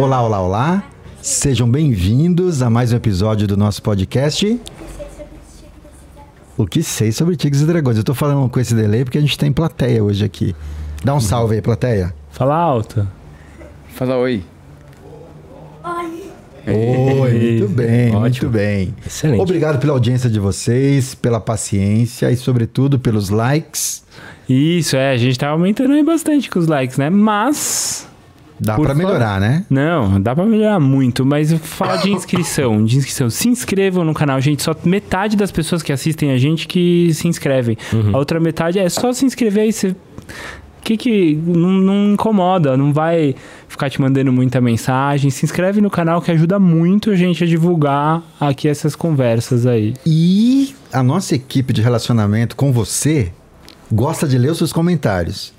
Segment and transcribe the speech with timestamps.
[0.00, 0.84] Olá, olá, olá.
[1.20, 4.58] Sejam bem-vindos a mais um episódio do nosso podcast.
[6.56, 7.98] O que sei sobre Tigres e Dragões?
[7.98, 10.56] Eu tô falando com esse delay porque a gente tem plateia hoje aqui.
[11.04, 12.14] Dá um salve aí, plateia.
[12.30, 13.06] Fala alto.
[13.90, 14.42] Fala oi.
[16.66, 18.50] Oi, muito bem, muito Ótimo.
[18.52, 18.94] bem.
[19.06, 19.42] Excelente.
[19.42, 24.02] Obrigado pela audiência de vocês, pela paciência e, sobretudo, pelos likes.
[24.48, 27.10] Isso, é, a gente tá aumentando aí bastante com os likes, né?
[27.10, 28.08] Mas.
[28.60, 28.94] Dá favor.
[28.94, 29.64] melhorar, né?
[29.70, 33.30] Não, dá pra melhorar muito, mas fala de inscrição, de inscrição.
[33.30, 34.62] Se inscrevam no canal, gente.
[34.62, 37.78] Só metade das pessoas que assistem a gente que se inscrevem.
[38.12, 39.72] A outra metade é só se inscrever aí.
[39.72, 39.96] Você...
[40.82, 43.34] Que que não, não incomoda, não vai
[43.68, 45.30] ficar te mandando muita mensagem.
[45.30, 49.94] Se inscreve no canal que ajuda muito a gente a divulgar aqui essas conversas aí.
[50.06, 53.30] E a nossa equipe de relacionamento com você
[53.92, 55.52] gosta de ler os seus comentários,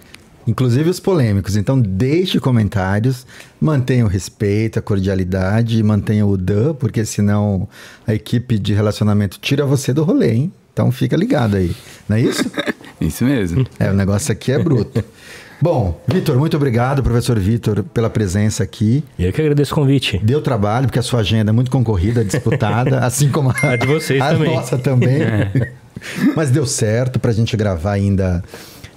[0.48, 1.56] inclusive os polêmicos.
[1.56, 3.26] Então, deixe comentários,
[3.60, 7.68] mantenha o respeito, a cordialidade, e mantenha o dan, porque senão
[8.08, 10.54] a equipe de relacionamento tira você do rolê, hein?
[10.74, 11.76] Então, fica ligado aí.
[12.08, 12.50] Não é isso?
[13.02, 13.66] Isso mesmo.
[13.80, 15.04] É, o negócio aqui é bruto.
[15.60, 19.04] Bom, Vitor, muito obrigado, professor Vitor, pela presença aqui.
[19.18, 20.20] Eu que agradeço o convite.
[20.24, 23.88] Deu trabalho, porque a sua agenda é muito concorrida, disputada, assim como a, A de
[23.88, 24.56] vocês a também.
[24.56, 25.20] nossa também.
[26.36, 28.44] Mas deu certo pra gente gravar ainda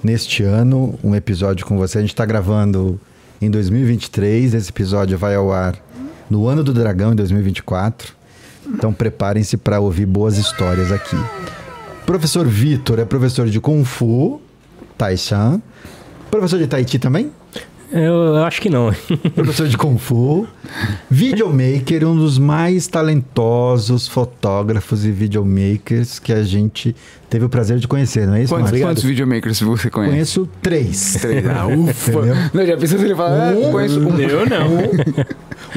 [0.05, 1.98] neste ano um episódio com você.
[1.98, 3.00] A gente tá gravando
[3.41, 5.74] em 2023, esse episódio vai ao ar
[6.28, 8.14] no ano do dragão, em 2024.
[8.66, 11.16] Então preparem-se para ouvir boas histórias aqui.
[12.06, 14.41] Professor Vitor é professor de Kung Fu,
[14.97, 15.60] Taishan.
[16.30, 17.32] Professor de Taiti também?
[17.95, 18.92] Eu, eu acho que não.
[19.37, 20.48] professor de Kung Fu,
[21.09, 26.95] videomaker, um dos mais talentosos fotógrafos e videomakers que a gente
[27.31, 28.89] teve o prazer de conhecer, não é isso, Quantos, Marcos?
[28.89, 30.11] quantos videomakers você conhece?
[30.12, 31.19] Conheço três.
[31.20, 31.47] Três.
[31.47, 32.11] Ah, ufa.
[32.11, 32.34] Entendeu?
[32.53, 34.19] Não, já pensou se ele fala, ah, conheço um.
[34.19, 34.69] Eu não.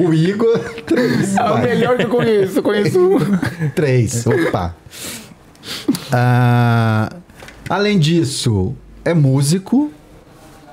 [0.04, 1.36] O Igor, três.
[1.36, 3.18] Ah, o melhor que eu conheço, eu conheço um.
[3.74, 4.24] Três.
[4.26, 4.76] Opa.
[6.12, 7.10] Ah,
[7.68, 8.74] além disso,
[9.04, 9.90] é músico,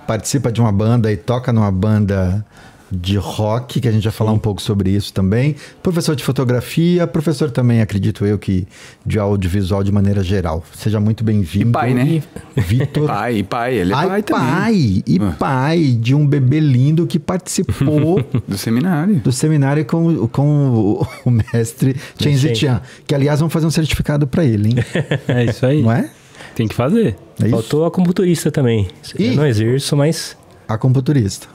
[0.07, 2.45] participa de uma banda e toca numa banda
[2.91, 5.55] de rock, que a gente vai falar um pouco sobre isso também.
[5.81, 8.67] Professor de fotografia, professor também, acredito eu, que
[9.03, 10.63] de audiovisual de maneira geral.
[10.73, 11.69] Seja muito bem-vindo.
[11.69, 12.21] E pai, né?
[12.55, 13.07] Vitor.
[13.09, 14.45] Pai, pai, ele é Ai, pai também.
[14.45, 15.35] pai, e Ah.
[15.38, 19.16] pai de um bebê lindo que participou Do seminário.
[19.16, 22.37] do seminário com, com o, o mestre Chen.
[22.37, 22.81] Zitian.
[23.07, 24.75] Que, aliás, vamos fazer um certificado para ele, hein?
[25.27, 25.81] É isso aí.
[25.81, 26.09] Não é?
[26.55, 27.16] Tem que fazer.
[27.43, 27.49] É?
[27.49, 28.88] Faltou a computurista também.
[29.19, 29.27] Ih.
[29.27, 31.47] Eu não exerço, mas A computurista.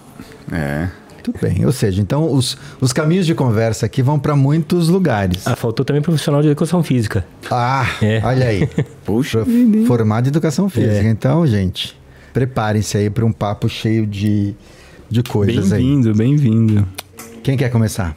[0.52, 0.88] É.
[1.14, 1.66] Muito bem.
[1.66, 5.46] Ou seja, então os, os caminhos de conversa aqui vão para muitos lugares.
[5.46, 7.24] ah, faltou também profissional de educação física.
[7.50, 8.20] Ah, É.
[8.24, 8.68] olha aí.
[9.04, 9.44] Puxa.
[9.86, 11.06] Formado em educação física.
[11.06, 11.10] É.
[11.10, 11.98] Então, gente,
[12.32, 14.54] preparem-se aí para um papo cheio de,
[15.10, 15.82] de coisas aí.
[15.82, 16.88] Bem-vindo, bem-vindo.
[17.42, 18.14] Quem quer começar?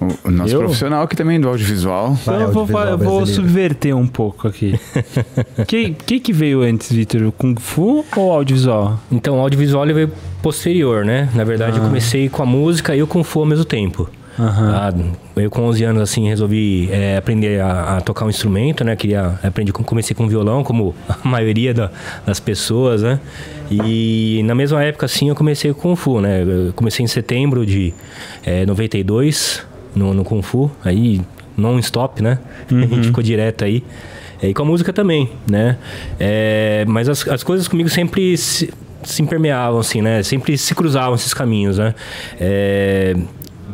[0.00, 0.58] O, o nosso Eu?
[0.60, 2.12] profissional aqui também do audiovisual.
[2.24, 4.78] Vai, eu vou, audiovisual fa- eu vou subverter um pouco aqui.
[5.66, 7.22] que, que que veio antes, Vitor?
[7.22, 9.00] O Kung Fu ou audiovisual?
[9.10, 10.10] Então, o audiovisual veio
[10.42, 11.28] posterior, né?
[11.34, 14.08] Na verdade, eu comecei com a música e o Kung Fu ao mesmo tempo.
[14.38, 14.92] Ah,
[15.34, 18.94] eu com 11 anos, assim, resolvi é, aprender a, a tocar um instrumento, né?
[18.94, 21.90] Queria aprender, com- comecei com violão, como a maioria da-
[22.26, 23.18] das pessoas, né?
[23.70, 26.42] E na mesma época, assim, eu comecei com Kung Fu, né?
[26.42, 27.94] Eu comecei em setembro de
[28.44, 29.62] é, 92,
[29.96, 31.20] no, no Kung Fu, aí
[31.56, 32.38] non-stop, né?
[32.70, 33.82] A gente ficou direto aí.
[34.40, 35.78] É, E com a música também, né?
[36.20, 40.22] É, mas as, as coisas comigo sempre se, se impermeavam, assim, né?
[40.22, 41.94] Sempre se cruzavam esses caminhos, né?
[42.38, 43.16] É,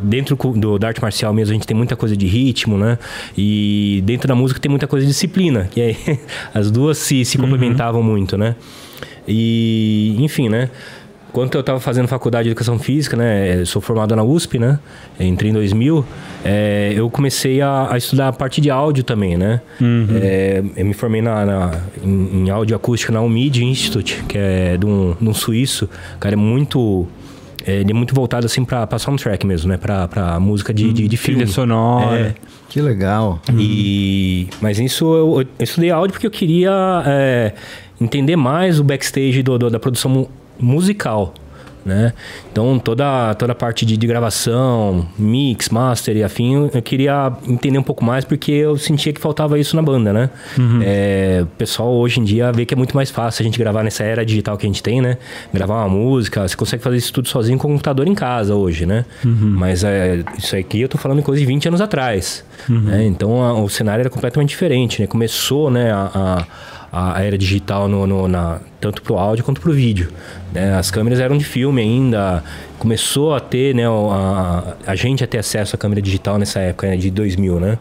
[0.03, 2.99] dentro do, da arte marcial mesmo a gente tem muita coisa de ritmo, né?
[3.37, 5.97] E dentro da música tem muita coisa de disciplina, que aí
[6.55, 8.55] as duas se, se complementavam muito, né?
[9.27, 10.71] E, enfim, né?
[11.33, 13.65] Quando eu estava fazendo faculdade de educação física, né?
[13.65, 14.79] Sou formado na USP, né?
[15.19, 16.05] Entrei em 2000.
[16.45, 19.61] é, eu comecei a, a estudar a parte de áudio também, né?
[20.21, 24.77] É, eu me formei na, na- em, em áudio acústica na UMID Institute, que é
[24.77, 25.89] de um, de um suíço.
[26.17, 27.07] O cara é muito...
[27.67, 29.79] é, ele é muito voltado assim pra, pra soundtrack mesmo, né?
[29.79, 31.41] Pra, pra música de, de, de filme.
[31.41, 32.19] Trilha sonora.
[32.19, 32.35] É,
[32.69, 33.41] Que legal.
[33.59, 37.53] e, mas isso eu, eu estudei áudio porque eu queria é,
[37.99, 40.29] entender mais o backstage do, do- da produção
[40.59, 41.35] musical.
[41.85, 42.13] Né?
[42.53, 47.77] Então toda, toda a parte de, de gravação, mix, master e afim, eu- queria entender
[47.77, 50.31] um pouco mais porque eu sentia que faltava isso na banda, né?
[50.85, 53.83] É, o pessoal hoje em dia vê que é muito mais fácil a gente gravar
[53.83, 55.19] nessa era digital que a gente tem, né?
[55.53, 58.87] Gravar uma música, você consegue fazer isso tudo sozinho com o computador em casa hoje,
[58.87, 59.05] né?
[59.25, 62.45] Mas é, isso aqui eu tô falando em coisa de 20 anos atrás.
[62.69, 63.05] né?
[63.07, 65.09] Então a- o cenário era completamente diferente, né?
[65.09, 66.45] Começou, né, a, a,
[66.93, 70.11] a era digital no, no- na, tanto pro áudio quanto pro vídeo.
[70.53, 70.75] né?
[70.75, 72.45] As câmeras eram de filme ainda,
[72.79, 76.89] começou a ter, né, a, a gente a ter acesso à câmera digital nessa época,
[76.89, 77.79] né, de 2000, né?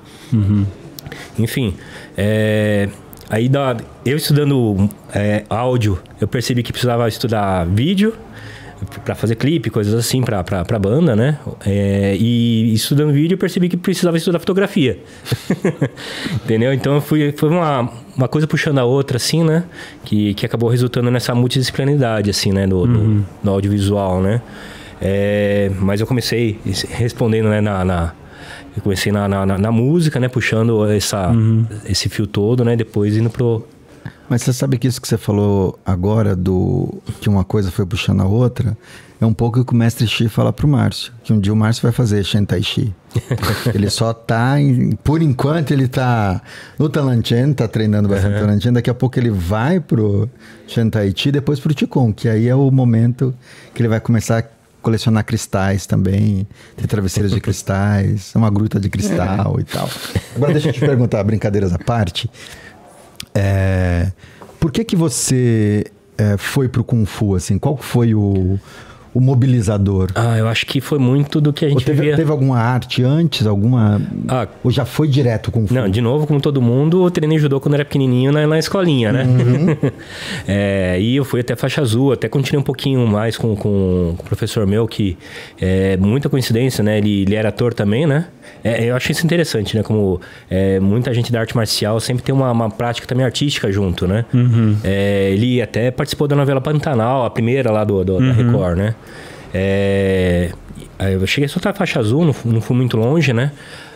[1.38, 1.74] Enfim,
[2.18, 2.88] é,
[3.30, 3.76] aí da,
[4.06, 8.14] eu estudando é, áudio, eu percebi que precisava estudar vídeo
[9.04, 11.38] para fazer clipe, coisas assim para para banda, né?
[11.66, 15.00] É, e estudando vídeo eu percebi que precisava estudar fotografia,
[16.44, 16.74] entendeu?
[16.74, 19.64] Então fui foi uma, uma coisa puxando a outra assim, né?
[20.04, 22.66] Que, que acabou resultando nessa multidisciplinaridade assim, né?
[22.66, 24.42] Do, do, do audiovisual, né?
[25.02, 28.14] É, mas eu comecei respondendo né, na, na
[28.76, 30.30] eu comecei na, na, na, música, né?
[30.30, 31.32] Puxando essa,
[31.86, 32.76] esse fio todo, né?
[32.76, 33.68] Depois indo pro,
[34.32, 38.22] Mas você sabe que isso que você falou agora, do que uma coisa foi puxando
[38.22, 38.78] a outra,
[39.20, 41.12] é um pouco o que o mestre Xi fala pro Márcio.
[41.22, 42.96] Que um dia o Márcio vai fazer Shen Tai Chi.
[43.76, 46.42] ele só tá, em- por enquanto, ele tá
[46.80, 48.72] no Talanchen, tá treinando bastante Talanchen.
[48.72, 50.30] Daqui a pouco ele vai pro
[50.66, 53.36] Shen Tai Chi, depois pro Qigong, que aí é o momento
[53.76, 54.44] que ele vai começar a
[54.82, 59.90] colecionar cristais também, ter travesseiros de cristais, uma gruta de cristal e tal.
[60.38, 62.32] Agora deixa eu te perguntar, brincadeiras à parte.
[63.34, 64.12] É,
[64.60, 65.86] por que que você
[66.18, 67.58] é, foi pro Kung Fu, assim?
[67.58, 68.60] Qual foi o,
[69.14, 70.10] o mobilizador?
[70.16, 72.16] Ah, eu acho que foi muito do que a Ou gente teve, via.
[72.16, 73.46] teve alguma arte antes?
[73.46, 74.02] Alguma...
[74.28, 75.74] Ah, Ou já foi direto Kung Fu?
[75.74, 79.12] Não, de novo, como todo mundo, eu treinei judô quando era pequenininho na, na escolinha,
[79.12, 79.26] né?
[80.48, 84.24] É, e eu fui até faixa azul, até continuei um pouquinho mais com, com, com
[84.24, 85.18] o professor meu, que
[85.60, 86.98] é muita coincidência, né?
[86.98, 88.26] Ele, ele era ator também, né?
[88.64, 89.84] É, eu acho isso interessante, né?
[89.84, 90.20] Como
[90.50, 94.26] é, muita gente da arte marcial sempre tem uma, uma prática também artística junto, né?
[94.84, 98.96] É, ele até participou da novela Pantanal, a primeira lá do, do- da Record, né?
[99.54, 100.52] É,
[101.00, 103.52] eu cheguei a soltar a faixa azul, não, não fui muito longe, né?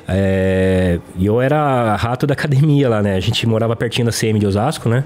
[0.07, 3.15] É, e eu era rato da academia lá, né?
[3.15, 5.03] A gente morava pertinho da CM de Osasco, né?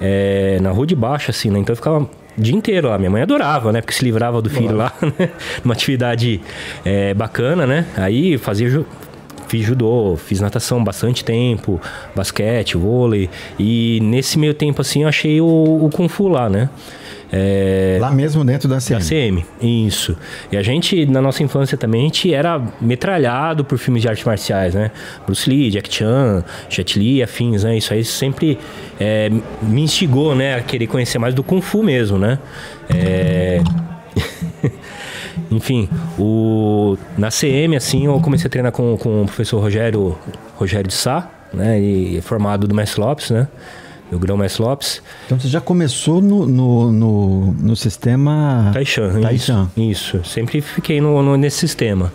[0.00, 1.58] É, na rua de baixo, assim, né?
[1.58, 2.98] Então eu ficava o dia inteiro lá.
[2.98, 3.80] Minha mãe adorava, né?
[3.80, 5.30] Porque se livrava do filho lá, né?
[5.64, 6.40] Uma atividade
[6.84, 7.86] é, bacana, né?
[7.96, 8.68] Aí fazia...
[8.68, 8.86] ju-
[9.48, 11.80] Fiz judô, fiz natação bastante tempo,
[12.14, 13.30] basquete, vôlei.
[13.58, 16.68] E nesse meio tempo, assim, eu achei o, o Kung Fu lá, né?
[17.30, 19.02] É, Lá mesmo dentro da da CM.
[19.02, 20.16] CM, isso.
[20.50, 24.24] E a gente, na nossa infância também, a gente era metralhado por filmes de artes
[24.24, 24.90] marciais, né?
[25.26, 27.76] Bruce Lee, Jack Chan, Jet Li, afins, né?
[27.76, 28.58] Isso aí sempre
[28.98, 29.30] é,
[29.62, 30.56] me instigou, né?
[30.56, 32.38] A querer conhecer mais do Kung Fu mesmo, né?
[32.88, 33.60] É...
[35.50, 35.88] Enfim,
[36.18, 36.96] o...
[37.16, 40.18] na CM, assim, eu comecei a treinar com, com o professor Rogério,
[40.56, 41.78] Rogério de Sá, né?
[41.78, 43.48] E formado do Mestre Lopes, né?
[44.10, 45.02] Do Grão Mestre Lopes.
[45.26, 49.70] Então você já começou no, no, no, no sistema Taishan, Taishan.
[49.76, 50.24] Isso, isso.
[50.24, 52.10] Sempre fiquei no, no- nesse sistema.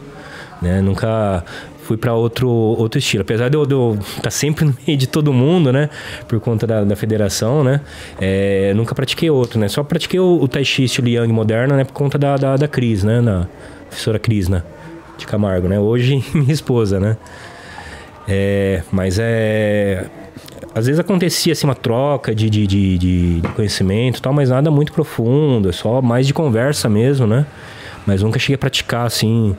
[0.62, 0.82] Né?
[0.82, 1.44] Nunca
[1.84, 3.22] fui para outro, outro estilo.
[3.22, 5.90] Apesar de eu estar sempre no meio de todo mundo, né?
[6.28, 7.82] Por conta da, da federação, né?
[8.20, 9.68] É, nunca pratiquei outro, né?
[9.68, 11.84] Só pratiquei o, o Tai Chi estilo Yang moderno, né?
[11.84, 13.22] Por conta da, da, da Cris, né?
[13.22, 13.48] Da
[13.88, 14.64] professora Cris, né?
[15.18, 15.80] De Camargo, né?
[15.80, 17.18] Hoje, minha esposa, né?
[18.28, 20.06] É, mas é.
[20.76, 24.50] Às vezes acontecia assim uma troca de, de, de, de- de conhecimento e tal, mas
[24.50, 27.46] nada muito profundo, é só mais de conversa mesmo, né?
[28.06, 29.56] Mas nunca cheguei a praticar assim.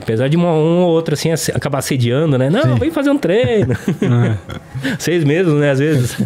[0.00, 2.48] Apesar de uma, um ou outro assim acabar assediando, né?
[2.50, 3.74] Não, vem fazer um treino.
[4.98, 5.70] Seis meses, né?
[5.70, 6.16] Às vezes.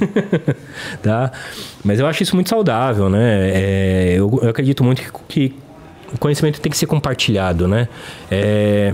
[1.03, 1.31] tá?
[1.85, 3.51] Mas eu acho isso muito saudável, né?
[3.55, 5.55] É, eu, eu acredito muito que, que
[6.15, 7.89] o conhecimento tem que ser compartilhado, né?
[8.31, 8.93] É,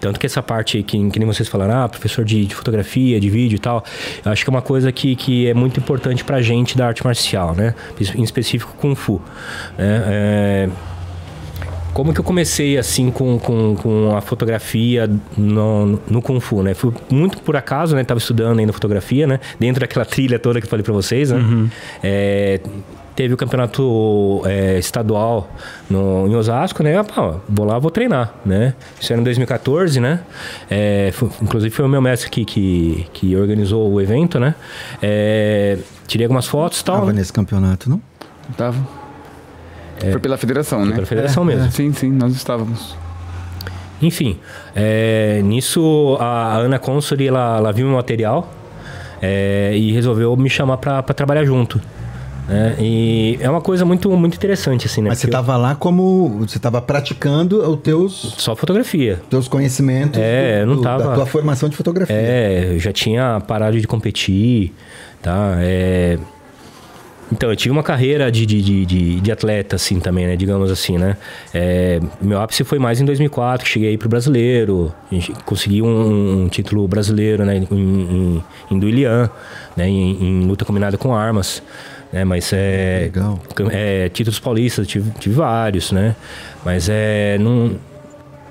[0.00, 3.30] tanto que essa parte que, que nem vocês falaram, ah, professor de, de fotografia, de
[3.30, 3.84] vídeo e tal,
[4.24, 7.04] eu acho que é uma coisa que, que é muito importante pra gente da arte
[7.04, 7.74] marcial, né?
[8.14, 9.20] Em específico Kung Fu.
[9.76, 10.02] né?
[10.06, 10.68] É,
[11.98, 16.72] como que eu comecei assim com, com, com a fotografia no, no Kung Fu, né?
[16.72, 18.04] Fui muito por acaso, né?
[18.04, 19.40] Tava estudando ainda fotografia, né?
[19.58, 21.40] Dentro daquela trilha toda que eu falei pra vocês, né?
[22.02, 22.60] É,
[23.18, 25.50] teve o campeonato é, estadual
[25.90, 27.02] no, em Osasco, né?
[27.02, 28.74] Pá, vou lá, vou treinar, né?
[29.00, 30.20] Isso era em 2014, né?
[30.70, 34.54] É, foi- inclusive foi o meu mestre que, que, que organizou o evento, né?
[35.02, 37.00] É, tirei algumas fotos e tal.
[37.00, 37.18] Tava né?
[37.18, 38.00] nesse campeonato, não?
[38.56, 38.78] Tava.
[40.12, 40.94] Foi pela federação, né?
[40.94, 41.72] Pela federação mesmo.
[41.72, 42.96] Sim, sim, nós estávamos.
[44.00, 44.38] Enfim,
[44.76, 48.48] é, nisso a Ana Consoli, ela, ela viu meu material
[49.20, 51.80] é, e resolveu me chamar pra trabalhar junto.
[52.48, 52.76] Né?
[52.80, 55.10] E é uma coisa muito, muito interessante, assim, né?
[55.10, 56.38] Mas você Porque eu- lá como...
[56.40, 59.20] Você tava praticando os teus, Só fotografia.
[59.28, 62.16] teus conhecimentos É, eu não tava- da tua formação de fotografia.
[62.16, 64.72] É, eu já tinha parado de competir,
[65.22, 65.56] tá?
[65.60, 66.18] É...
[67.30, 70.34] Então, eu tive uma carreira de, de, de, de, atleta, assim, também, né?
[70.34, 71.14] Digamos assim, né?
[71.52, 74.90] É, meu ápice foi mais em 2004, que cheguei pro brasileiro,
[75.44, 77.58] consegui um, um título brasileiro, né?
[77.58, 79.28] Em, em, em Duilian,
[79.76, 79.86] né?
[79.86, 81.62] Em, em luta combinada com armas,
[82.12, 82.24] né?
[82.24, 83.40] Mas é, Legal.
[83.70, 86.14] é títulos paulistas, tive, tive vários, né?
[86.64, 87.76] Mas é não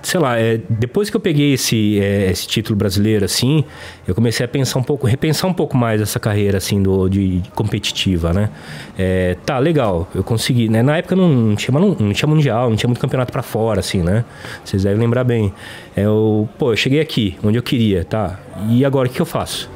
[0.07, 3.65] sei lá, é, depois que eu peguei esse, é, esse título brasileiro, assim,
[4.07, 7.39] eu comecei a pensar um pouco, repensar um pouco mais essa carreira, assim, do, de,
[7.39, 8.49] de competitiva, né?
[8.97, 10.81] É, tá, legal, eu consegui, né?
[10.81, 13.81] Na época não, não tinha, não, não tinha mundial, não tinha muito campeonato pra fora,
[13.81, 14.23] assim, né?
[14.63, 15.53] Vocês devem lembrar bem.
[15.93, 18.39] É, eu, pô, eu cheguei aqui, onde eu queria, tá?
[18.69, 19.69] E agora, o que eu faço?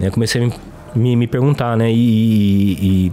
[0.00, 0.54] Né, comecei a me,
[0.94, 1.90] me, me perguntar, né?
[1.92, 3.12] E, e-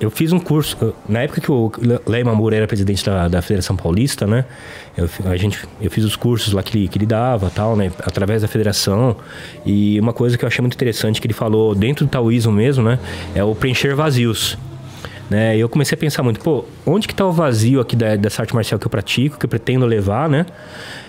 [0.00, 1.70] eu fiz um curso, na época que o
[2.06, 4.46] Léo Mamura era presidente da, da Federação Paulista, né?
[4.96, 7.92] Eu, a gente, eu fiz os cursos lá que ele, que ele dava, tal, né?
[7.98, 9.14] Através da federação.
[9.66, 12.82] E uma coisa que eu achei muito interessante que ele falou dentro do taoísmo mesmo,
[12.82, 12.98] né?
[13.34, 14.56] É o preencher vazios.
[15.28, 15.56] Né?
[15.56, 18.54] Eu comecei a pensar muito, pô, onde que tá o vazio aqui da- dessa arte
[18.54, 20.46] marcial que eu pratico, que eu pretendo levar, né?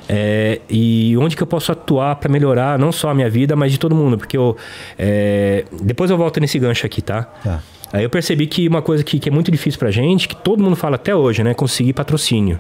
[0.09, 3.71] É, e onde que eu posso atuar para melhorar não só a minha vida, mas
[3.71, 4.57] de todo mundo, porque eu
[4.97, 7.23] é, depois eu volto nesse gancho aqui, tá?
[7.43, 7.61] Tá.
[7.93, 10.63] Aí eu percebi que uma coisa que, que é muito difícil pra gente, que todo
[10.63, 11.53] mundo fala até hoje, né?
[11.53, 12.59] Conseguir patrocínio.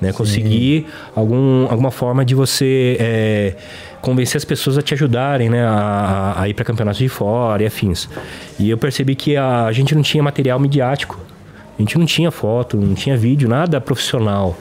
[0.00, 0.12] Né?
[0.14, 3.56] Conseguir algum, alguma forma de você é,
[4.00, 5.62] convencer as pessoas a te ajudarem, né?
[5.62, 8.08] A, a ir para campeonatos de fora e afins.
[8.58, 11.20] E eu percebi que a, a gente não tinha material midiático.
[11.78, 14.56] A gente não tinha foto, não tinha vídeo, nada profissional,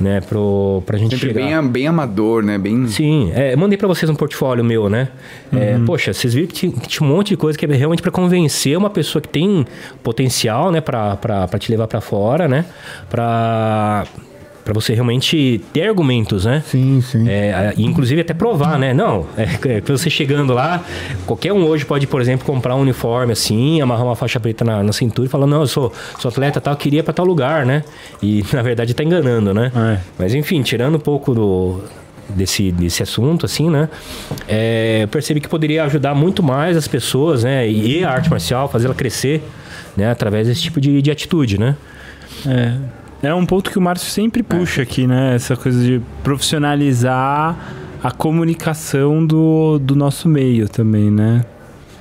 [0.00, 0.20] né?
[0.20, 1.62] Pro, pra gente Sempre chegar.
[1.62, 2.58] bem, bem amador, né?
[2.58, 2.86] Bem...
[2.88, 5.08] Sim, é, eu mandei pra vocês um portfólio meu, né?
[5.54, 8.02] É, poxa, vocês viram que tinha, que tinha um monte de coisa que é realmente
[8.02, 9.66] pra convencer uma pessoa que tem
[10.02, 12.64] potencial, né, Pra pra- pra te levar pra fora, né?
[13.08, 14.04] Pra
[14.66, 16.60] para você realmente ter argumentos, né?
[16.66, 17.28] Sim, sim.
[17.28, 18.92] É, inclusive até provar, né?
[18.92, 20.82] Não, é, é, você chegando lá,
[21.24, 24.82] qualquer um hoje pode, por exemplo, comprar um uniforme assim, amarrar uma faixa preta na,
[24.82, 27.84] na cintura e falar, não, eu sou, sou atleta tal, queria para tal lugar, né?
[28.20, 29.70] E na verdade tá enganando, né?
[29.72, 30.00] É.
[30.18, 31.80] Mas enfim, tirando um pouco do,
[32.28, 33.88] desse, desse assunto, assim, né?
[34.48, 37.70] É, eu percebi que poderia ajudar muito mais as pessoas, né?
[37.70, 39.44] E a arte marcial, fazê-la crescer,
[39.96, 40.10] né?
[40.10, 41.76] Através desse tipo de, de atitude, né?
[42.44, 43.05] É.
[43.22, 45.34] É um ponto que o Márcio sempre puxa aqui, né?
[45.34, 47.56] Essa coisa de profissionalizar
[48.02, 51.44] a comunicação do, do nosso meio também, né?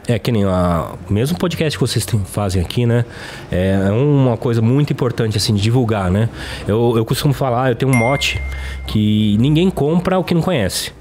[0.07, 3.05] É que nem a, o mesmo podcast que vocês têm- fazem aqui, né?
[3.51, 6.29] É uma coisa muito importante, assim, de divulgar, né?
[6.67, 8.39] Eu, eu costumo falar, eu tenho um mote
[8.85, 10.91] que ninguém compra o que não conhece,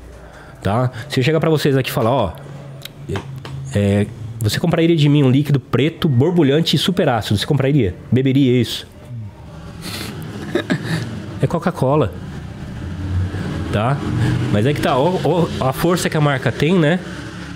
[0.62, 0.90] tá?
[1.10, 2.32] Se eu chegar pra vocês aqui e falar, ó...
[3.74, 4.06] é,
[4.40, 7.94] você compraria de mim um líquido preto, borbulhante e super ácido, você compraria?
[8.10, 8.86] Beberia isso?
[11.42, 12.12] É Coca-Cola.
[13.72, 13.96] Tá?
[14.52, 17.00] Mas é que tá, ó, ó, a força que a marca tem, né?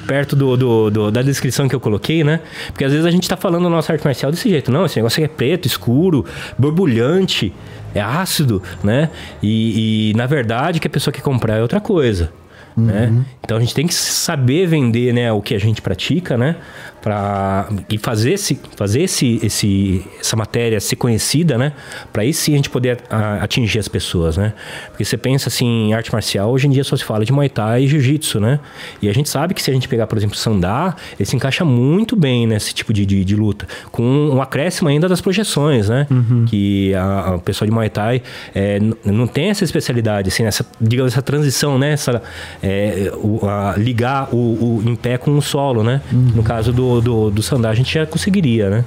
[0.06, 2.40] Perto do, do- do- da descrição que eu coloquei, né?
[2.68, 4.72] Porque às vezes a gente tá falando da nossa arte marcial desse jeito.
[4.72, 6.24] Não, esse negócio aqui é preto, escuro,
[6.58, 7.52] borbulhante,
[7.94, 9.10] é ácido, né?
[9.42, 12.32] E, e, na verdade, que a pessoa quer comprar é outra coisa.
[12.76, 13.12] Né?
[13.42, 16.54] Então a gente tem que saber vender né, o que a gente pratica, né?
[17.02, 21.72] Pra, e fazer, esse, fazer esse, esse, essa matéria ser conhecida, né?
[22.12, 22.98] Para aí sim a gente poder
[23.40, 24.52] atingir as pessoas, né?
[24.90, 27.48] Porque você pensa assim, em arte marcial, hoje em dia só se fala de Muay
[27.48, 28.58] Thai e Jiu-Jitsu, né?
[29.00, 31.64] E a gente sabe que se a gente pegar, por exemplo, Sandá, ele se encaixa
[31.64, 33.66] muito bem nesse tipo de, de, de luta.
[33.92, 36.06] Com um acréscimo ainda das projeções, né?
[36.46, 38.22] Que a, a pessoa de Muay Thai
[38.54, 41.92] é, não tem essa especialidade, assim, essa, digamos, essa transição, né?
[41.92, 42.20] Essa,
[42.62, 46.00] é, o- a- ligar o, o em pé com o solo, né?
[46.12, 48.84] No caso do, do, do Sandá, a gente já conseguiria, né?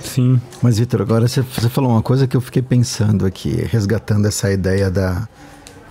[0.00, 0.40] Sim.
[0.60, 4.50] Mas, Vitor, agora você, você falou uma coisa que eu fiquei pensando aqui, resgatando essa
[4.50, 5.28] ideia da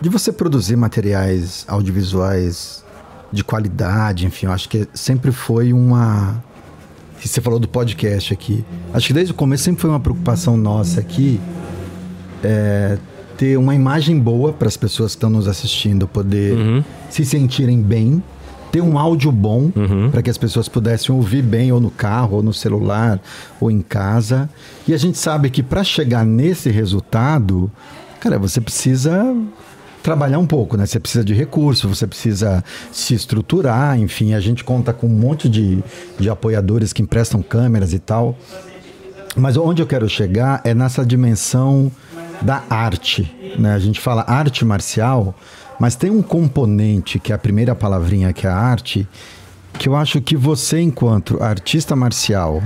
[0.01, 2.83] de você produzir materiais audiovisuais
[3.31, 6.43] de qualidade, enfim, eu acho que sempre foi uma.
[7.23, 8.65] Você falou do podcast aqui.
[8.91, 11.39] Acho que desde o começo sempre foi uma preocupação nossa aqui
[12.43, 12.97] é,
[13.37, 18.21] ter uma imagem boa para as pessoas que estão nos assistindo poder se sentirem bem,
[18.71, 19.71] ter um áudio bom
[20.11, 23.19] para que as pessoas pudessem ouvir bem ou no carro, ou no celular,
[23.59, 24.49] ou em casa.
[24.87, 27.69] E a gente sabe que para chegar nesse resultado,
[28.19, 29.35] cara, você precisa
[30.01, 30.85] trabalhar um pouco, né?
[30.85, 35.47] Você precisa de recursos, você precisa se estruturar, enfim, a gente conta com um monte
[35.47, 35.83] de,
[36.19, 38.37] de apoiadores que emprestam câmeras e tal.
[39.35, 41.91] Mas onde eu quero chegar é nessa dimensão
[42.41, 43.33] da arte.
[43.57, 43.73] Né?
[43.73, 45.35] A gente fala arte marcial,
[45.79, 49.07] mas tem um componente que é a primeira palavrinha que é a arte,
[49.73, 52.61] que eu acho que você, enquanto artista marcial,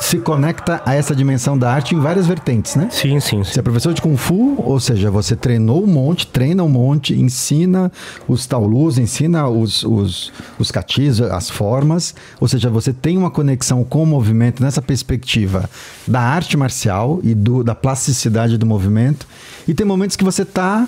[0.00, 2.88] se conecta a essa dimensão da arte em várias vertentes, né?
[2.90, 3.44] Sim, sim, sim.
[3.44, 7.14] Você é professor de Kung Fu, ou seja, você treinou um monte, treina um monte,
[7.14, 7.90] ensina
[8.28, 13.82] os taolus, ensina os, os, os catis, as formas, ou seja, você tem uma conexão
[13.84, 15.68] com o movimento nessa perspectiva
[16.06, 19.26] da arte marcial e do, da plasticidade do movimento,
[19.66, 20.86] e tem momentos que você está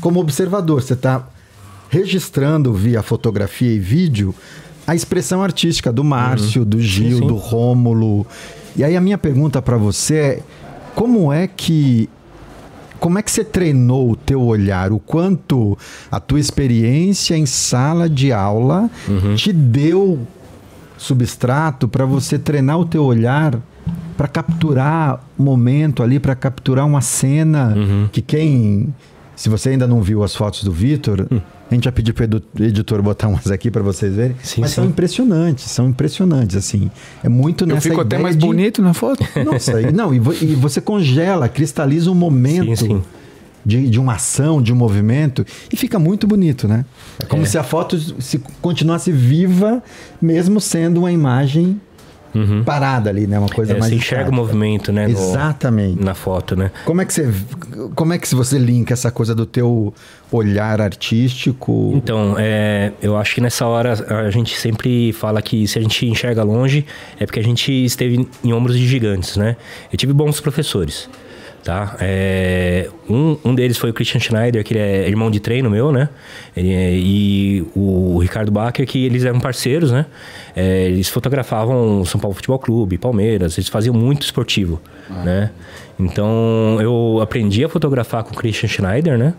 [0.00, 1.26] como observador, você está
[1.88, 4.34] registrando via fotografia e vídeo
[4.86, 7.18] a expressão artística do Márcio, do Gil, Uhum.
[7.22, 7.26] sim.
[7.26, 8.26] do Rômulo.
[8.76, 10.42] E aí a minha pergunta para você é:
[10.94, 12.08] como é que
[12.98, 14.92] como é que você treinou o teu olhar?
[14.92, 15.76] O quanto
[16.10, 19.34] a tua experiência em sala de aula Uhum.
[19.34, 20.18] te deu
[20.98, 23.58] substrato para você treinar o teu olhar
[24.16, 28.08] para capturar o momento ali, para capturar uma cena Uhum.
[28.12, 28.94] que quem
[29.40, 31.26] se você ainda não viu as fotos do Vitor,
[31.70, 34.40] a gente já pediu para o editor botar umas aqui para vocês verem, Hum.
[34.42, 34.90] Sim, mas são sim.
[34.90, 36.90] impressionantes, são impressionantes assim.
[37.24, 39.24] É muito Eu nessa fico até mais de- bonito na foto.
[39.44, 43.02] nossa, e, não, e, vo- e você congela, cristaliza um momento sim.
[43.64, 46.84] De, de uma ação, de um movimento, e fica muito bonito, né?
[47.18, 47.46] É como É.
[47.46, 49.82] se a foto se continuasse viva,
[50.20, 51.78] mesmo sendo uma imagem
[52.64, 53.38] parada ali, né?
[53.38, 53.90] Uma coisa É, mais.
[53.92, 54.36] você enxerga o estática.
[54.36, 55.06] movimento, né?
[55.06, 56.02] no- Exatamente.
[56.04, 56.70] na foto, né?
[56.84, 57.32] Como é que você
[57.94, 59.92] como é que você linka essa coisa do teu
[60.30, 61.92] olhar artístico?
[61.94, 63.92] Então, é, eu acho que nessa hora
[64.26, 66.84] a gente sempre fala que se a gente enxerga longe
[67.18, 69.56] é porque a gente esteve em ombros de gigantes, né?
[69.92, 71.08] Eu tive bons professores,
[71.64, 71.96] tá?
[72.00, 75.92] É, um, um deles foi o Christian Schneider, que ele é irmão de treino meu,
[75.92, 76.08] né?
[76.56, 80.06] Ele é- e o Ricardo Bacher, que eles eram parceiros, né?
[80.56, 84.80] É, eles fotografavam São Paulo Futebol Clube, Palmeiras, eles faziam muito esportivo,
[85.24, 85.50] né?
[85.98, 89.34] Então, eu aprendi a fotografar com o Christian Schneider, né?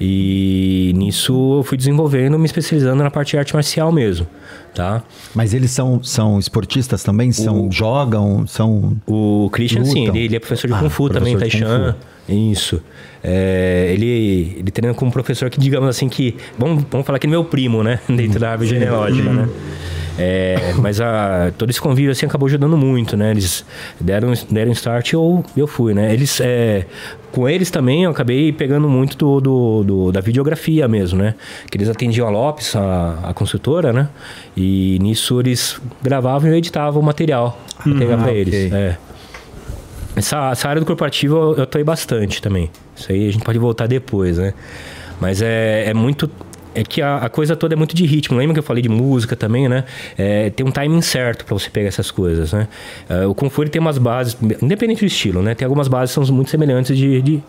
[0.00, 4.26] E nisso eu fui desenvolvendo, me especializando na parte de arte marcial mesmo,
[4.74, 5.02] tá?
[5.34, 7.32] Mas eles são, são esportistas também?
[7.32, 8.46] São, jogam?
[8.46, 8.96] São.
[9.06, 10.16] O Christian, sim, Lutam.
[10.16, 11.96] ele, ele é professor de Ah, Kung Fu também, Taishan.
[12.28, 12.82] Isso.
[13.22, 16.36] É, ele, ele treina com um professor que, digamos assim, que.
[16.58, 18.00] Vamos, vamos falar que é meu primo, né?
[18.08, 19.48] Dentro da árvore genealógica, né?
[20.18, 23.30] É, mas a, todo esse convívio assim acabou ajudando muito, né?
[23.30, 23.64] Eles
[24.00, 26.12] deram, deram start e eu, eu fui, né?
[26.14, 26.86] Eles, é,
[27.32, 31.34] com eles também eu acabei pegando muito do, do- do- da videografia mesmo, né?
[31.70, 34.08] Que eles atendiam a Lopes, a, a consultora, né?
[34.56, 38.40] E nisso eles gravavam e eu editava o material pra pegar pra ok.
[38.40, 38.72] eles.
[38.72, 38.96] É.
[40.16, 42.70] Essa, essa área do corporativo eu, eu atuei bastante também.
[42.96, 44.54] Isso aí a gente pode voltar depois, né?
[45.20, 46.30] Mas é, é muito.
[46.76, 48.36] É que a, a coisa toda é muito de ritmo.
[48.36, 49.84] Lembra que eu falei de música também, né?
[50.18, 52.68] É, tem um timing certo para você pegar essas coisas, né?
[53.08, 55.54] É, o ele tem umas bases, independente do estilo, né?
[55.54, 57.42] Tem algumas bases que são muito semelhantes de, de,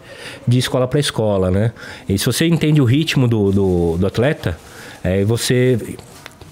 [0.48, 1.74] de escola para escola, né?
[2.08, 4.58] E se você entende o ritmo do, do, do atleta,
[5.04, 5.78] é, você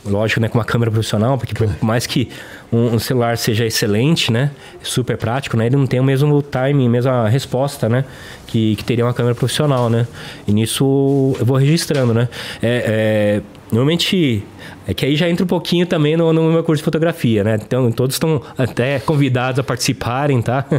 [0.06, 2.30] lógico, né, com uma câmera profissional, porque por mais que
[2.72, 6.88] um, um celular seja excelente, né, super prático, né, ele não tem o mesmo timing,
[6.88, 8.06] mesma resposta, né,
[8.46, 10.08] que, que teria uma câmera profissional, né.
[10.48, 12.30] E nisso eu vou registrando, né.
[12.62, 13.42] É, é,
[13.72, 14.44] normalmente
[14.88, 17.58] é que aí já entra um pouquinho também no, no meu curso de fotografia, né?
[17.62, 20.66] Então, todos estão até convidados a participarem, tá?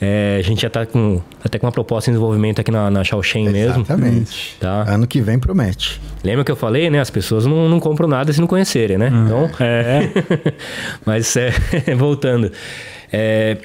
[0.00, 3.04] É, a gente já tá com, até com uma proposta em desenvolvimento aqui na, na
[3.04, 3.82] Shaoxing mesmo.
[3.82, 4.56] Exatamente.
[4.58, 4.84] Tá.
[4.88, 6.00] Ano que vem promete.
[6.24, 7.00] Lembra que eu falei, né?
[7.00, 9.10] As pessoas não, não compram nada se não conhecerem, né?
[9.26, 10.08] Então, É.
[11.04, 11.50] mas é,
[11.96, 12.50] voltando.
[13.12, 13.58] É,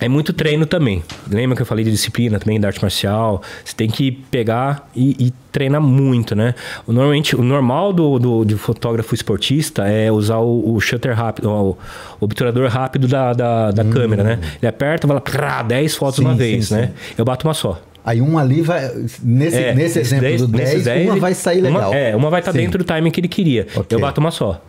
[0.00, 1.02] é muito treino também.
[1.30, 3.42] Lembra que eu falei de disciplina também, da arte marcial?
[3.64, 6.54] Você tem que pegar e, e treinar muito, né?
[6.86, 11.70] Normalmente, o normal do, do, de fotógrafo esportista é usar o, o shutter rápido, o,
[11.70, 14.38] o obturador rápido da, da, da câmera, né?
[14.62, 16.74] Ele aperta e fala, prá, 10 fotos Sim, uma sim, vez, sim.
[16.74, 16.92] né?
[17.16, 17.80] Eu bato uma só.
[18.04, 18.90] Aí um ali vai.
[19.22, 21.92] Nesse, É, nesse exemplo do nesses 10, uma vai sair uma- legal.
[21.94, 22.58] é, uma vai estar Sim.
[22.58, 23.66] dentro do timing que ele queria.
[23.74, 23.94] Ok.
[23.94, 24.62] Eu bato uma só.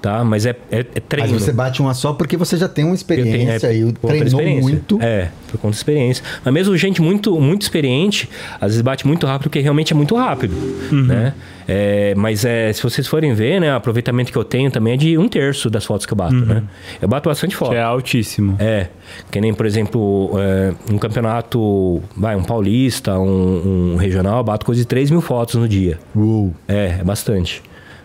[0.00, 0.24] Tá?
[0.24, 1.32] Mas é, é, é treino.
[1.34, 3.92] Mas você bate uma só porque você já tem uma Eu tenho- experiência é, e
[3.92, 4.62] treinou experiência.
[4.62, 4.98] muito.
[5.02, 6.24] É, por conta da experiência.
[6.42, 10.16] Mas mesmo gente muito, muito experiente, às vezes bate muito rápido, porque realmente é muito
[10.16, 10.54] rápido.
[10.90, 11.34] Né?
[11.68, 14.96] É, mas é, se vocês forem ver, né, o aproveitamento que eu tenho também é
[14.96, 16.34] de um terço das fotos que eu bato.
[16.34, 16.62] Né?
[17.00, 17.70] Eu bato bastante foto.
[17.72, 18.56] Que é altíssimo.
[18.58, 18.86] É,
[19.30, 24.64] que nem, por exemplo, é, um campeonato, vai, um paulista, um, um regional, eu bato
[24.64, 25.98] coisa de 3 mil fotos no dia.
[26.16, 26.54] Uou.
[26.66, 27.62] É, é bastante.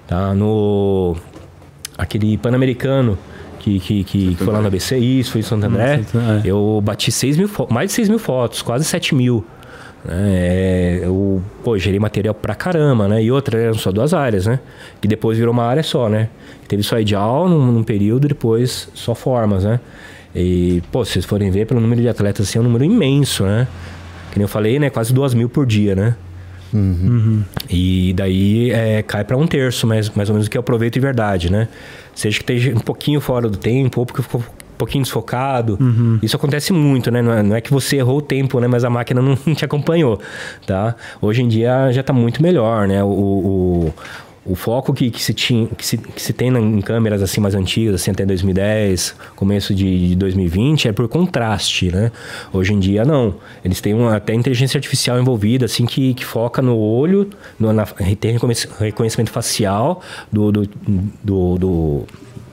[0.08, 0.34] Tá?
[0.36, 1.15] No.
[1.97, 3.17] Aquele Pan-Americano
[3.60, 5.97] que, que, que foi lá no ABC, isso, foi em Santo André.
[5.97, 6.41] Santo André.
[6.45, 9.43] Eu bati 6 mil mais de 6 mil fotos, quase 7 mil.
[10.08, 13.23] É, eu, pô, gerei material pra caramba, né?
[13.23, 14.60] E outra, eram só duas áreas, né?
[15.01, 16.29] Que depois virou uma área só, né?
[16.67, 19.79] Teve só ideal num, num período, depois só formas, né?
[20.36, 23.45] E, pô, se vocês forem ver pelo número de atletas, assim, é um número imenso,
[23.45, 23.67] né?
[24.31, 24.91] Que nem eu falei, né?
[24.91, 26.15] Quase duas mil por dia, né?
[27.69, 30.93] E daí é, cai para um terço, mais, mais ou menos, o que eu aproveito
[30.93, 31.67] de verdade, né?
[32.13, 35.77] Seja que esteja um pouquinho fora do tempo, ou porque ficou um pouquinho desfocado.
[36.21, 37.21] Isso acontece muito, né?
[37.21, 38.67] Não é, não é que você errou o tempo, né?
[38.67, 40.19] Mas a máquina não te acompanhou,
[40.65, 40.95] tá?
[41.21, 43.03] Hoje em dia já tá muito melhor, né?
[43.03, 43.93] O, o,
[44.45, 47.55] o foco que, que, se tinha, que, se, que se tem em câmeras assim mais
[47.55, 52.12] antigas, assim até 2010, começo de, de 2020, é por contraste, né?
[52.53, 53.36] Hoje em dia não.
[53.63, 57.27] Eles têm uma, até inteligência artificial envolvida, assim, que, que foca no olho,
[57.60, 57.86] no, na,
[58.19, 58.38] tem
[58.79, 60.69] reconhecimento facial do, do,
[61.23, 62.03] do, do,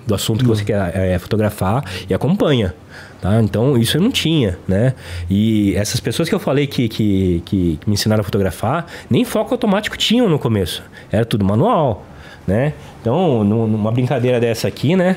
[0.07, 2.75] do assunto que você quer é, fotografar e acompanha.
[3.23, 3.41] Tá?
[3.41, 4.95] Então, isso eu não tinha, né?
[5.31, 9.55] E essas pessoas que eu falei que, que, que, me ensinaram a fotografar, nem foco
[9.55, 10.83] automático tinham no começo.
[11.09, 12.05] Era tudo manual,
[12.49, 12.73] né?
[13.01, 15.17] Então, numa brincadeira dessa aqui, né?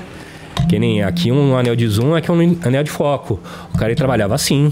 [0.69, 3.39] Que nem aqui um anel de zoom, aqui um anel de foco.
[3.73, 4.71] O cara trabalhava assim.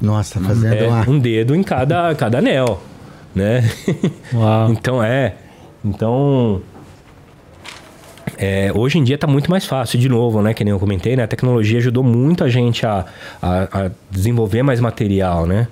[0.00, 1.06] Nossa, fazendo é, uma...
[1.06, 2.82] um dedo em cada, cada anel,
[3.34, 3.70] né?
[4.32, 4.72] Uau.
[4.72, 5.34] então, é...
[5.84, 6.62] Então,
[8.38, 10.54] é, hoje em dia está muito mais fácil, de novo, né?
[10.54, 11.24] Que nem eu comentei, né?
[11.24, 13.04] A tecnologia ajudou muito a gente a,
[13.42, 15.66] a, a desenvolver mais material, né?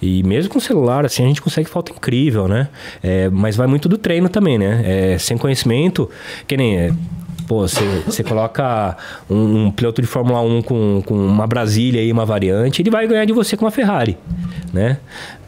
[0.00, 2.68] E mesmo com celular, assim, a gente consegue foto incrível, né?
[3.02, 4.82] É, mas vai muito do treino também, né?
[4.84, 6.08] É, sem conhecimento,
[6.46, 6.76] que nem...
[6.76, 6.92] É,
[7.48, 8.96] pô, você coloca
[9.28, 13.06] um, um, piloto de Fórmula 1 com, com uma Brasília e uma variante, ele vai
[13.06, 14.16] ganhar de você com uma Ferrari,
[14.72, 14.98] né?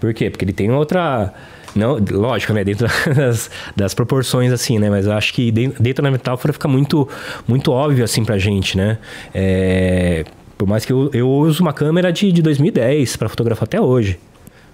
[0.00, 0.28] Por quê?
[0.28, 1.32] Porque ele tem outra
[1.74, 2.62] não, lógico, né?
[2.64, 4.88] Dentro das, das proporções, assim, né?
[4.88, 7.08] Mas eu acho que dentro, da metáfora fica muito,
[7.46, 8.98] muito óbvio, assim, pra gente, né?
[9.34, 10.24] É,
[10.56, 14.18] por mais que eu, eu uso uma câmera de, de 2010 para fotografar até hoje,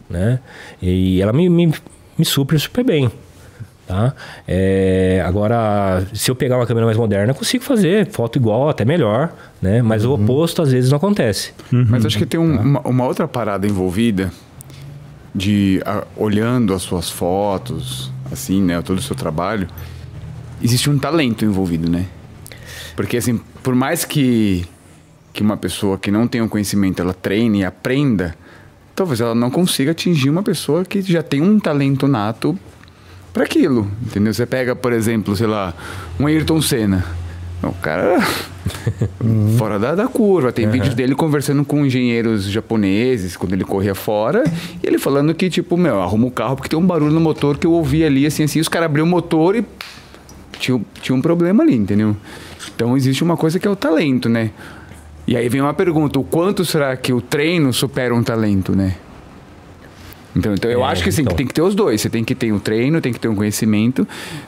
[0.08, 0.40] né?
[0.80, 1.72] E ela me, me,
[2.18, 3.10] me supre super bem.
[3.86, 4.14] Tá?
[4.46, 8.84] É, agora, se eu pegar uma câmera mais moderna, eu consigo fazer foto igual, até
[8.84, 9.82] melhor, né?
[9.82, 10.12] Mas uhum.
[10.12, 11.52] o oposto às vezes não acontece.
[11.72, 11.86] Uhum.
[11.88, 12.62] Mas acho que tem um, tá?
[12.62, 14.30] uma, uma, outra parada envolvida
[15.34, 19.68] de a, olhando as suas fotos, assim, né, todo o seu trabalho,
[20.62, 22.06] existe um talento envolvido, né?
[22.96, 24.66] Porque assim, por mais que
[25.32, 28.34] que uma pessoa que não tem um conhecimento, ela treine e aprenda,
[28.94, 32.58] talvez ela não consiga atingir uma pessoa que já tem um talento nato
[33.32, 34.34] para aquilo, entendeu?
[34.34, 35.72] Você pega, por exemplo, sei lá,
[36.18, 37.06] um Ayrton Senna.
[37.62, 38.18] O cara
[39.58, 40.50] fora da, da, curva.
[40.52, 40.72] Tem uhum.
[40.72, 44.44] vídeos dele conversando com engenheiros japoneses quando ele corria fora.
[44.82, 47.58] E ele falando que, tipo, meu, arruma o carro porque tem um barulho no motor
[47.58, 48.60] que eu ouvi ali, assim, assim.
[48.60, 49.64] Os caras abriam o motor e
[50.58, 52.16] tinha, tinha um problema ali, entendeu?
[52.74, 54.50] Então existe uma coisa que é o talento, né?
[55.26, 58.96] E aí vem uma pergunta: o quanto será que o treino supera um talento, né?
[60.34, 61.36] Então, então eu é, acho que sim, então.
[61.36, 62.00] tem que ter os dois.
[62.00, 64.06] Você tem que ter um treino, tem que ter um conhecimento,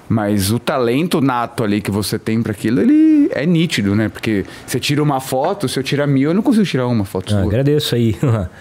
[0.09, 4.09] mas o talento nato ali que você tem para aquilo, ele é nítido, né?
[4.09, 7.35] Porque você tira uma foto, se eu tirar mil, eu não consigo tirar uma foto
[7.35, 7.43] ah.
[7.43, 8.17] Agradeço aí.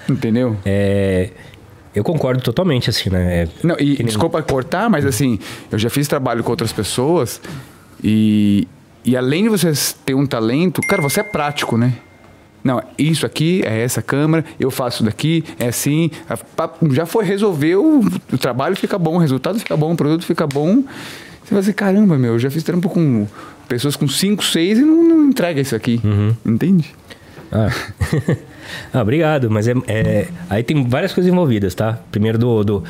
[0.10, 0.58] Entendeu?
[0.66, 1.30] É,
[1.94, 3.44] eu concordo totalmente, assim, né?
[3.44, 4.06] É, não, e nem...
[4.06, 5.38] desculpa cortar, mas assim,
[5.72, 7.42] eu já fiz trabalho com outras pessoas
[8.04, 8.68] e,
[9.06, 9.72] e além de você
[10.06, 11.94] ter um talento, cara, você é prático, né?
[12.64, 16.12] Não, isso aqui é essa câmera, eu faço daqui, é assim.
[16.92, 20.84] Já foi, resolveu, o trabalho fica bom, o resultado fica bom, o produto fica bom.
[21.44, 23.28] Você vai dizer, caramba, meu, eu já fiz trampo com
[23.68, 26.00] pessoas com 5, 6 e não, não, entrega isso aqui.
[26.04, 26.36] Uhum.
[26.46, 26.94] Entende?
[27.52, 27.70] Ah.
[28.94, 29.02] ah.
[29.02, 32.00] obrigado, mas é, é, aí tem várias coisas envolvidas, tá?
[32.12, 32.84] Primeiro do, do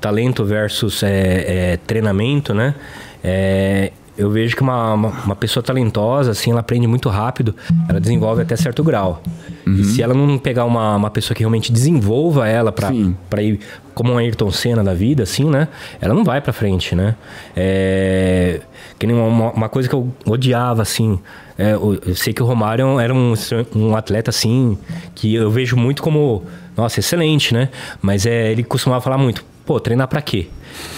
[0.00, 2.74] talento versus é, é treinamento, né?
[3.24, 7.54] É, eu vejo que uma, uma, uma, pessoa talentosa, assim, ela aprende muito rápido,
[7.88, 9.22] ela desenvolve até certo grau.
[9.66, 9.74] Uhum.
[9.74, 13.60] E se ela não pegar uma, uma pessoa que realmente desenvolva ela para ir
[13.94, 15.68] como um Ayrton Senna da vida, assim, né?
[16.00, 17.14] Ela não vai para frente, né?
[17.54, 18.60] É,
[18.98, 21.18] que nem uma, uma, coisa que eu odiava, assim.
[21.58, 23.34] É, eu sei que o Romário era um,
[23.74, 24.78] um atleta, assim,
[25.14, 26.44] que eu vejo muito como,
[26.76, 27.70] nossa, excelente, né?
[28.00, 30.46] Mas é, ele costumava falar muito, pô, treinar para quê?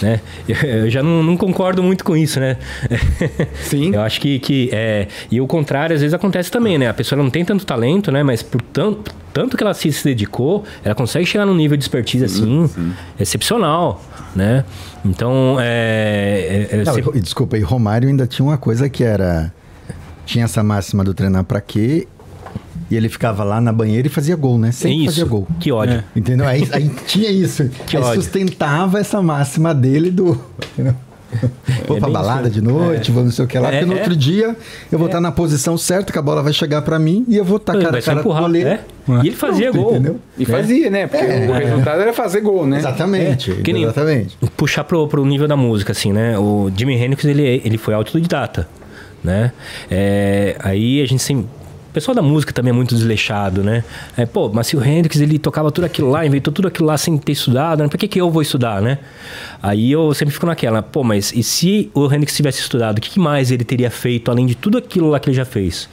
[0.01, 0.21] né?
[0.47, 2.57] Eu já não, não, concordo muito com isso, né?
[3.63, 3.93] Sim.
[3.93, 5.07] Eu acho que, que é...
[5.29, 6.87] E o contrário, às vezes, acontece também, né?
[6.87, 8.23] A pessoa não tem tanto talento, né?
[8.23, 11.83] Mas por tanto, tanto que ela se, se dedicou, ela consegue chegar num nível de
[11.83, 12.93] expertise, assim, sim.
[13.19, 14.01] excepcional,
[14.35, 14.63] né?
[15.03, 16.67] Então, é...
[16.71, 17.19] é, é não, sempre...
[17.19, 19.53] Desculpa, e Romário ainda tinha uma coisa que era...
[20.25, 22.07] Tinha essa máxima do treinar para quê
[22.89, 24.71] e ele ficava lá na banheira e fazia gol, né?
[24.71, 25.05] Sempre isso.
[25.07, 25.47] fazia gol.
[25.59, 25.97] Que ódio.
[25.97, 26.03] É.
[26.15, 26.47] Entendeu?
[26.47, 27.69] Aí, aí, tinha isso.
[27.85, 28.21] Que aí ódio.
[28.21, 30.39] sustentava essa máxima dele do.
[30.73, 30.95] Entendeu?
[31.87, 32.59] Vou é pra balada isso.
[32.59, 33.13] de noite, é.
[33.13, 33.97] vou não sei o que lá, é, porque no é.
[33.97, 34.55] outro dia
[34.91, 35.21] eu vou estar é.
[35.21, 37.73] tá na posição certa, que a bola vai chegar para mim e eu vou estar
[37.73, 38.79] tá cara a cara o é.
[39.23, 39.95] E ele fazia Pronto, gol.
[39.95, 40.19] Entendeu?
[40.37, 41.07] E fazia, né?
[41.07, 42.79] Porque o resultado era fazer gol, né?
[42.79, 43.53] Exatamente.
[43.53, 44.37] Que nem exatamente.
[44.57, 46.37] Puxar pro, pro nível da música, assim, né?
[46.37, 48.67] O Jimi Hendrix, ele, ele foi autodidata,
[49.23, 49.51] né?
[50.59, 51.45] aí a gente sempre
[51.89, 53.83] o pessoal da música também é muito desleixado, né?
[54.15, 56.97] É, pô, mas se o Hendrix ele tocava tudo aquilo lá, inventou tudo aquilo lá
[56.97, 57.89] sem ter estudado, né?
[57.89, 58.99] por que, que eu vou estudar, né?
[59.61, 63.19] Aí eu sempre fico naquela, pô, mas e se o Hendrix tivesse estudado, o que
[63.19, 65.89] mais ele teria feito além de tudo aquilo lá que ele já fez?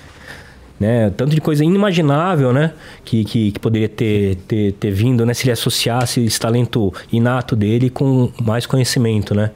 [0.78, 1.10] né?
[1.16, 2.72] Tanto de coisa inimaginável, né?
[3.04, 5.32] Que, que, que poderia ter, ter, ter vindo, né?
[5.32, 9.50] Se ele associasse esse talento inato dele com mais conhecimento, né?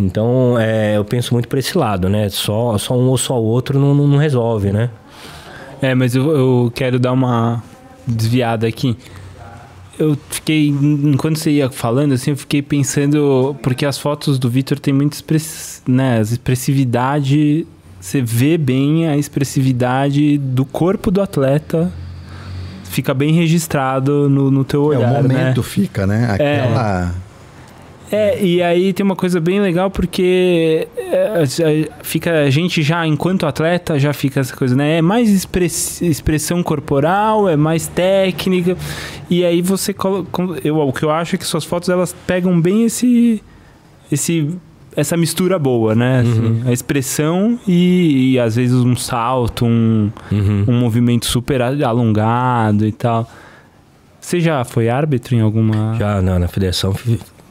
[0.00, 2.28] Então, é, eu penso muito por esse lado, né?
[2.30, 4.90] Só, só um ou só outro não, não resolve, né?
[5.84, 7.62] É, mas eu, eu quero dar uma
[8.06, 8.96] desviada aqui.
[9.98, 14.78] Eu fiquei, enquanto você ia falando, assim, eu fiquei pensando, porque as fotos do Vitor
[14.78, 17.66] tem muita express, né, expressividade
[18.00, 21.90] você vê bem a expressividade do corpo do atleta
[22.84, 25.62] fica bem registrado no, no teu olhar, é, o momento né?
[25.62, 26.28] fica, né?
[26.30, 27.14] Aquela...
[27.20, 27.23] É.
[28.10, 31.44] é, e aí tem uma coisa bem legal porque é,
[32.02, 34.98] fica a gente já enquanto atleta já fica essa coisa, né?
[34.98, 38.76] É mais express, expressão corporal, é mais técnica.
[39.30, 39.94] E aí você
[40.62, 43.42] eu o que eu acho é que suas fotos elas pegam bem esse
[44.12, 44.54] esse
[44.96, 46.20] essa mistura boa, né?
[46.20, 46.62] Assim, uhum.
[46.66, 50.64] A expressão e, e, às vezes um salto, um, uhum.
[50.68, 53.28] um movimento super alongado e tal.
[54.20, 55.96] Você já foi árbitro em alguma.
[55.98, 56.94] Já, não, na federação.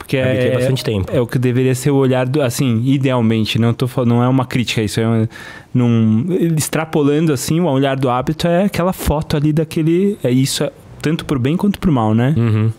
[0.03, 1.09] Porque é, bastante tempo.
[1.11, 2.41] É o que deveria ser o olhar do.
[2.41, 5.07] Assim, idealmente, não, tô falando, não é uma crítica, isso é.
[5.07, 5.27] Um,
[5.73, 10.17] num, extrapolando assim, o olhar do árbitro é aquela foto ali daquele.
[10.21, 12.35] É isso, é, tanto pro bem quanto pro mal, né?
[12.37, 12.71] Uhum.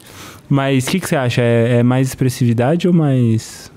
[0.51, 1.41] Mas o que, que você acha?
[1.41, 3.73] É, é mais expressividade ou mais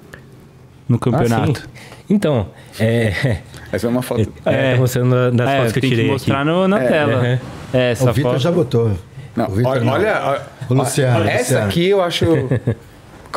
[0.89, 1.63] no campeonato.
[1.65, 1.69] Ah,
[2.09, 3.39] então, é.
[3.71, 4.31] Essa é uma foto.
[4.45, 6.05] É, é mostrando das é, fotos que eu tirei.
[6.05, 7.25] Que mostrar no, na é, tela.
[7.25, 7.39] É,
[7.73, 8.43] é essa o Vitor foto...
[8.43, 8.91] já botou.
[9.35, 9.93] Não, o Victor olha, não.
[9.93, 11.25] olha, o Luciano.
[11.25, 11.65] Essa Luciano.
[11.67, 12.25] aqui eu acho.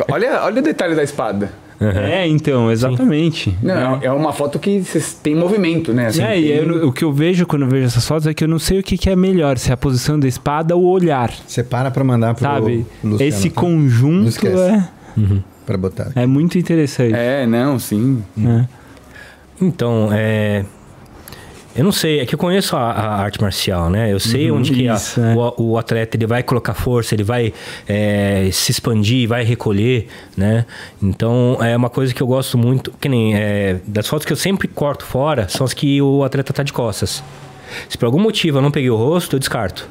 [0.09, 1.51] olha, olha o detalhe da espada.
[1.79, 1.89] Uhum.
[1.89, 3.57] É, então, exatamente.
[3.61, 4.05] Não, é.
[4.05, 4.83] é uma foto que
[5.23, 6.07] tem movimento, né?
[6.07, 8.43] Assim, é, e eu, o que eu vejo quando eu vejo essas fotos é que
[8.43, 10.83] eu não sei o que, que é melhor, se é a posição da espada ou
[10.83, 11.33] o olhar.
[11.47, 12.85] Você para pra mandar pro Sabe?
[13.03, 13.61] Luciano, Esse tá?
[13.61, 14.87] conjunto é...
[15.17, 16.11] Uhum para botar.
[16.15, 17.13] É muito interessante.
[17.13, 18.23] É, não, sim.
[18.37, 18.65] É.
[19.61, 20.65] Então, é.
[21.73, 24.11] Eu não sei, é que eu conheço a, a arte marcial, né?
[24.11, 25.35] Eu sei uhum, onde que isso, a, é.
[25.35, 27.53] o, o, atleta ele vai colocar força, ele vai
[27.87, 30.65] é, se expandir, vai recolher, né?
[31.01, 34.37] Então é uma coisa que eu gosto muito, que nem é, das fotos que eu
[34.37, 37.23] sempre corto fora são as que o atleta tá de costas.
[37.87, 39.87] Se por algum motivo eu não peguei o rosto, eu descarto.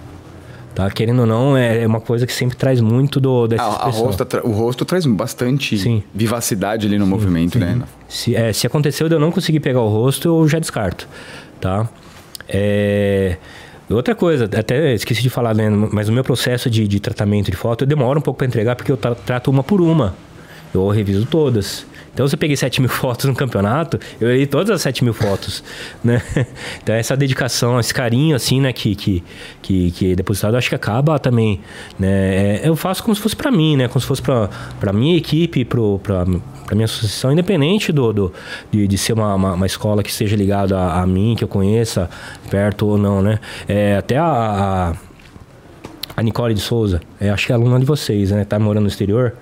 [0.74, 0.88] Tá?
[0.90, 3.90] Querendo ou não, é, é uma coisa que sempre traz muito do, dessa a, a
[3.90, 6.02] rosto, O rosto traz bastante Sim.
[6.14, 7.10] vivacidade ali no Sim.
[7.10, 7.64] movimento, Sim.
[7.64, 7.82] né?
[8.08, 11.08] Se, é, se aconteceu de eu não conseguir pegar o rosto, eu já descarto,
[11.60, 11.88] tá?
[12.48, 13.36] É...
[13.88, 15.68] Outra coisa, até esqueci de falar, né?
[15.68, 18.76] Mas o meu processo de, de tratamento de foto, eu demoro um pouco para entregar
[18.76, 20.14] porque eu trato uma por uma.
[20.72, 21.84] Eu reviso todas.
[22.12, 25.14] Então, se eu peguei 7 mil fotos no campeonato, eu olhei todas as 7 mil
[25.14, 25.62] fotos,
[26.02, 26.22] né?
[26.82, 29.24] Então, essa dedicação, esse carinho, assim, né, que, que,
[29.62, 31.60] que, que é depositado, acho que acaba também,
[31.98, 32.60] né?
[32.60, 33.88] É, eu faço como se fosse para mim, né?
[33.88, 36.24] Como se fosse para minha equipe, para
[36.70, 38.32] para minha associação, independente do, do
[38.70, 41.48] de, de ser uma, uma, uma, escola que seja ligada a, a, mim, que eu
[41.48, 42.08] conheça,
[42.48, 43.40] perto ou não, né?
[43.66, 44.94] É, até a, a,
[46.16, 48.44] a Nicole de Souza, é, acho que é aluna de vocês, né?
[48.44, 49.34] Tá morando no exterior.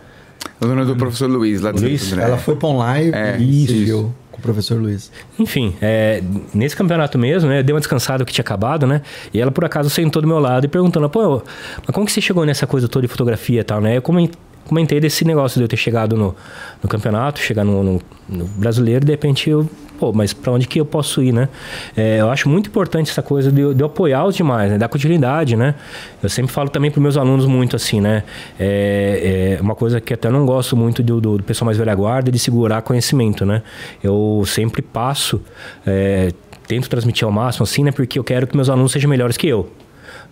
[0.61, 4.13] Aluna do professor Luiz, lá do Luiz, Ela foi para um live é, e isso.
[4.33, 5.11] com o professor Luiz.
[5.39, 6.23] Enfim, é,
[6.53, 7.63] nesse campeonato mesmo, né?
[7.63, 9.03] Deu uma descansada que tinha acabado, né?
[9.33, 11.43] E ela, por acaso, sentou do meu lado e perguntando, pô,
[11.87, 13.97] mas como que você chegou nessa coisa toda de fotografia e tal, né?
[13.97, 16.35] Eu comentei desse negócio de eu ter chegado no,
[16.83, 19.69] no campeonato, chegar no, no, no brasileiro, de repente eu
[19.99, 21.49] pô, mas para onde que eu posso ir, né?
[21.97, 24.79] É, eu acho muito importante essa coisa de, de apoiar os demais, né?
[24.79, 25.75] Dar continuidade, né?
[26.23, 28.23] Eu sempre falo também para meus alunos muito assim, né?
[28.59, 31.95] É, é, uma coisa que até não gosto muito do, do, do pessoal mais velha
[31.95, 33.63] guarda, de segurar conhecimento, né?
[34.03, 35.41] Eu sempre passo,
[35.87, 36.33] é,
[36.67, 37.91] tento transmitir ao máximo assim, né?
[37.91, 39.69] Porque eu quero que meus alunos sejam melhores que eu.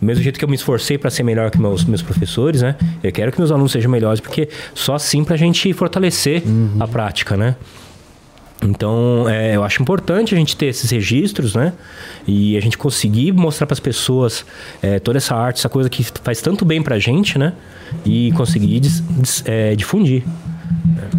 [0.00, 2.76] Do mesmo jeito que eu me esforcei para ser melhor que meus, meus professores, né?
[3.02, 6.76] Eu quero que meus alunos sejam melhores, porque só assim para a gente fortalecer uhum.
[6.78, 7.56] a prática, né?
[8.62, 11.72] Então, é, eu acho importante a gente ter esses registros, né?
[12.26, 14.46] E a gente conseguir mostrar para as pessoas
[14.82, 17.52] é, toda essa arte, essa coisa que faz tanto bem para a gente, né?
[18.04, 20.24] E conseguir dis, dis, é, difundir.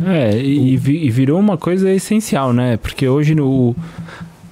[0.06, 2.78] É, e, e, virou uma coisa essencial, né?
[2.78, 3.76] Porque hoje no.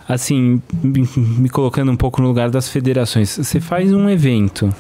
[0.08, 4.72] Assim, me colocando um pouco no lugar das federações, você faz um evento.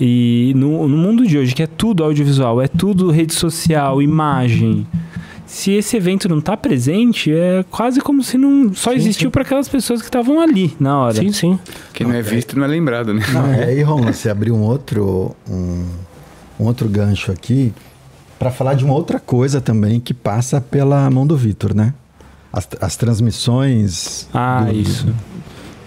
[0.00, 4.86] E no, no mundo de hoje, que é tudo audiovisual, é tudo rede social, imagem
[5.46, 9.42] se esse evento não está presente, é quase como se não só sim, existiu para
[9.42, 11.14] aquelas pessoas que estavam ali na hora.
[11.14, 11.58] Sim, sim.
[11.92, 13.24] Quem não é visto não é lembrado, né?
[13.32, 15.86] Não, e aí, Ron, você abriu um outro, um,
[16.58, 17.72] um outro gancho aqui
[18.38, 21.94] para falar de uma outra coisa também que passa pela mão do Vitor, né?
[22.52, 25.06] As, as transmissões ah, do, isso.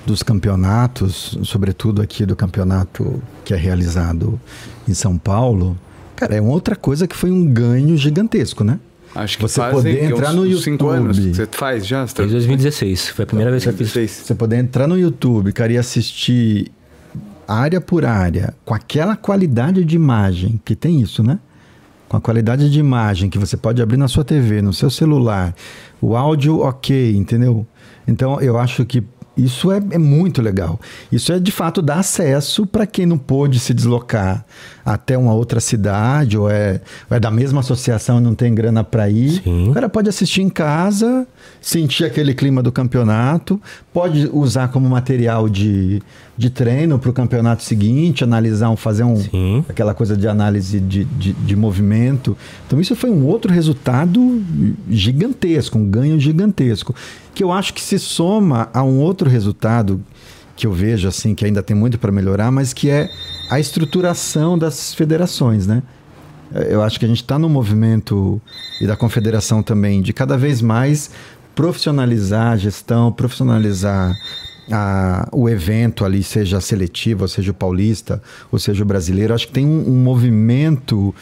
[0.06, 4.40] dos campeonatos, sobretudo aqui do campeonato que é realizado
[4.88, 5.78] em São Paulo.
[6.16, 8.80] Cara, é outra coisa que foi um ganho gigantesco, né?
[9.16, 11.18] Acho que Você poder que entrar uns- no uns cinco anos.
[11.18, 11.36] YouTube.
[11.36, 12.06] Você faz já?
[12.06, 13.10] Tá- Desde 2016.
[13.10, 13.88] Foi a primeira vez que eu fiz.
[13.94, 14.26] 2016.
[14.28, 16.72] Você poder entrar no YouTube, cara, e assistir
[17.48, 21.40] área por área, com aquela qualidade de imagem, que tem isso, né?
[22.08, 25.56] Com a qualidade de imagem que você pode abrir na sua TV, no seu celular,
[26.02, 27.66] o áudio ok, entendeu?
[28.08, 29.04] Então eu acho que
[29.38, 30.80] isso é, é muito legal.
[31.12, 34.46] Isso é de fato dar acesso para quem não pôde se deslocar
[34.86, 38.84] até uma outra cidade, ou é, ou é da mesma associação e não tem grana
[38.84, 39.42] para ir.
[39.44, 39.70] Sim.
[39.70, 41.28] O cara pode assistir em casa,
[41.62, 43.62] sentir aquele clima do campeonato,
[43.94, 46.02] pode usar como material de,
[46.38, 49.64] de treino para o campeonato seguinte, analisar, um, fazer um, Sim.
[49.68, 52.38] aquela coisa de análise de, de, de movimento.
[52.66, 54.42] Então, isso foi um outro resultado
[54.90, 56.96] gigantesco, um ganho gigantesco,
[57.36, 60.02] que eu acho que se soma a um outro resultado
[60.60, 63.10] que eu vejo assim que ainda tem muito para melhorar, mas que é
[63.50, 65.82] a estruturação das federações, né?
[66.68, 68.42] Eu acho que a gente está no movimento
[68.82, 71.12] e da confederação também de cada vez mais
[71.56, 74.14] profissionalizar a gestão, profissionalizar
[74.70, 79.34] a- o evento ali, seja seletivo, seja o paulista, ou seja o brasileiro.
[79.34, 81.16] Acho que tem um, um movimento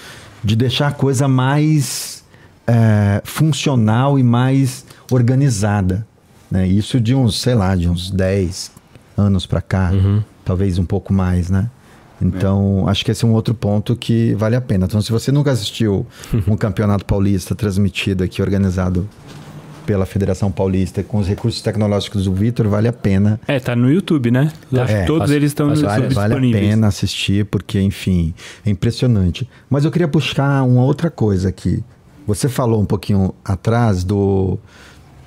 [0.44, 2.24] de deixar a coisa mais
[2.66, 6.06] eh, funcional e mais organizada.
[6.50, 6.68] Né?
[6.68, 8.72] Isso de uns, sei lá, de uns 10
[9.18, 9.92] anos para cá,
[10.46, 11.70] talvez um pouco mais, né?
[12.22, 14.86] Então, acho que esse é um outro ponto que vale a pena.
[14.86, 16.06] Então, se você nunca assistiu
[16.48, 19.08] um campeonato paulista transmitido aqui, organizado
[19.86, 23.40] pela Federação Paulista, com os recursos tecnológicos do Vitor, vale a pena.
[23.48, 24.52] É, tá no YouTube, né?
[24.88, 26.70] É, todos eles estão no faz YouTube Vale, vale a disponíveis.
[26.70, 28.34] pena assistir, porque, enfim,
[28.66, 29.48] é impressionante.
[29.70, 31.82] Mas eu queria puxar uma outra coisa aqui.
[32.26, 34.60] Você falou um pouquinho atrás do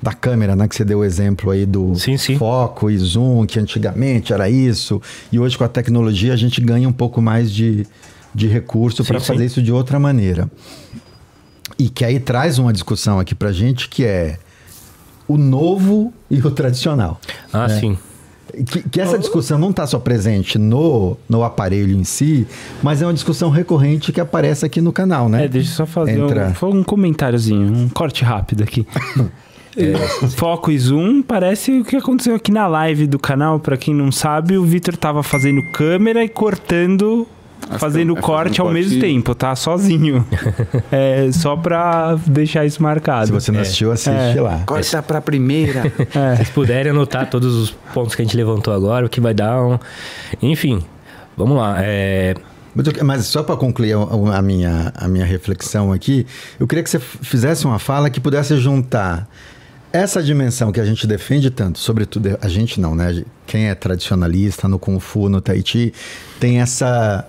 [0.02, 0.66] da câmera, né?
[0.66, 2.36] Que você deu o exemplo aí do Sim, sim.
[2.36, 5.00] foco e zoom, que antigamente era isso.
[5.30, 7.86] E hoje, com a tecnologia, a gente ganha um pouco mais de,
[8.34, 10.50] de recurso para fazer isso de outra maneira.
[11.78, 14.38] E que aí traz uma discussão aqui pra gente que é
[15.28, 17.20] o novo e o tradicional.
[17.52, 17.96] Ah, sim.
[18.66, 22.48] Que, que essa discussão não está só presente no, no aparelho em si,
[22.82, 25.44] mas é uma discussão recorrente que aparece aqui no canal, né?
[25.44, 26.48] É, deixa eu só fazer Entra.
[26.48, 28.84] um, foi um comentáriozinho, um corte rápido aqui.
[30.36, 33.60] Foco e zoom parece o que aconteceu aqui na live do canal.
[33.60, 37.26] Pra quem não sabe, o Vitor tava fazendo câmera e cortando,
[37.68, 39.54] As fazendo é, corte fazendo ao mesmo tempo, tá?
[39.54, 40.26] Sozinho.
[40.90, 43.26] é, só pra deixar isso marcado.
[43.26, 44.40] Se você não assistiu, assiste É.
[44.40, 44.62] lá.
[44.66, 45.82] Corta pra primeira.
[46.12, 46.30] É.
[46.32, 49.32] Se vocês puderem anotar todos os pontos que a gente levantou agora, o que vai
[49.32, 49.78] dar um...
[50.42, 50.82] Enfim,
[51.36, 51.76] vamos lá.
[51.78, 52.34] É...
[53.04, 56.24] Mas, só para concluir a, a minha, a minha reflexão aqui,
[56.58, 59.28] eu queria que você fizesse uma fala que pudesse juntar
[59.92, 63.24] essa dimensão que a gente defende tanto, sobretudo a gente não, né?
[63.46, 65.62] Quem é tradicionalista no Kung Fu, no Tai
[66.38, 67.26] tem essa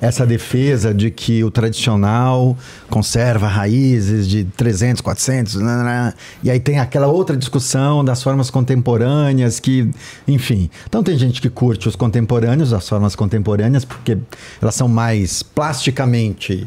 [0.00, 2.56] essa defesa de que o tradicional
[2.88, 8.50] conserva raízes de 300, 400, né, né, e aí tem aquela outra discussão das formas
[8.50, 9.90] contemporâneas que,
[10.26, 10.70] enfim.
[10.88, 14.16] Então tem gente que curte os contemporâneos, as formas contemporâneas, porque
[14.62, 16.66] elas são mais plasticamente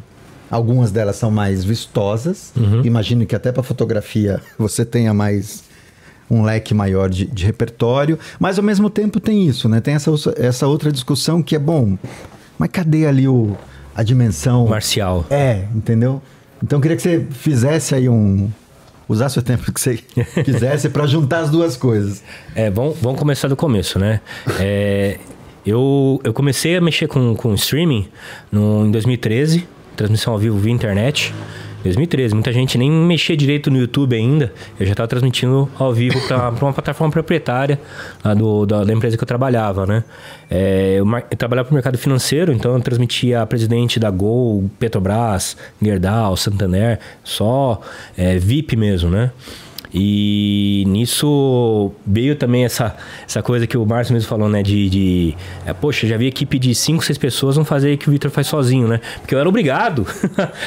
[0.54, 2.54] Algumas delas são mais vistosas.
[2.86, 5.64] Imagino que até para fotografia você tenha mais
[6.30, 8.20] um leque maior de, de repertório.
[8.40, 9.82] Mas ao mesmo tempo tem isso, né?
[9.82, 11.98] Tem essa, essa outra discussão que é bom.
[12.56, 13.58] Mas cadê ali o,
[13.96, 15.26] a dimensão Marcial.
[15.32, 16.22] É, entendeu?
[16.62, 18.48] Então eu queria que você fizesse aí um
[19.10, 19.98] usasse o tempo que você
[20.46, 22.22] quisesse para juntar as duas coisas.
[22.54, 24.22] É, vamos, vamos começar do começo, né?
[24.60, 25.18] É,
[25.66, 28.08] eu, eu comecei a mexer com, com streaming
[28.52, 31.34] no, em 2013, transmissão ao vivo via internet.
[31.84, 34.54] 2013, muita gente nem mexia direito no YouTube ainda.
[34.80, 37.80] Eu já estava transmitindo ao vivo para uma plataforma proprietária
[38.24, 40.04] lá do, da, da empresa que eu trabalhava, né?
[40.50, 44.70] É, eu, eu trabalhava para o mercado financeiro, então eu transmitia a presidente da Gol,
[44.80, 47.82] Petrobras, Gerdau, Santander, só
[48.18, 49.32] é, VIP mesmo, né?
[49.94, 52.96] E nisso veio também essa,
[53.28, 54.64] essa coisa que o Márcio mesmo falou, né?
[54.64, 58.10] De, de é, poxa, já vi equipe de 5, 6 pessoas vão fazer o que
[58.10, 59.00] o Victor faz sozinho, né?
[59.22, 60.06] Porque eu era obrigado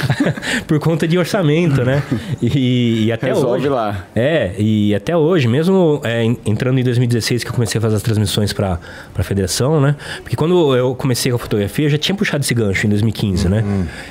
[0.66, 2.02] por conta de orçamento, né?
[2.40, 3.68] E, e até Resolve hoje.
[3.68, 4.06] lá.
[4.14, 7.96] É, e até hoje, mesmo é, en- entrando em 2016, que eu comecei a fazer
[7.96, 8.78] as transmissões para
[9.16, 9.96] a federação, né?
[10.22, 13.48] Porque quando eu comecei com a fotografia, eu já tinha puxado esse gancho em 2015,
[13.48, 13.64] né?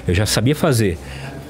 [0.08, 0.98] Eu já sabia fazer.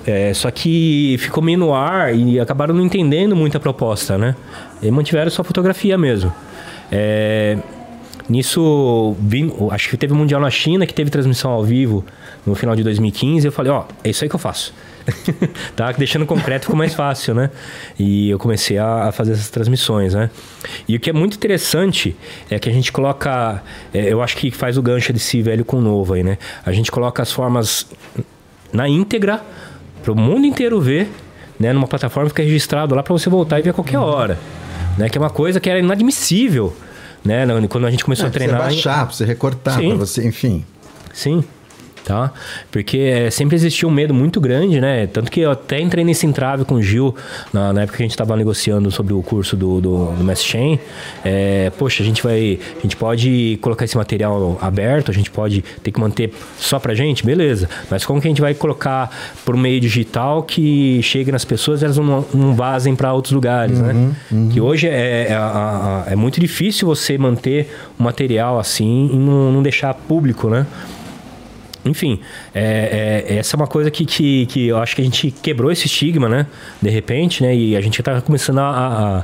[0.05, 4.35] É, só que ficou meio no ar e acabaram não entendendo muito a proposta, né?
[4.81, 6.31] E mantiveram só fotografia mesmo.
[6.91, 7.57] É,
[8.29, 9.15] nisso,
[9.71, 12.05] acho que teve o Mundial na China, que teve transmissão ao vivo
[12.45, 13.47] no final de 2015.
[13.47, 14.73] Eu falei, ó, é isso aí que eu faço.
[15.75, 15.91] tá?
[15.91, 17.49] Deixando concreto ficou mais fácil, né?
[17.97, 20.29] E eu comecei a, a fazer essas transmissões, né?
[20.87, 22.15] E o que é muito interessante
[22.49, 23.63] é que a gente coloca...
[23.93, 26.37] é, eu acho que faz o gancho desse velho com novo aí, né?
[26.63, 27.87] A gente coloca as formas
[28.71, 29.41] na íntegra
[30.05, 31.11] para o mundo inteiro ver,
[31.59, 34.37] né, numa plataforma fica registrado lá para você voltar e ver a qualquer hora,
[34.97, 35.09] né?
[35.09, 36.75] Que é uma coisa que era inadmissível,
[37.23, 37.45] né?
[37.67, 38.59] Quando a gente começou É, a pra treinar.
[38.61, 40.63] você baixar, pra você recortar, pra você, enfim.
[41.11, 41.43] Sim.
[42.05, 42.31] Tá?
[42.71, 45.07] Porque é, sempre existiu um medo muito grande, né?
[45.07, 47.15] Tanto que eu até entrei nesse entrave com o Gil,
[47.51, 50.49] na, na época que a gente estava negociando sobre o curso do, do, do Mestre
[50.49, 50.79] Chain.
[51.23, 52.59] É, poxa, a gente vai.
[52.77, 56.93] A gente pode colocar esse material aberto, a gente pode ter que manter só pra
[56.93, 57.67] gente, beleza.
[57.89, 59.09] Mas como que a gente vai colocar
[59.43, 63.79] por meio digital que chegue nas pessoas e elas não, não vazem para outros lugares,
[63.79, 63.93] né?
[64.53, 65.29] Que hoje é,
[66.07, 67.67] é, é muito difícil você manter
[67.99, 70.67] um material assim e não, não deixar público, né?
[71.85, 72.19] Enfim,
[72.53, 75.71] é, é- essa é uma coisa que, que, que eu acho que a gente quebrou
[75.71, 76.47] esse estigma, né?
[76.81, 77.55] De repente, né?
[77.55, 78.69] E a gente tá começando a...
[78.69, 79.23] a- a-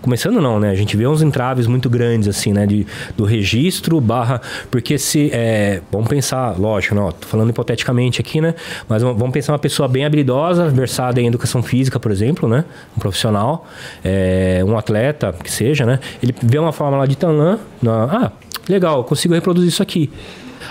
[0.00, 0.70] começando não, né?
[0.70, 2.66] A gente vê uns entraves muito grandes, assim, né?
[2.66, 2.86] De,
[3.18, 4.40] do registro barra...
[4.70, 5.30] Porque se...
[5.30, 8.54] É, vamos pensar, lógico, não, tô falando hipoteticamente aqui, né?
[8.88, 12.64] Mas vamos pensar uma pessoa bem habilidosa, versada em educação física, por exemplo, né?
[12.96, 13.66] Um profissional,
[14.02, 16.00] é, um atleta, que seja, né?
[16.22, 18.32] Ele vê uma forma lá de Tanlan, ah,
[18.70, 20.10] legal, consigo reproduzir isso aqui.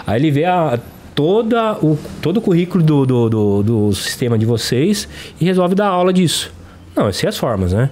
[0.07, 0.79] Aí ele vê a,
[1.19, 5.05] toda o, todo o currículo do, do, do, do sistema de vocês
[5.41, 6.49] e resolve dar aula disso.
[6.95, 7.89] Não, essas são as formas, né?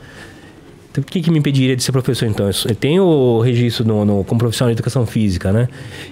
[0.89, 2.49] Então, o que, que me impediria de ser professor, então?
[2.65, 5.67] Eu tenho o registro no, no, como profissional de educação física, né?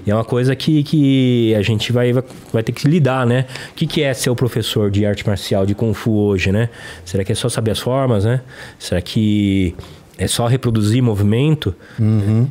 [0.05, 3.45] E é uma coisa que, que a gente vai, vai, vai ter que lidar, né?
[3.71, 6.67] O que, que é ser o professor de arte marcial, de Kung Fu hoje, né?
[7.05, 8.41] Será que é só saber as formas, né?
[8.77, 9.73] Será que
[10.17, 11.75] é só reproduzir movimento?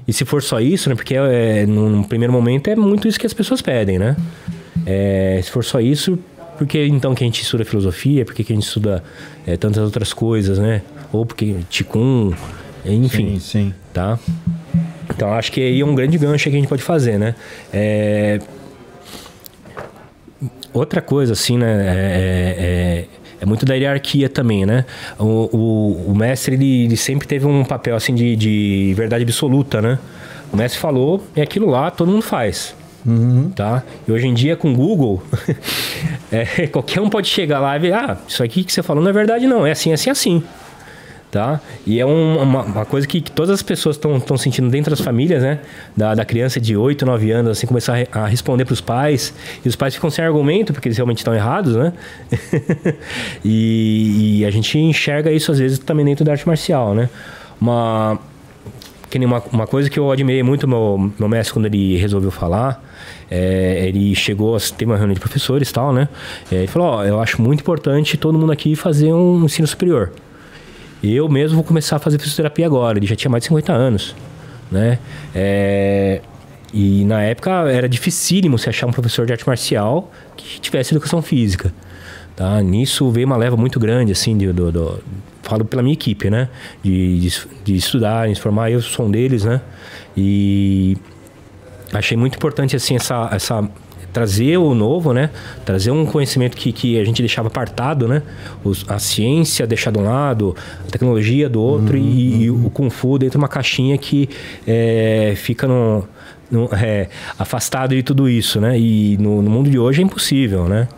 [0.07, 0.95] E se for só isso, né?
[0.95, 4.17] Porque é, num primeiro momento é muito isso que as pessoas pedem, né?
[4.87, 6.19] É, se for só isso,
[6.59, 8.25] por que então que a gente estuda filosofia?
[8.25, 9.03] Por que, que a gente estuda
[9.47, 10.83] é, tantas outras coisas, né?
[11.13, 12.33] Ou porque Ticum,
[12.85, 13.75] enfim, Sim, sim.
[13.93, 14.19] tá?
[15.09, 17.35] Então acho que aí é um grande gancho que a gente pode fazer, né?
[17.73, 18.41] É,
[20.73, 21.67] Outra coisa, assim, né?
[21.87, 23.05] É,
[23.41, 24.85] é- muito da hierarquia também, né?
[25.19, 25.25] O,
[25.57, 29.99] o, o mestre, ele, ele sempre teve um papel, assim, de, de verdade absoluta, né?
[30.53, 32.75] O mestre falou, é aquilo lá, todo mundo faz.
[33.55, 33.83] Tá?
[34.09, 35.23] E hoje em dia, com o Google,
[36.33, 39.11] é, qualquer um pode chegar lá e ver, ah, isso aqui que você falou não
[39.11, 39.67] é verdade, não.
[39.67, 40.43] É assim, assim, assim.
[41.35, 41.61] Tá?
[41.85, 45.01] E é um- uma, uma coisa que, que todas as pessoas estão sentindo dentro das
[45.01, 45.59] famílias, né?
[45.97, 49.35] Da, da criança de 8, 9 anos, assim, começar a, a responder para os pais.
[49.65, 51.93] E os pais ficam sem argumento, porque eles realmente estão errados, né?
[53.45, 57.11] e, e a gente enxerga isso, às vezes, também dentro da arte marcial, né?
[57.61, 58.17] Uma,
[59.11, 62.81] que uma, uma coisa que eu admirei muito meu, meu mestre quando ele resolveu falar,
[63.29, 66.09] é, ele chegou a ter uma reunião de professores e tal, né?
[66.53, 70.13] É, ele falou, ó, eu acho muito importante todo mundo aqui fazer um ensino superior.
[71.07, 72.99] Eu mesmo vou começar a fazer fisioterapia agora.
[72.99, 74.17] Ele já tinha mais de 50 anos,
[74.71, 74.99] né?
[75.35, 76.21] É,
[76.73, 81.21] e na época era dificílimo se achar um professor de arte marcial que tivesse educação
[81.21, 81.73] física.
[82.35, 82.61] Tá?
[82.63, 85.01] Nisso veio uma leva muito grande, assim, de, do, do-
[85.43, 86.49] falo pela minha equipe, né?
[86.83, 88.71] De, de, de estudar, de se formar.
[88.71, 89.61] Eu sou um deles, né?
[90.17, 90.97] E
[91.93, 93.69] achei muito importante assim essa, essa
[94.15, 95.29] trazer o novo, né?
[95.67, 98.23] Trazer um conhecimento que, que a gente deixava apartado, né?
[98.65, 100.57] Os- a ciência deixar de um lado,
[100.89, 104.31] a tecnologia do outro e, e o kung fu dentro de uma caixinha que
[104.67, 106.05] é, fica no,
[106.51, 107.09] no- é,
[107.39, 108.79] afastado de tudo isso, né?
[108.79, 110.89] E no, no mundo de hoje é impossível, né?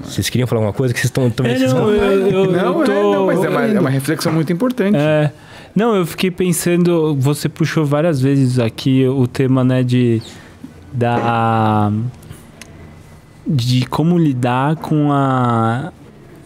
[0.00, 2.84] Vocês queriam falar alguma coisa que vocês estão também É, não, eu, eu, não, eu
[2.84, 2.92] tô...
[2.92, 4.96] é, não, mas é uma, é uma reflexão muito importante.
[4.96, 5.30] É.
[5.74, 10.20] Não, eu fiquei pensando, você puxou várias vezes aqui o tema, né, de
[10.92, 11.92] da
[13.46, 15.90] de como lidar com a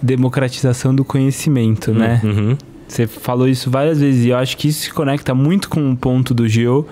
[0.01, 2.20] democratização do conhecimento, né?
[2.22, 2.57] Uhum.
[2.86, 5.97] Você falou isso várias vezes e eu acho que isso se conecta muito com o
[5.97, 6.86] ponto do Geo,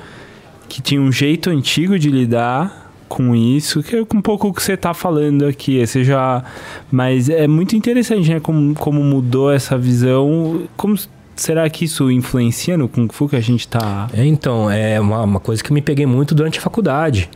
[0.69, 4.63] que tinha um jeito antigo de lidar com isso, que é um pouco o que
[4.63, 6.45] você tá falando aqui, você já...
[6.91, 10.97] Mas é muito interessante, né, como, como mudou essa visão, como
[11.35, 14.09] será que isso influencia no Kung Fu que a gente tá...
[14.13, 17.29] É, então, é uma, uma coisa que eu me peguei muito durante a faculdade.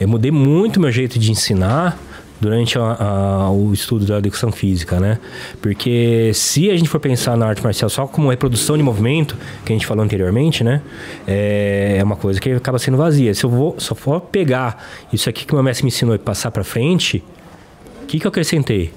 [0.00, 1.98] Eu mudei muito meu jeito de ensinar
[2.40, 5.18] durante a- a- o estudo da educação física, né?
[5.62, 9.72] Porque se a gente for pensar na arte marcial só como reprodução de movimento, que
[9.72, 10.82] a gente falou anteriormente, né?
[11.26, 13.32] É, é uma coisa que acaba sendo vazia.
[13.34, 16.18] Se eu vou, só for pegar isso aqui que o meu mestre me ensinou e
[16.18, 17.22] passar pra frente,
[18.02, 18.92] o que, que eu acrescentei?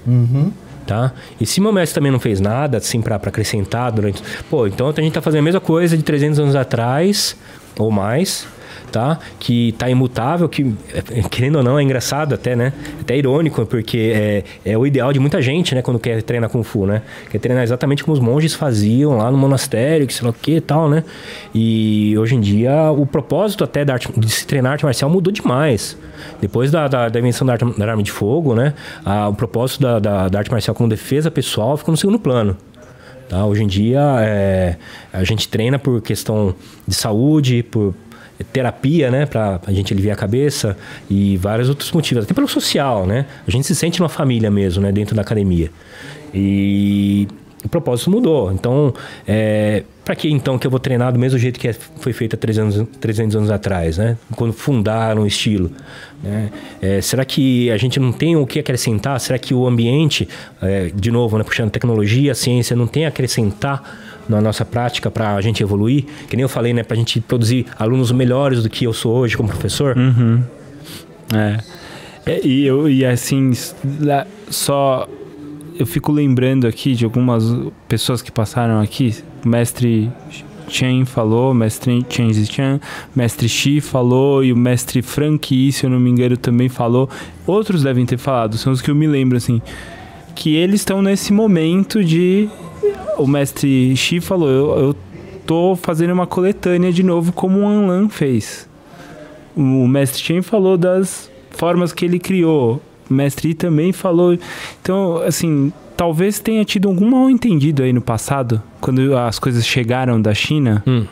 [0.86, 1.12] Tá?
[1.40, 4.22] E se meu mestre também não fez nada, assim, pra acrescentar durante...
[4.50, 7.36] Pô, então a gente tá fazendo a mesma coisa de 300 anos atrás,
[7.78, 8.46] ou mais,
[8.90, 9.18] tá?
[9.38, 12.72] Que tá imutável, que é, querendo ou não é engraçado até, né?
[13.00, 15.82] Até irônico, porque é, é o ideal de muita gente, né?
[15.82, 17.02] Quando quer treinar Kung Fu, né?
[17.30, 20.56] Quer treinar exatamente como os monges faziam lá no monastério, que sei lá o que
[20.56, 21.04] e tal, né?
[21.54, 25.32] E hoje em dia o propósito até da arte, de se treinar arte marcial mudou
[25.32, 25.96] demais.
[26.40, 28.74] Depois da, da, da invenção da, arte, da arma de fogo, né?
[29.04, 32.56] A, o propósito da, da, da arte marcial como defesa pessoal ficou no segundo plano.
[33.28, 33.44] Tá?
[33.44, 34.76] Hoje em dia, é,
[35.12, 36.54] a gente treina por questão
[36.86, 37.94] de saúde, por
[38.44, 40.76] terapia, né, para a gente aliviar a cabeça
[41.10, 43.26] e vários outros motivos, até pelo social, né?
[43.46, 45.70] A gente se sente uma família mesmo, né, dentro da academia.
[46.32, 47.26] E
[47.64, 48.52] o propósito mudou.
[48.52, 48.94] Então,
[49.26, 52.34] é, para que então que eu vou treinar do mesmo jeito que é, foi feito
[52.34, 54.16] há 300, 300 anos atrás, né?
[54.36, 55.70] Quando fundaram o estilo.
[56.22, 56.50] Né?
[56.80, 59.18] É, será que a gente não tem o que acrescentar?
[59.20, 60.28] Será que o ambiente,
[60.62, 65.34] é, de novo, né, puxando tecnologia, ciência, não tem a acrescentar na nossa prática para
[65.34, 66.04] a gente evoluir?
[66.28, 66.82] Que nem eu falei, né?
[66.82, 69.96] Para a gente produzir alunos melhores do que eu sou hoje como professor?
[69.96, 70.42] Uhum.
[71.34, 71.58] É.
[72.26, 73.52] é e, eu, e assim,
[74.50, 75.08] só
[75.78, 77.44] eu fico lembrando aqui de algumas
[77.88, 79.14] pessoas que passaram aqui.
[79.44, 80.10] Mestre
[80.68, 82.80] Chen falou, mestre Chen Zichan,
[83.14, 87.08] mestre Xi falou e o mestre Frank, se eu não me engano, também falou.
[87.46, 89.62] Outros devem ter falado, são os que eu me lembro, assim.
[90.34, 92.48] Que eles estão nesse momento de.
[93.18, 94.96] O mestre Xi falou, eu, eu
[95.46, 98.68] tô fazendo uma coletânea de novo, como o Anlan fez.
[99.56, 104.38] O mestre Chen falou das formas que ele criou mestre também falou.
[104.80, 110.20] Então, assim, talvez tenha tido algum mal entendido aí no passado, quando as coisas chegaram
[110.20, 111.04] da China, hum.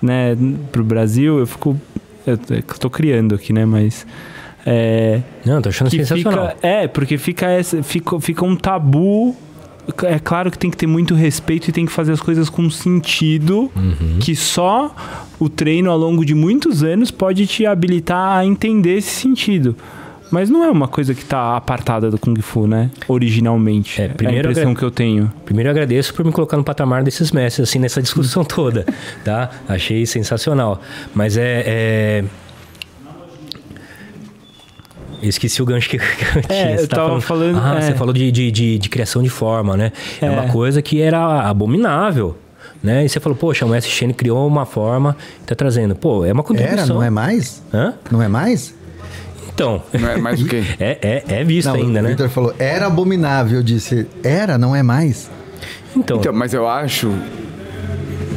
[0.00, 0.36] né,
[0.70, 1.38] pro Brasil.
[1.38, 1.80] Eu fico.
[2.26, 2.38] Eu
[2.78, 4.06] tô criando aqui, né, mas.
[4.66, 6.50] É, Não, tô achando sensacional.
[6.50, 9.36] Fica, é, porque fica, essa, fica, fica um tabu
[10.04, 12.68] é claro que tem que ter muito respeito e tem que fazer as coisas com
[12.70, 14.18] sentido, uhum.
[14.20, 14.94] que só
[15.38, 19.76] o treino ao longo de muitos anos pode te habilitar a entender esse sentido.
[20.30, 22.90] Mas não é uma coisa que está apartada do Kung Fu, né?
[23.06, 24.02] Originalmente.
[24.02, 25.32] É, primeiro é a impressão que eu tenho.
[25.44, 28.84] Primeiro agradeço por me colocar no patamar desses mestres, assim, nessa discussão toda,
[29.24, 29.50] tá?
[29.68, 30.80] Achei sensacional.
[31.14, 31.62] Mas é...
[31.66, 32.24] é...
[35.24, 36.58] Eu esqueci o gancho que, eu tinha.
[36.58, 37.56] É, eu tava falando...
[37.56, 37.80] falando ah, é.
[37.80, 39.90] você falou de, de, de, de, criação de forma, né?
[40.20, 40.26] É.
[40.26, 42.36] é uma coisa que era abominável.
[42.82, 43.06] Né?
[43.06, 45.16] E você falou, poxa, o Shane criou uma forma,
[45.46, 45.94] tá trazendo.
[45.94, 46.84] Pô, é uma contribuição.
[46.84, 47.62] Era, não é mais?
[47.72, 47.94] Hã?
[48.10, 48.74] Não é mais?
[49.48, 49.82] Então.
[49.98, 50.62] Não é mais o quê?
[50.78, 52.02] É, é, é visto não, ainda, o né?
[52.02, 53.58] O Victor falou, era abominável.
[53.58, 55.30] Eu disse, era, não é mais.
[55.96, 57.10] Então, então mas eu acho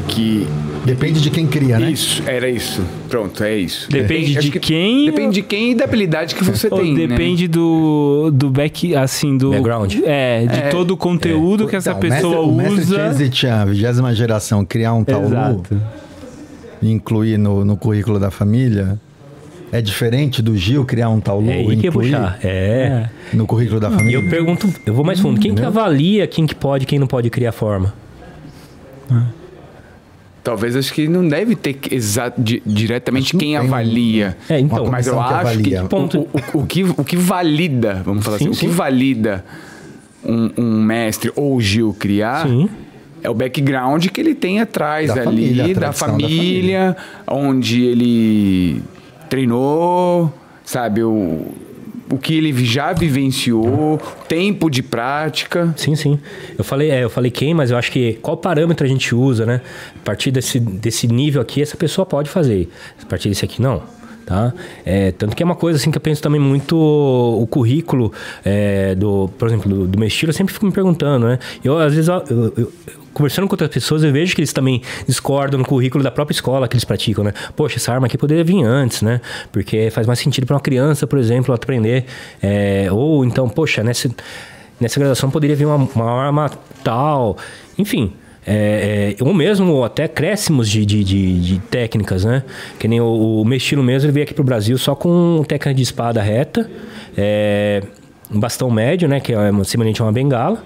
[0.07, 0.47] que
[0.87, 1.91] Depende de quem cria, né?
[1.91, 2.81] Isso, era isso.
[3.09, 3.91] Pronto, é isso.
[3.91, 5.05] Depende de quem.
[5.07, 6.93] Depende de quem e da habilidade que você tem.
[6.93, 7.07] Né?
[7.07, 7.49] Depende né?
[7.49, 9.51] do, do back, assim, do.
[9.51, 9.95] Background.
[10.05, 11.67] É, de é, todo o conteúdo é.
[11.67, 12.95] que essa então, pessoa mestre, usa.
[12.95, 15.23] O mestre Chan, vigésima geração, criar um tal
[16.81, 18.97] e incluir no, no currículo da família.
[19.69, 22.39] É diferente do Gil criar um tal É aí que puxar.
[22.41, 23.09] É.
[23.33, 24.11] No currículo da família.
[24.11, 25.37] E eu pergunto, eu vou mais fundo.
[25.37, 27.93] Quem que avalia quem que pode quem não pode criar forma?
[30.47, 31.77] Talvez acho que não deve ter
[32.37, 34.37] di diretamente quem avalia.
[34.47, 36.19] É, então, mas eu que acho que, que ponto...
[36.19, 38.65] o, o, o, que o que valida, vamos falar sim, assim, sim.
[38.67, 39.43] o que valida
[40.23, 42.69] um, um, mestre ou Gil criar sim.
[43.21, 47.83] é o background que ele tem atrás da ali, família, da, família, da família, onde
[47.83, 48.81] ele
[49.29, 50.33] treinou,
[50.63, 51.03] sabe?
[51.03, 51.45] O,
[52.09, 55.73] o que ele já vivenciou, tempo de prática.
[55.75, 56.19] Sim, sim.
[56.57, 59.45] Eu falei, é, eu falei quem, mas eu acho que qual parâmetro a gente usa,
[59.45, 59.61] né?
[59.95, 62.69] A partir desse, desse nível aqui, essa pessoa pode fazer.
[63.01, 63.83] A partir desse aqui, não.
[64.27, 64.53] Tá?
[64.85, 68.11] É, tanto que é uma coisa assim que eu penso também muito o currículo
[68.43, 71.39] é, do, por exemplo, do, do, meu estilo, eu sempre fico me perguntando, né?
[71.63, 72.73] Eu, às vezes, eu, eu, eu
[73.13, 76.67] conversando com outras pessoas, eu vejo que eles também discordam no currículo da própria escola
[76.67, 77.31] que eles praticam, né?
[77.55, 79.21] Poxa, essa arma aqui poderia vir antes, né?
[79.49, 82.03] Porque faz mais sentido para uma criança, por exemplo, aprender.
[82.43, 84.11] É, ou então, poxa, nessa,
[84.77, 86.51] nessa graduação poderia vir uma, uma arma
[86.83, 87.37] tal.
[87.77, 88.13] Enfim,
[88.49, 92.43] é, é, ou mesmo até acréscimos de, de, de, de, técnicas, né?
[92.79, 95.73] Que nem o, o meu estilo mesmo, ele veio aqui pro Brasil só com técnica
[95.73, 96.69] de espada reta,
[97.17, 97.83] é,
[98.33, 99.19] um bastão médio, né?
[99.19, 100.63] Que é semelhante a uma bengala.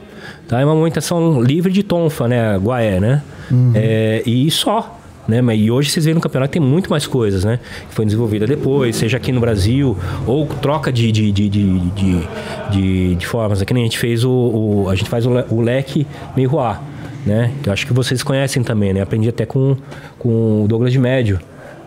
[0.47, 0.61] Tá?
[0.61, 2.55] É uma movimentação livre de tonfa, né?
[2.57, 3.23] Guaé, né?
[3.49, 3.71] Uhum.
[3.73, 4.99] É, e só.
[5.27, 5.41] Né?
[5.55, 7.59] E hoje vocês veem no campeonato que tem muito mais coisas, né?
[7.89, 12.27] Que foi desenvolvida depois, seja aqui no Brasil, ou troca de, de, de, de, de,
[12.69, 13.59] de, de formas.
[13.59, 16.05] Aqui a gente fez o, o, A gente faz o, o leque
[16.35, 16.81] meio ruá,
[17.25, 17.53] né?
[17.61, 19.01] Que eu acho que vocês conhecem também, né?
[19.01, 19.77] Aprendi até com,
[20.17, 21.39] com o Douglas de Médio,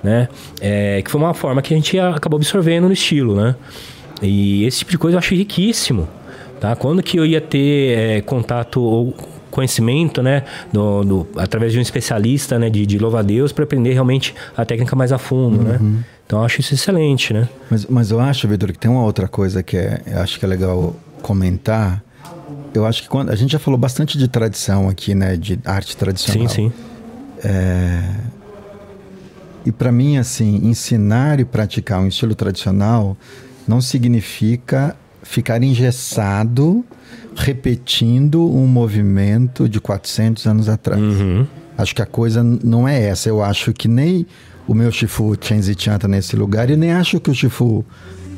[0.03, 0.29] né?
[0.61, 3.55] É, que foi uma forma que a gente acabou absorvendo no estilo, né?
[4.23, 6.09] E esse tipo de coisa eu acho riquíssimo.
[6.61, 6.75] Tá?
[6.75, 9.15] Quando que eu ia ter é, contato ou
[9.51, 14.35] conhecimento, né, do, do, através de um especialista, né, de, de louva-a-Deus para aprender realmente
[14.57, 15.79] a técnica mais a fundo, né?
[15.81, 15.91] uhum.
[15.91, 16.05] né?
[16.27, 17.49] Então eu acho isso excelente, né?
[17.71, 20.45] Mas, mas eu acho, Vitor, que tem uma outra coisa que é, eu acho que
[20.45, 22.03] é legal comentar.
[22.75, 25.97] Eu acho que quando a gente já falou bastante de tradição aqui, né, de arte
[25.97, 26.49] tradicional.
[26.49, 26.73] Sim, sim.
[27.43, 28.03] É...
[29.65, 33.17] E para mim, assim, ensinar e praticar um estilo tradicional
[33.67, 36.85] não significa ficar engessado
[37.35, 41.01] repetindo um movimento de 400 anos atrás.
[41.01, 41.47] Uhum.
[41.79, 43.29] Acho que a coisa não é essa.
[43.29, 44.27] Eu acho que nem
[44.67, 47.85] o meu Shifu Chenzi Chan tá nesse lugar e nem acho que o Shifu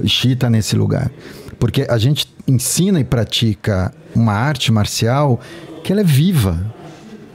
[0.04, 1.10] Shi está nesse lugar.
[1.58, 5.40] Porque a gente ensina e pratica uma arte marcial
[5.82, 6.74] que ela é viva.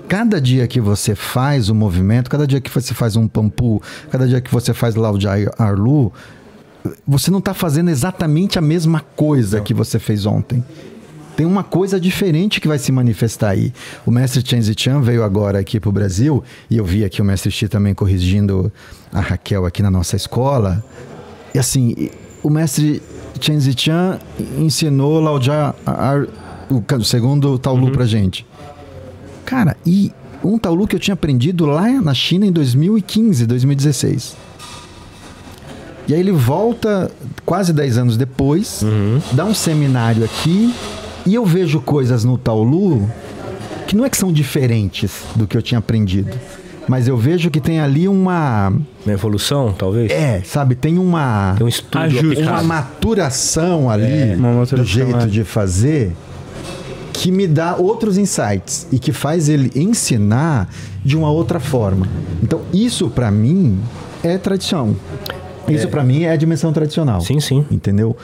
[0.08, 4.28] Cada dia que você faz o movimento, cada dia que você faz um pampu, cada
[4.28, 6.12] dia que você faz Lao Jai Arlu,
[7.08, 9.64] você não está fazendo exatamente a mesma coisa não.
[9.64, 10.64] que você fez ontem.
[11.36, 13.74] Tem uma coisa diferente que vai se manifestar aí.
[14.06, 17.26] O mestre Chen Zichan veio agora aqui para o Brasil, e eu vi aqui o
[17.26, 18.72] mestre Xi também corrigindo
[19.14, 20.84] a Raquel aqui na nossa escola.
[21.54, 22.10] E assim,
[22.44, 23.02] o mestre
[23.42, 24.20] Chen Zichan
[24.58, 25.74] ensinou Lao Jia,
[26.70, 27.92] o segundo Taolu uhum.
[27.92, 28.46] para gente.
[29.44, 30.12] Cara, e
[30.44, 34.38] um Taolu que eu tinha aprendido lá na China em 2015, 2016.
[36.08, 37.12] E aí ele volta
[37.46, 39.20] quase 10 anos depois, uhum.
[39.34, 40.74] dá um seminário aqui,
[41.26, 43.10] e eu vejo coisas no Taolu
[43.88, 46.32] que não é que são diferentes do que eu tinha aprendido.
[46.88, 48.70] Mas eu vejo que tem ali uma.
[49.06, 50.12] Uma evolução, talvez?
[50.12, 50.76] É, sabe?
[50.76, 51.54] Tem uma.
[51.58, 52.44] Tem um estudo Ajuste.
[52.44, 55.28] Uma maturação ali é, uma maturação, do jeito é.
[55.28, 56.14] de fazer
[57.14, 60.70] que me dá outros insights e que faz ele ensinar
[61.04, 62.08] de uma outra forma.
[62.42, 63.80] Então, isso para mim
[64.24, 64.96] é tradição.
[65.68, 65.90] Isso é.
[65.90, 67.22] para mim é a dimensão tradicional.
[67.22, 67.66] Sim, sim.
[67.70, 68.16] Entendeu?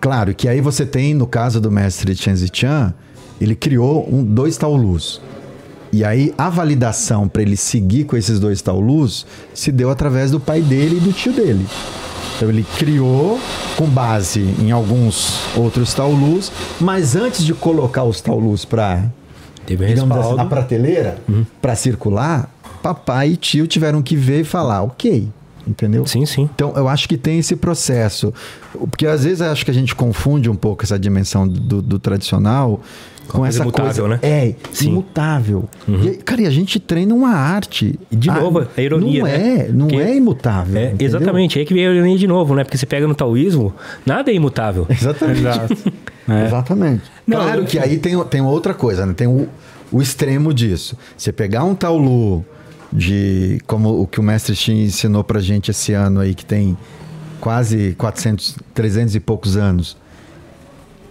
[0.00, 2.92] Claro que aí você tem, no caso do mestre Chen Zichan,
[3.40, 5.20] ele criou um, dois taulus.
[5.92, 10.40] E aí a validação para ele seguir com esses dois taulus se deu através do
[10.40, 11.66] pai dele e do tio dele.
[12.36, 13.38] Então ele criou
[13.76, 19.04] com base em alguns outros taulus, mas antes de colocar os taulus para
[20.28, 21.44] assim, na prateleira uhum.
[21.60, 22.50] para circular,
[22.82, 25.28] papai e tio tiveram que ver e falar, ok,
[25.66, 26.06] entendeu?
[26.06, 26.48] Sim, sim.
[26.54, 28.32] Então eu acho que tem esse processo,
[28.72, 31.98] porque às vezes eu acho que a gente confunde um pouco essa dimensão do, do
[31.98, 32.80] tradicional
[33.28, 34.18] com essa imutável, coisa, né?
[34.22, 34.90] É, Sim.
[34.90, 35.68] imutável.
[35.86, 36.04] Uhum.
[36.04, 37.98] E, cara, e a gente treina uma arte.
[38.10, 39.58] E de novo, a, a ironia, não né?
[39.58, 40.80] É, não é imutável.
[40.80, 42.64] É, exatamente, aí que vem a ironia de novo, né?
[42.64, 44.86] Porque você pega no taoísmo, nada é imutável.
[44.90, 45.46] Exatamente.
[46.28, 46.46] é.
[46.46, 47.02] Exatamente.
[47.26, 49.14] Não, claro que aí tem, tem outra coisa, né?
[49.14, 49.48] Tem o,
[49.90, 50.96] o extremo disso.
[51.16, 52.44] Você pegar um taolu
[52.92, 56.76] de como o que o mestre Shin ensinou pra gente esse ano aí que tem
[57.40, 59.96] quase 400, 300 e poucos anos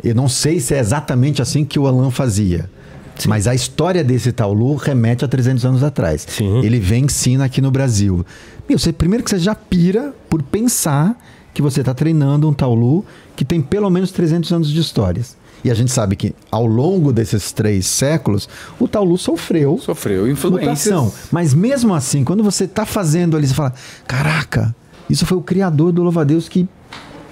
[0.03, 2.69] eu não sei se é exatamente assim que o Alan fazia.
[3.17, 3.29] Sim.
[3.29, 6.25] Mas a história desse Taulu remete a 300 anos atrás.
[6.27, 6.59] Sim.
[6.63, 8.25] Ele vem ensina aqui no Brasil.
[8.67, 11.15] Meu, você, primeiro que você já pira por pensar
[11.53, 15.37] que você está treinando um Taulu que tem pelo menos 300 anos de histórias.
[15.63, 18.49] E a gente sabe que ao longo desses três séculos,
[18.79, 19.77] o Taulu sofreu.
[19.77, 20.91] Sofreu influências.
[20.91, 21.13] Mutação.
[21.31, 23.73] Mas mesmo assim, quando você está fazendo ali, você fala:
[24.07, 24.75] caraca,
[25.09, 26.67] isso foi o criador do Louva-a-Deus que,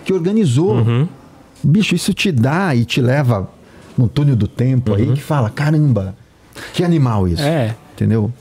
[0.06, 0.76] que organizou.
[0.76, 1.08] Uhum.
[1.64, 3.50] Bicho, isso te dá e te leva
[3.98, 4.98] no túnel do tempo uhum.
[4.98, 6.16] aí que fala: caramba,
[6.74, 7.42] que animal isso.
[7.42, 7.76] É.
[7.94, 8.32] Entendeu?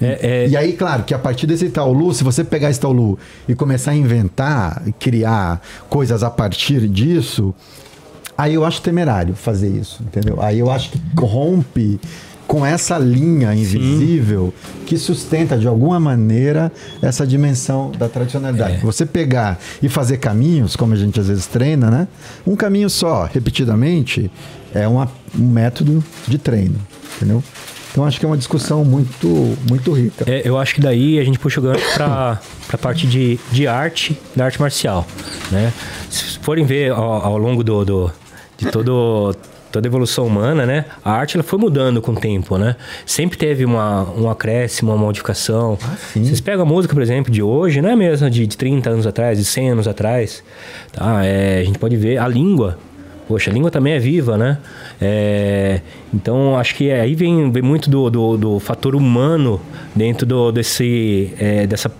[0.00, 0.48] É, é...
[0.48, 3.90] E aí, claro, que a partir desse Taulu, se você pegar esse Taulu e começar
[3.90, 7.54] a inventar, criar coisas a partir disso,
[8.36, 10.40] aí eu acho temerário fazer isso, entendeu?
[10.40, 12.00] Aí eu acho que rompe
[12.46, 14.84] com essa linha invisível Sim.
[14.84, 16.70] que sustenta de alguma maneira
[17.00, 18.76] essa dimensão da tradicionalidade.
[18.76, 18.80] É.
[18.80, 22.08] Você pegar e fazer caminhos, como a gente às vezes treina, né?
[22.46, 24.30] Um caminho só, repetidamente,
[24.74, 26.76] é uma, um método de treino,
[27.16, 27.42] entendeu?
[27.92, 30.24] Então acho que é uma discussão muito, muito rica.
[30.26, 32.40] É, eu acho que daí a gente puxa o gancho para
[32.72, 35.06] a parte de, de arte, da arte marcial.
[35.50, 35.70] Né?
[36.08, 38.10] Se forem ver ao, ao longo do, do,
[38.56, 39.36] de todo
[39.72, 40.84] toda a evolução humana, né?
[41.04, 42.76] A arte ela foi mudando com o tempo, né?
[43.06, 45.78] Sempre teve uma, um acréscimo, uma modificação.
[45.82, 48.90] Ah, Vocês pegam a música, por exemplo, de hoje, não é mesmo de, de 30
[48.90, 50.44] anos atrás, de 100 anos atrás.
[50.92, 51.24] Tá?
[51.24, 52.78] É, a gente pode ver a língua.
[53.26, 54.58] Poxa, a língua também é viva, né?
[55.00, 55.80] É,
[56.12, 59.60] então, acho que aí vem, vem muito do, do, do fator humano
[59.94, 61.90] dentro do, desse, é, dessa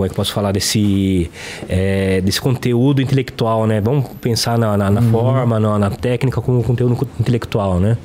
[0.00, 1.30] como é que eu posso falar desse,
[1.68, 3.82] é, desse conteúdo intelectual, né?
[3.82, 5.10] Vamos pensar na, na, na uhum.
[5.10, 7.98] forma, na, na, técnica como conteúdo intelectual, né?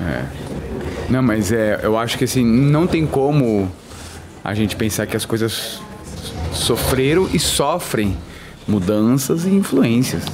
[0.00, 0.24] É.
[1.10, 3.70] Não, mas é, eu acho que assim, não tem como
[4.42, 5.78] a gente pensar que as coisas
[6.52, 8.16] sofreram e sofrem
[8.66, 10.24] mudanças e influências.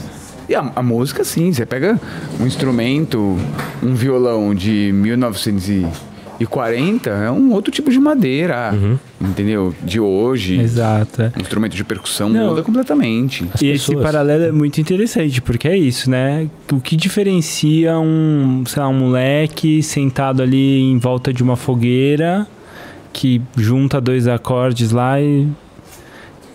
[0.49, 2.01] E a, a, música, sim, você pega
[2.39, 3.37] um instrumento,
[3.83, 6.12] um violão de 1900
[6.43, 8.99] e E 40 é um outro tipo de madeira, Uhum.
[9.21, 9.75] entendeu?
[9.83, 10.59] De hoje.
[10.61, 11.23] Exato.
[11.23, 11.33] é.
[11.37, 12.49] O instrumento de percussão Não.
[12.49, 13.47] muda completamente.
[13.55, 16.49] As E esse paralelo é muito interessante, porque é isso, né?
[16.73, 22.47] O que diferencia um, sei lá, um moleque sentado ali em volta de uma fogueira
[23.13, 25.47] que junta dois acordes lá e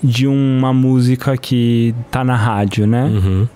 [0.03, 3.03] de uma música que tá na rádio, né?
[3.05, 3.47] Uhum.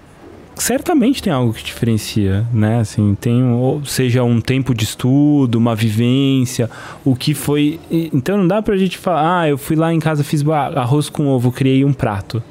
[0.61, 2.79] Certamente tem algo que diferencia, né?
[2.79, 6.69] Assim, tem um- ou seja um tempo de estudo, uma vivência,
[7.03, 7.79] o que foi.
[7.89, 11.27] Então não dá pra gente falar, ah, eu fui lá em casa fiz arroz com
[11.27, 12.41] ovo, criei um prato.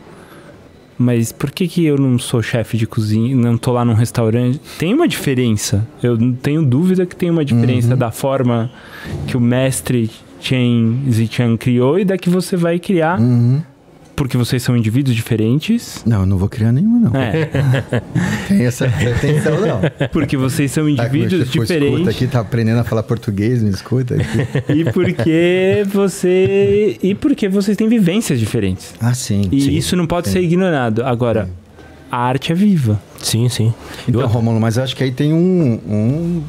[0.99, 4.61] Mas por que que eu não sou chefe de cozinha, não tô lá num restaurante?
[4.79, 5.87] Tem uma diferença.
[6.03, 8.71] Eu não tenho dúvida que tem uma diferença da forma
[9.27, 13.63] que o mestre Chen Zichang criou e da que você vai criar, Uhum.
[14.21, 16.03] Porque vocês são indivíduos diferentes.
[16.05, 17.18] Não, eu não vou criar nenhuma, não.
[17.18, 17.49] É,
[18.49, 19.81] Tem essa pretensão, não.
[20.12, 22.09] porque vocês são Tá, indivíduos for escuta diferentes.
[22.09, 24.27] aqui, tá aprendendo a falar português, me escuta aqui.
[24.77, 26.99] E porque você.
[27.03, 28.95] E porque vocês têm vivências diferentes.
[29.01, 29.49] Ah, sim.
[29.51, 29.71] E sim.
[29.73, 31.03] isso não pode ser ignorado.
[31.03, 31.49] Agora,
[32.12, 33.01] a arte é viva.
[33.23, 33.73] Sim, sim.
[34.07, 36.43] Então, Eu- Rômulo, mas eu acho que aí tem um, um,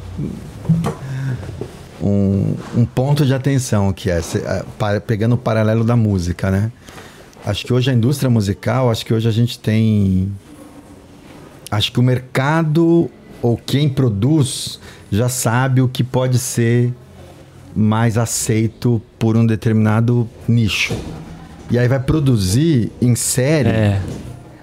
[2.02, 6.50] um, um ponto de atenção, que é se- a- pa- pegando o paralelo da música,
[6.50, 6.70] né?
[7.44, 10.30] Acho que hoje a indústria musical, acho que hoje a gente tem.
[11.70, 14.78] Acho que o mercado ou quem produz
[15.10, 16.92] já sabe o que pode ser
[17.74, 20.94] mais aceito por um determinado nicho.
[21.70, 24.00] E aí vai produzir em série É.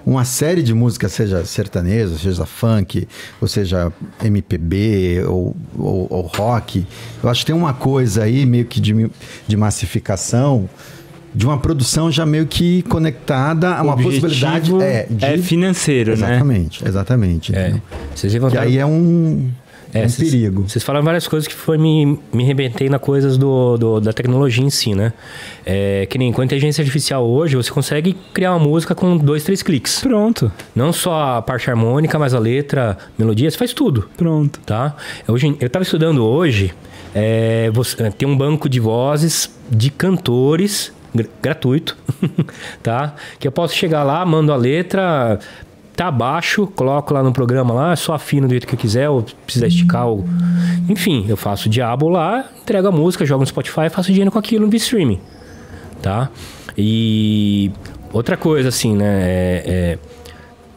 [0.06, 3.06] uma série de músicas, seja sertanejo, seja funk,
[3.40, 6.86] ou seja MPB ou, ou- ou rock.
[7.22, 9.10] Eu acho que tem uma coisa aí meio que de,
[9.46, 10.68] de massificação,
[11.34, 16.30] de uma produção já meio que conectada a uma possibilidade é, de, é financeiro, né?
[16.32, 17.54] exatamente, exatamente.
[17.56, 17.74] É,
[18.14, 19.48] vocês Que levantaram aí é um,
[19.94, 20.64] É, um cês- perigo.
[20.68, 24.64] Vocês falaram várias coisas que foi me, me rebentei na coisas do, do- da tecnologia
[24.64, 25.12] em si, né?
[25.64, 29.44] É, que nem com a inteligência artificial hoje, você consegue criar uma música com dois,
[29.44, 30.00] três cliques.
[30.00, 34.58] Pronto, Não só a parte harmônica, mas a letra, melodia, você faz tudo, pronto.
[34.66, 34.96] tá?
[35.28, 36.72] Hoje, eu estava estudando hoje,
[37.14, 41.96] é, você, é, tem um banco de vozes de cantores, gr- gratuito,
[42.82, 43.14] tá?
[43.38, 45.38] Que eu posso chegar lá, mando a letra,
[45.96, 49.24] tá abaixo, coloco lá no programa lá, só afino do jeito que eu quiser, ou
[49.44, 50.24] precisar esticar, ou...
[50.88, 54.38] enfim, eu faço o diabo lá, entrego a música, jogo no Spotify, faço dinheiro com
[54.38, 55.20] aquilo no streaming,
[56.02, 56.30] tá?
[56.76, 57.70] E
[58.12, 59.22] outra coisa assim, né?
[59.22, 59.98] é- é,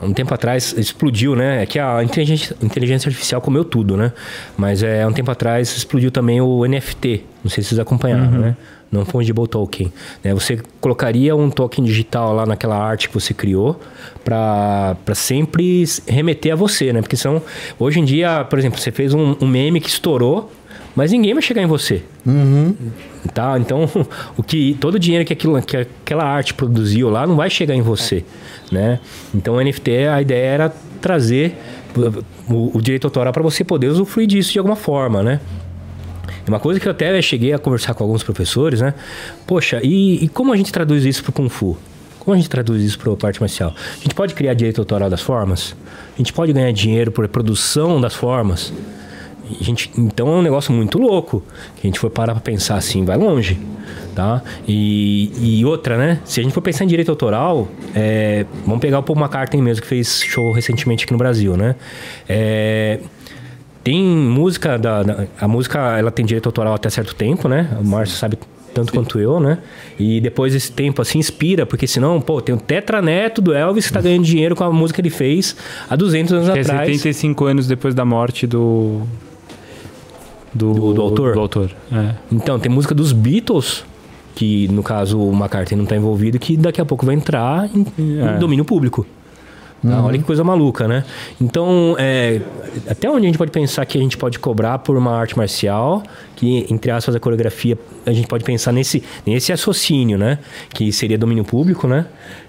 [0.06, 1.64] um tempo atrás explodiu, né?
[1.64, 4.12] É que a inteligência, inteligência artificial comeu tudo, né?
[4.58, 7.24] Mas é um tempo atrás explodiu também o NFT.
[7.42, 8.58] Não sei se vocês acompanharam, né?
[8.94, 9.92] Não fungible token.
[10.24, 10.34] Né?
[10.36, 13.80] Você colocaria um token digital lá naquela arte que você criou
[14.24, 17.02] para sempre remeter a você, né?
[17.02, 17.42] Porque são
[17.80, 20.52] hoje em dia, por exemplo, você fez um, um meme que estourou,
[20.96, 22.04] mas ninguém vai chegar em você.
[23.34, 23.58] Tá?
[23.58, 23.90] Então,
[24.38, 27.74] o que todo o dinheiro que, aquilo, que aquela arte produziu lá não vai chegar
[27.74, 28.24] em você,
[28.72, 29.00] né?
[29.34, 31.58] Então, o NFT, a ideia era trazer
[32.48, 35.40] o, o direito autoral para você poder usufruir disso de alguma forma, né?
[36.46, 38.94] E Uma coisa que eu até cheguei a conversar com alguns professores, né?
[39.46, 41.78] Poxa, e, e como a gente traduz isso para o Kung Fu?
[42.20, 43.74] Como a gente traduz isso para a parte marcial?
[43.76, 45.76] A gente pode criar direito autoral das formas?
[46.16, 48.72] A gente pode ganhar dinheiro por produção das formas?
[49.60, 51.44] A gente, então é um negócio muito louco.
[51.76, 53.60] Que a gente for parar para pensar assim, vai longe.
[54.16, 54.42] Tá?
[54.66, 56.20] E, e outra, né?
[56.24, 59.82] Se a gente for pensar em direito autoral, é, vamos pegar o Paul McCartney mesmo,
[59.82, 61.76] que fez show recentemente aqui no Brasil, né?
[62.30, 63.00] É,
[63.84, 67.70] tem música da, da- a música ela tem direito autoral até certo tempo, né?
[67.80, 68.38] O Márcio sabe
[68.74, 69.60] tanto quanto eu, né?
[70.00, 73.94] E depois esse tempo assim inspira, porque senão, pô, tem o tetraneto do Elvis que
[73.94, 75.56] tá ganhando dinheiro com a música que ele fez
[75.90, 76.88] há 200 anos Que é atrás.
[76.88, 79.02] 75 anos depois da morte do.
[80.54, 81.34] Do, Do- do autor?
[81.34, 81.72] Do autor.
[81.92, 82.14] É.
[82.32, 83.84] Então, tem música dos Beatles,
[84.36, 87.86] que no caso o McCartney não tá envolvido, que daqui a pouco vai entrar em,
[87.98, 88.38] em É.
[88.38, 89.06] domínio público.
[89.86, 90.02] Tá?
[90.02, 91.04] Olha que coisa maluca, né?
[91.42, 92.40] Então, é,
[92.90, 96.02] até onde a gente pode pensar que a gente pode cobrar por uma arte marcial,
[96.38, 100.40] que, entre aspas, a coreografia, a gente pode pensar nesse, nesse raciocínio, né?
[100.74, 102.06] Que seria domínio público, né?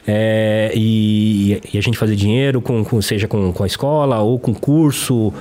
[0.07, 4.39] É, e, e a gente fazer dinheiro, com, com- seja com, com a escola ou
[4.39, 5.33] com curso,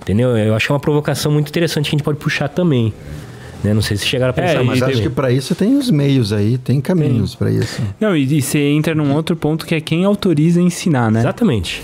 [0.00, 0.34] entendeu?
[0.38, 2.92] Eu acho que é uma provocação muito interessante que a gente pode puxar também.
[3.64, 3.72] Né?
[3.72, 6.32] Não sei se chegaram a pensar É, Mas acho que para isso tem os meios
[6.32, 7.80] aí, tem caminhos para isso.
[7.98, 11.20] Não, e, e você entra num outro ponto que é quem autoriza a ensinar, né?
[11.20, 11.82] Exatamente.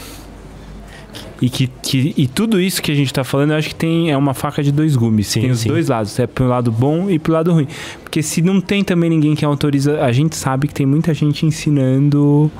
[1.42, 4.10] E, que, que- e tudo isso que a gente tá falando, eu acho que tem,
[4.10, 5.26] é uma faca de dois gumes.
[5.28, 5.70] Sim, tem os sim.
[5.70, 7.66] dois lados, é pro lado bom e pro lado ruim.
[8.02, 11.46] Porque se não tem também ninguém que autoriza, a gente sabe que tem muita gente
[11.46, 12.50] ensinando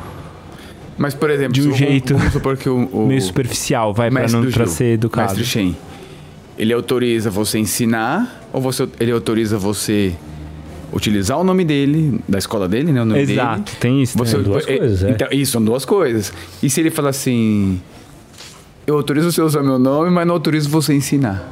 [0.96, 4.40] Mas, por exemplo, De um jeito vamos supor que o, o meio superficial, vai mestre
[4.40, 5.28] não, do pra Gil, ser educado.
[5.28, 5.76] Mestre Shen,
[6.58, 10.14] ele autoriza você ensinar Ou você, ele autoriza você
[10.92, 13.03] utilizar o nome dele, da escola dele, né?
[13.03, 13.76] O nome Exato, dele.
[13.78, 14.18] tem isso.
[14.18, 14.42] Você, né?
[14.42, 15.11] duas é, coisas, é.
[15.11, 16.32] então, isso, são duas coisas.
[16.62, 17.80] E se ele fala assim,
[18.86, 21.48] eu autorizo você usar meu nome, mas não autorizo você ensinar.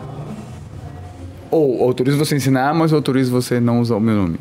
[1.50, 4.38] Ou autorizo você ensinar, mas autorizo você não usar o meu nome.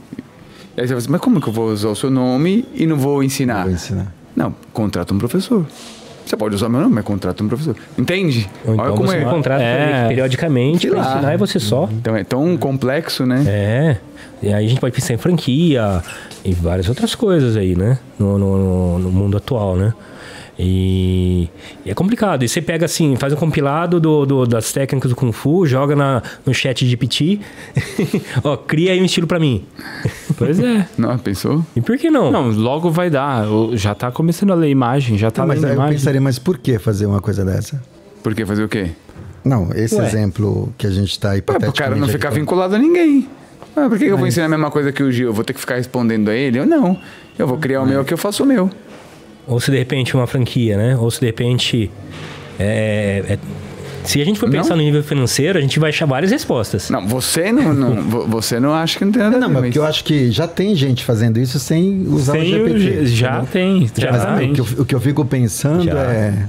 [0.76, 2.86] E aí você fala assim, mas como que eu vou usar o seu nome e
[2.86, 3.64] não vou ensinar?
[3.64, 4.14] Vou ensinar.
[4.36, 5.66] Não, contrata um professor.
[6.28, 7.76] Você pode usar meu nome, mas contrata um professor.
[7.98, 8.50] Entende?
[8.66, 9.24] Ou então Olha como você é.
[9.26, 10.08] contrata É.
[10.10, 11.14] periodicamente lá.
[11.14, 11.88] ensinar e você só.
[11.92, 13.44] Então é tão complexo, né?
[13.48, 13.98] É.
[14.44, 16.04] E aí a gente pode pensar em franquia
[16.44, 17.98] e várias outras coisas aí, né?
[18.20, 19.94] No, no, no- mundo atual, né?
[20.60, 21.48] E,
[21.86, 22.44] e é complicado.
[22.44, 25.96] E você pega assim, faz um compilado do, do- das técnicas do Kung Fu, joga
[25.96, 27.40] na, no chat de PT,
[28.44, 29.64] ó, cria aí um estilo pra mim.
[30.38, 30.88] Pois é.
[30.98, 31.66] Não, pensou?
[31.76, 32.32] E por que não?
[32.32, 33.48] Não, logo vai dar.
[33.52, 35.98] O- Já tá começando a ler imagem, já tá Tá, mas lendo aí eu imagem.
[35.98, 37.82] pensaria, mas por que fazer uma coisa dessa?
[38.24, 38.46] Por quê?
[38.46, 38.92] Fazer o quê?
[39.44, 40.06] Não, esse Ué.
[40.06, 41.74] exemplo que a gente está Ué, hipoteticamente...
[41.76, 43.28] pro cara não ficar vinculado a ninguém.
[43.76, 45.28] Ah, por que, que eu vou ensinar a mesma coisa que o Gil?
[45.28, 46.60] Eu vou ter que ficar respondendo a ele?
[46.60, 47.00] Eu não.
[47.38, 48.70] Eu vou criar o meu aqui, eu faço o meu.
[49.48, 50.98] Ou se de repente uma franquia, né?
[50.98, 51.90] Ou se de repente.
[52.60, 53.40] é- é-
[54.08, 54.78] se a gente for pensar Não.
[54.78, 56.90] no nível financeiro, a gente vai achar várias respostas.
[56.90, 59.54] Não, você não, não vo- você não acha que não tem nada Não, a ver,
[59.56, 62.68] mas porque eu acho que já tem gente fazendo isso sem usar Tem o o
[62.70, 62.80] GPT.
[62.80, 63.48] G- já entendeu?
[63.52, 64.54] tem, Mas o exatamente.
[64.54, 65.94] que, eu, o que eu fico pensando Já.
[66.00, 66.46] é...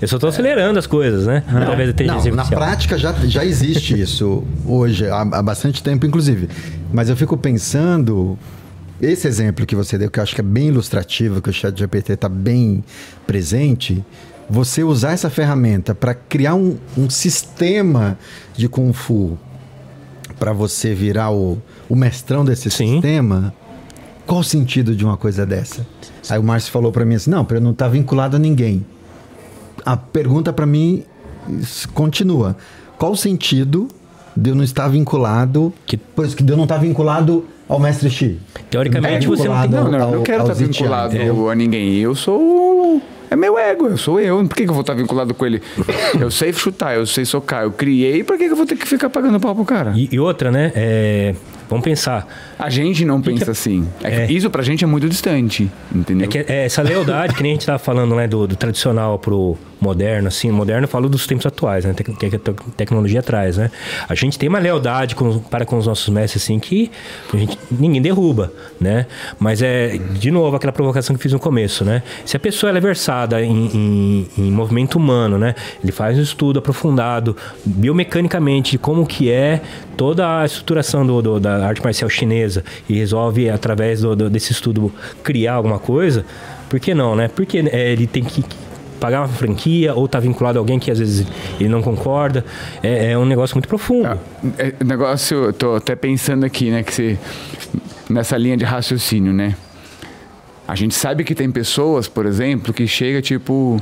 [0.00, 1.44] Eu só tô acelerando as coisas, né?
[1.46, 2.60] Através da inteligência Não, na artificial.
[2.68, 6.48] prática já, já existe isso hoje, há, há bastante tempo, inclusive.
[6.92, 8.36] Mas eu fico pensando,
[9.00, 11.78] esse exemplo que você deu, que eu acho que é bem ilustrativo, que o chat
[11.78, 12.82] GPT está bem
[13.28, 14.04] presente,
[14.52, 18.18] você usar essa ferramenta para criar um, um sistema
[18.54, 19.38] de Kung Fu
[20.38, 21.56] para você virar o,
[21.88, 22.94] o mestrão desse Sim.
[23.00, 23.54] sistema,
[24.26, 25.86] qual o sentido de uma coisa dessa?
[26.28, 28.84] Aí o Márcio falou para mim assim, não, para eu não estar vinculado a ninguém
[29.86, 31.02] a pergunta para mim
[31.94, 32.54] continua.
[32.98, 33.88] Qual o sentido
[34.36, 38.08] de eu não estar vinculado, Que- pois que de eu não estar vinculado ao mestre
[38.10, 38.38] Xi?
[38.70, 40.72] Teoricamente, Eu você não tem- vinculado Não, não, eu não ao- quero ao estar Zitian,
[40.84, 41.94] vinculado a ninguém.
[41.96, 43.00] Eu sou.
[43.32, 44.46] É meu ego, eu sou eu.
[44.46, 45.62] Por que, que eu vou estar vinculado com ele?
[46.20, 48.86] Eu sei chutar, eu sei socar, eu criei, por que, que eu vou ter que
[48.86, 49.94] ficar pagando pau pro cara?
[49.96, 50.70] E, e outra, né?
[50.74, 51.34] é,
[51.72, 52.51] Vamos pensar.
[52.64, 53.88] A gente não pensa que- assim.
[54.02, 54.32] É que É.
[54.32, 56.24] Isso pra gente é muito distante, entendeu?
[56.26, 58.26] É que é essa lealdade que nem a gente tava falando, né?
[58.28, 60.50] Do, do tradicional pro moderno, assim.
[60.50, 61.92] Moderno eu falo dos tempos atuais, né?
[61.92, 63.70] Que a tec- tecnologia traz, né?
[64.08, 66.90] A gente tem uma lealdade com- para com os nossos mestres, assim, que
[67.32, 69.06] a gente, ninguém derruba, né?
[69.40, 72.02] Mas é, de novo, aquela provocação que fiz no começo, né?
[72.24, 75.54] Se a pessoa ela é versada em, em- em movimento humano, né?
[75.82, 77.36] Ele faz um estudo aprofundado,
[77.66, 79.60] biomecanicamente, de como que é
[79.96, 82.51] toda a estruturação do, do- da arte marcial chinesa
[82.88, 84.92] e resolve, através do- do- desse estudo,
[85.22, 86.24] criar alguma coisa,
[86.68, 87.28] por que não, né?
[87.28, 88.44] Porque é, ele tem que
[89.00, 91.26] pagar uma franquia ou tá vinculado a alguém que às vezes
[91.58, 92.44] ele não concorda.
[92.82, 94.06] É, é um negócio muito profundo.
[94.06, 94.16] Ah,
[94.58, 97.18] é, o negócio, eu tô até pensando aqui, né, que você,
[98.08, 99.54] nessa linha de raciocínio, né?
[100.68, 103.80] A gente sabe que tem pessoas, por exemplo, que chega tipo,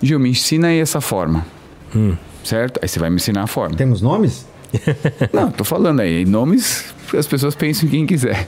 [0.00, 1.44] Gil, me ensina aí essa forma.
[1.94, 2.14] Hum.
[2.44, 2.78] Certo?
[2.80, 3.76] Aí você vai me ensinar a forma.
[3.76, 4.46] Temos nomes?
[5.32, 8.46] Não, tô falando aí, nomes, as pessoas pensam em quem quiser.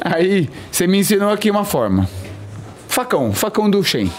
[0.00, 2.08] Aí, você me ensinou aqui uma forma.
[2.88, 4.10] Facão, facão do Shen.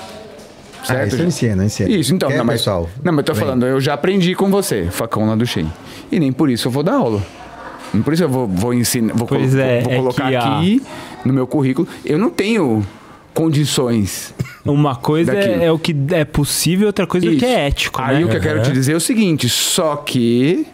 [0.82, 1.14] Ah, Certo?
[1.14, 1.90] isso eu ensino, ensino.
[1.90, 2.90] Isso, então, Quer, não, mas, pessoal?
[3.04, 3.40] não, mas eu tô Vem.
[3.42, 5.72] falando, eu já aprendi com você, facão lá do Shen.
[6.12, 7.22] E nem por isso eu vou dar aula.
[7.94, 10.36] Nem por isso eu vou, vou ensinar, vou, Pois colo- é, vou é colocar que
[10.36, 10.84] aqui
[11.24, 11.88] no meu currículo.
[12.04, 12.86] Eu não tenho
[13.34, 14.34] condições.
[14.66, 17.46] Uma coisa é, é o que é possível, outra coisa é o que Isso.
[17.46, 18.26] é ético, Aí né?
[18.26, 20.66] o que eu quero te dizer é o seguinte, só que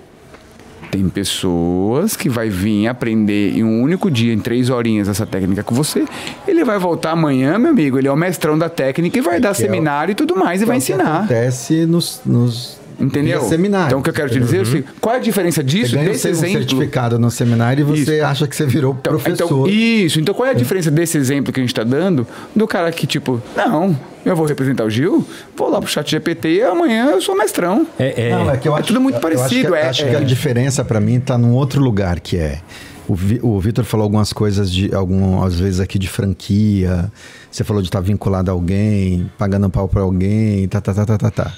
[0.91, 5.63] tem pessoas que vai vir aprender em um único dia, em três horinhas, essa técnica
[5.63, 6.03] com você.
[6.47, 7.97] Ele vai voltar amanhã, meu amigo.
[7.99, 10.35] Ele é o mestrão da técnica e vai dar Que é o- seminário e tudo
[10.35, 11.17] mais e vai É ensinar.
[11.19, 13.39] Acontece nos, nos Entendeu?
[13.39, 13.87] via seminários.
[13.87, 15.95] Então o que eu quero te dizer é seguinte, qual é a diferença Você disso,
[15.95, 16.57] ganha desse um exemplo?
[16.59, 18.25] certificado no seminário e você Isso.
[18.25, 19.45] acha que você virou Então, professor.
[19.45, 20.19] então, isso.
[20.19, 23.07] Então, qual é a diferença desse exemplo que a gente está dando do cara que,
[23.07, 25.25] tipo, não, eu vou representar o Gil,
[25.55, 27.87] vou lá pro chat GPT e amanhã eu sou mestrão.
[27.97, 29.87] É, é- Não, é que eu É acho, tudo muito eu acho parecido, que- é-
[29.89, 32.59] acho é- que a diferença para mim tá num outro lugar que é.
[33.07, 37.11] O, Vi- o Vitor falou algumas coisas de algumas vezes aqui de franquia.
[37.49, 41.17] Você falou de estar vinculado a alguém, pagando pau para alguém, tá, tá, tá, tá,
[41.17, 41.53] tá, tá.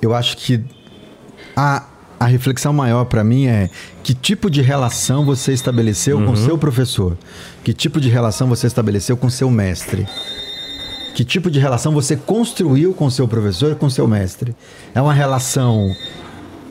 [0.00, 0.62] Eu acho que
[1.56, 1.84] a,
[2.18, 3.70] a reflexão maior para mim é
[4.02, 7.16] que tipo de relação você estabeleceu com seu professor?
[7.64, 10.06] Que tipo de relação você estabeleceu com seu mestre?
[11.14, 14.54] Que tipo de relação você construiu com seu professor e com seu mestre?
[14.94, 15.90] É uma relação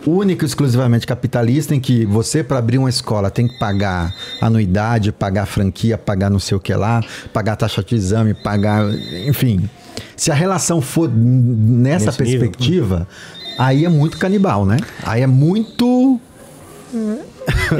[0.05, 5.11] única e exclusivamente capitalista em que você para abrir uma escola tem que pagar anuidade,
[5.11, 7.03] pagar franquia, pagar não sei o que lá,
[7.33, 8.85] pagar taxa de exame, pagar,
[9.27, 9.67] enfim.
[10.15, 12.39] Se a relação for nessa Nesse nível.
[12.39, 13.07] perspectiva,
[13.57, 14.77] aí é muito canibal, né?
[15.03, 16.19] Aí é muito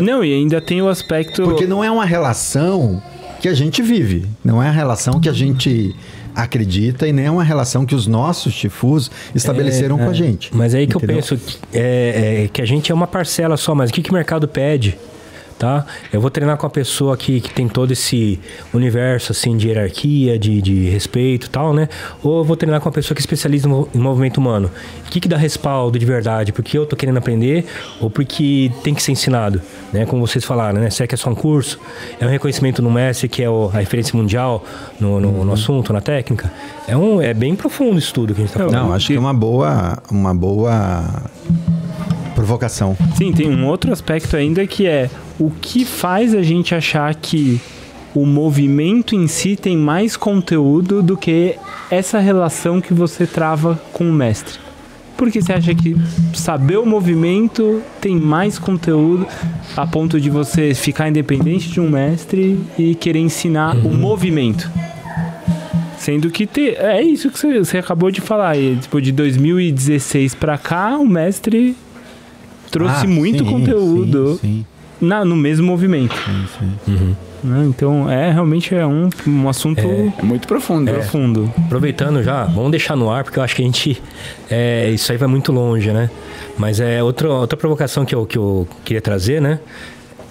[0.02, 1.44] Não, e ainda tem o aspecto.
[1.44, 3.02] Porque não é uma relação
[3.40, 4.26] que a gente vive.
[4.44, 5.96] Não é a relação que a gente
[6.36, 10.14] acredita e nem é uma relação que os nossos tifus estabeleceram É, com a é.
[10.14, 10.54] gente.
[10.54, 11.16] Mas é aí que entendeu?
[11.18, 14.02] eu penso que, é, é que a gente é uma parcela só, mas o que,
[14.02, 14.98] que o mercado pede?
[15.58, 15.86] Tá?
[16.12, 18.38] Eu vou treinar com a pessoa que, que tem todo esse
[18.74, 21.88] universo assim de hierarquia, de, de respeito e tal, né?
[22.22, 24.70] Ou eu vou treinar com uma pessoa que especializa no- em movimento humano.
[25.08, 26.52] O que, que dá respaldo de verdade?
[26.52, 27.66] Porque eu tô querendo aprender
[28.02, 29.62] ou porque tem que ser ensinado?
[29.94, 30.06] Né?
[30.06, 30.90] Como vocês falaram, né?
[30.90, 31.80] Será que é só um curso?
[32.20, 34.62] É um reconhecimento no mestre que é o- a referência mundial
[35.00, 36.52] no, no, no assunto, na técnica?
[36.86, 38.74] É, um, é bem profundo isso tudo que a gente tá falando.
[38.76, 41.24] Não, acho que é uma boa, uma boa
[42.46, 42.96] provocação.
[43.18, 47.60] Sim, tem um outro aspecto ainda que é o que faz a gente achar que
[48.14, 51.56] o movimento em si tem mais conteúdo do que
[51.90, 54.60] essa relação que você trava com o mestre.
[55.18, 55.96] Porque você acha que
[56.34, 59.26] saber o movimento tem mais conteúdo
[59.76, 64.70] a ponto de você ficar independente de um mestre e querer ensinar o movimento?
[65.98, 68.58] Sendo que te- é isso que você, você acabou de falar.
[68.58, 71.76] E, tipo, de 2016 pra cá, o mestre
[72.72, 74.66] trouxe Ah, muito sim, conteúdo sim,
[75.00, 76.16] sim, na, no mesmo movimento.
[76.16, 76.46] sim,
[76.86, 77.16] sim.
[77.44, 77.66] né?
[77.68, 80.92] Então, é realmente é um, um assunto É muito profundo.
[80.92, 81.54] profundo.
[81.66, 84.02] Aproveitando já, vamos deixar no ar, porque eu acho que a gente.
[84.50, 86.10] é, isso aí vai muito longe, né?
[86.58, 89.60] Mas é outra, outra provocação que eu, que eu queria trazer, né?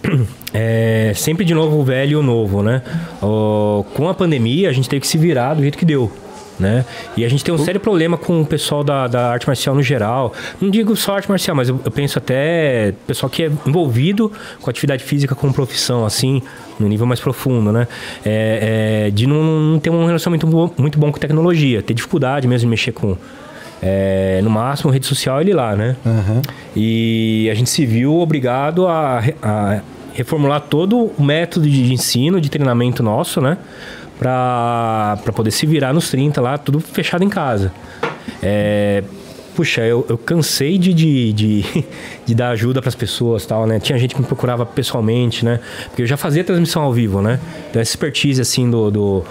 [0.57, 2.81] É sempre de novo o velho e o novo, né?
[3.21, 6.13] Ó, com a pandemia, a gente teve que se virar do jeito que deu.
[6.59, 6.85] Né?
[7.17, 9.83] E a gente tem um sério problema com o pessoal da, da arte marcial no
[9.83, 10.33] geral.
[10.61, 14.31] Não digo só arte marcial, mas eu, eu penso até pessoal que é envolvido
[14.61, 16.41] com atividade física como profissão, assim,
[16.79, 17.89] no nível mais profundo, né?
[18.25, 20.47] É, é, de não, não ter um relacionamento
[20.79, 23.17] muito bom, com tecnologia, ter dificuldade mesmo de mexer com.
[23.83, 25.97] é, no máximo, rede social ele lá, né?
[26.07, 26.41] Aham.
[26.77, 29.81] E a gente se viu obrigado a, a
[30.15, 33.59] reformular todo o método de ensino, de treinamento nosso, né?
[34.19, 37.73] Pra poder se virar nos 30 lá, tudo fechado em casa.
[38.43, 39.03] É,
[39.55, 41.65] puxa, eu, eu cansei de, de, de,
[42.25, 43.79] de dar ajuda pras pessoas tal, né?
[43.81, 45.61] Tinha gente que me procurava pessoalmente, né?
[45.87, 47.41] Porque eu já fazia transmissão ao vivo, né?
[47.71, 48.91] Então essa expertise, assim, do...
[48.91, 49.25] do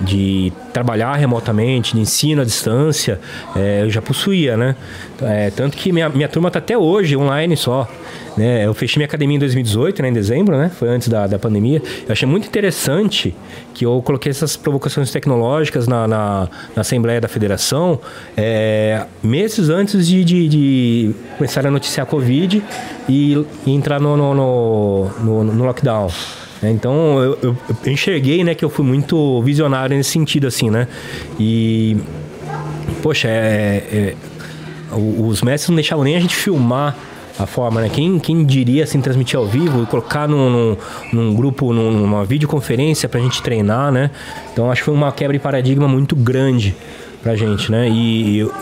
[0.00, 3.20] de trabalhar remotamente, de ensino à distância,
[3.54, 4.74] é, eu já possuía, né?
[5.22, 7.88] É, tanto que minha, minha turma tá até hoje online só.
[8.36, 8.66] Né?
[8.66, 10.68] Eu fechei minha academia em 2018, né, em dezembro, né?
[10.68, 11.80] Foi antes da, da pandemia.
[12.06, 13.34] Eu achei muito interessante
[13.72, 18.00] que eu coloquei essas provocações tecnológicas na, na, na Assembleia da Federação
[18.36, 22.62] é, meses antes de, de, de começar a noticiar a Covid
[23.08, 24.34] e, e entrar no, no,
[25.20, 26.08] no, no, lockdown.
[26.60, 26.70] né?
[26.70, 30.88] Então eu, eu, eu enxerguei, né, que eu fui muito visionário nesse sentido, assim, né?
[31.38, 31.96] E
[33.00, 34.14] poxa, é, é,
[34.92, 36.96] os mestres não deixavam nem a gente filmar
[37.38, 37.88] a forma, né?
[37.92, 40.76] Quem, quem diria assim transmitir ao vivo e colocar num, num,
[41.12, 44.10] num grupo, num- numa videoconferência pra gente treinar, né?
[44.52, 46.74] Então acho que foi uma quebra de paradigma muito grande
[47.22, 47.88] pra gente, né?
[47.88, 48.52] E eu,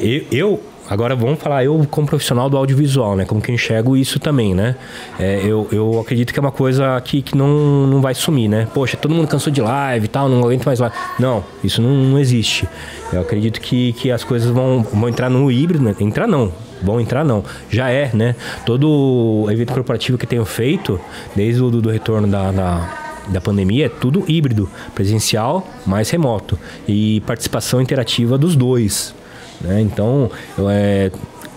[0.00, 3.24] eu, eu- agora vamos falar eu como profissional do audiovisual, né?
[3.24, 4.74] Como que enxergo isso também, né?
[5.18, 8.66] É, eu, eu acredito que é uma coisa que, que não, não vai sumir, né?
[8.74, 10.96] Poxa, todo mundo cansou de live e tal, não aguento mais live.
[11.18, 12.68] Não, isso não, não existe.
[13.12, 15.94] Eu acredito que, que as coisas vão, vão entrar no híbrido, né?
[16.00, 16.50] Entrar não.
[16.82, 17.44] Vão entrar não.
[17.70, 18.34] Já é, né?
[18.66, 21.00] Todo evento corporativo que tenho feito,
[21.34, 26.58] desde o do, do retorno da- da da pandemia é tudo híbrido, presencial mais remoto
[26.86, 29.14] e participação interativa dos dois.
[29.62, 29.80] Né?
[29.80, 31.10] Então, eu, é,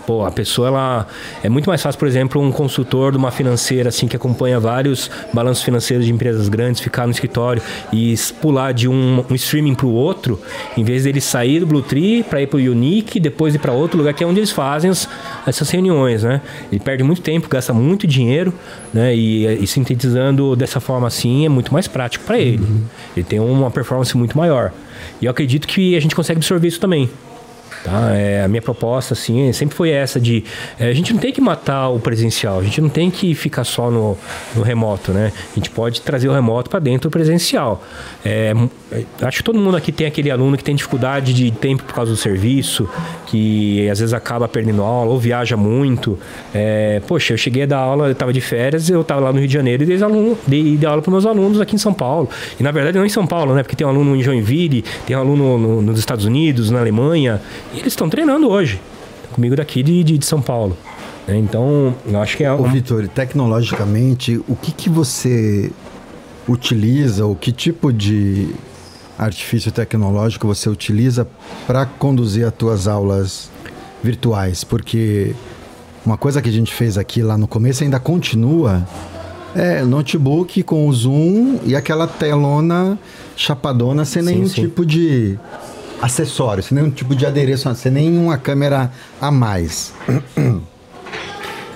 [0.08, 1.06] pô, a pessoa ela
[1.42, 5.10] é muito mais fácil, por exemplo, um consultor de uma financeira assim que acompanha vários
[5.34, 7.60] balanços financeiros de empresas grandes ficar no escritório
[7.92, 10.40] e pular de um, um streaming para o outro,
[10.78, 13.70] em vez dele sair do Blue Tree para ir para o Unique, depois ir para
[13.72, 15.06] outro lugar que é onde eles fazem as-
[15.46, 16.40] essas reuniões, né?
[16.72, 18.54] Ele perde muito tempo, gasta muito dinheiro,
[18.94, 19.14] né?
[19.14, 22.66] E, e sintetizando dessa forma assim é muito mais prático para ele.
[23.14, 24.72] Ele tem uma performance muito maior.
[25.20, 27.10] E eu acredito que a gente consegue absorver isso também.
[27.84, 28.14] Tá?
[28.14, 30.44] É, a minha proposta assim sempre foi essa de
[30.78, 33.64] é, a gente não tem que matar o presencial, a gente não tem que ficar
[33.64, 34.16] só no,
[34.54, 35.32] no remoto, né?
[35.52, 37.82] A gente pode trazer o remoto para dentro do presencial.
[38.24, 38.52] É,
[38.90, 41.94] é, acho que todo mundo aqui tem aquele aluno que tem dificuldade de tempo por
[41.94, 42.88] causa do serviço,
[43.30, 46.18] que às vezes acaba perdendo aula ou viaja muito.
[46.54, 49.38] É, poxa, eu cheguei a dar aula, eu estava de férias, eu estava lá no
[49.38, 51.92] Rio de Janeiro e dei, aluno, dei, dei aula para meus alunos aqui em São
[51.92, 52.28] Paulo.
[52.58, 53.62] E na verdade não em São Paulo, né?
[53.62, 57.40] Porque tem um aluno em Joinville, tem um aluno no- nos Estados Unidos, na Alemanha,
[57.74, 58.80] e eles estão treinando hoje.
[59.32, 60.76] Comigo daqui de, de, de São Paulo.
[61.26, 61.36] né?
[61.36, 65.70] Então, eu acho que é Ô, um, Vitor, tecnologicamente, o que, que você
[66.48, 68.48] utiliza, o que tipo de
[69.18, 71.26] artifício tecnológico você utiliza
[71.66, 73.50] para conduzir as tuas aulas
[74.02, 74.64] virtuais?
[74.64, 75.34] Porque
[76.06, 78.86] uma coisa que a gente fez aqui lá no começo ainda continua.
[79.56, 82.98] É, notebook com o zoom e aquela telona
[83.34, 84.60] chapadona sem Sim, nenhum sim.
[84.62, 85.38] tipo de
[86.00, 89.92] acessório, sem nenhum tipo de adereço, sem nenhuma câmera a mais.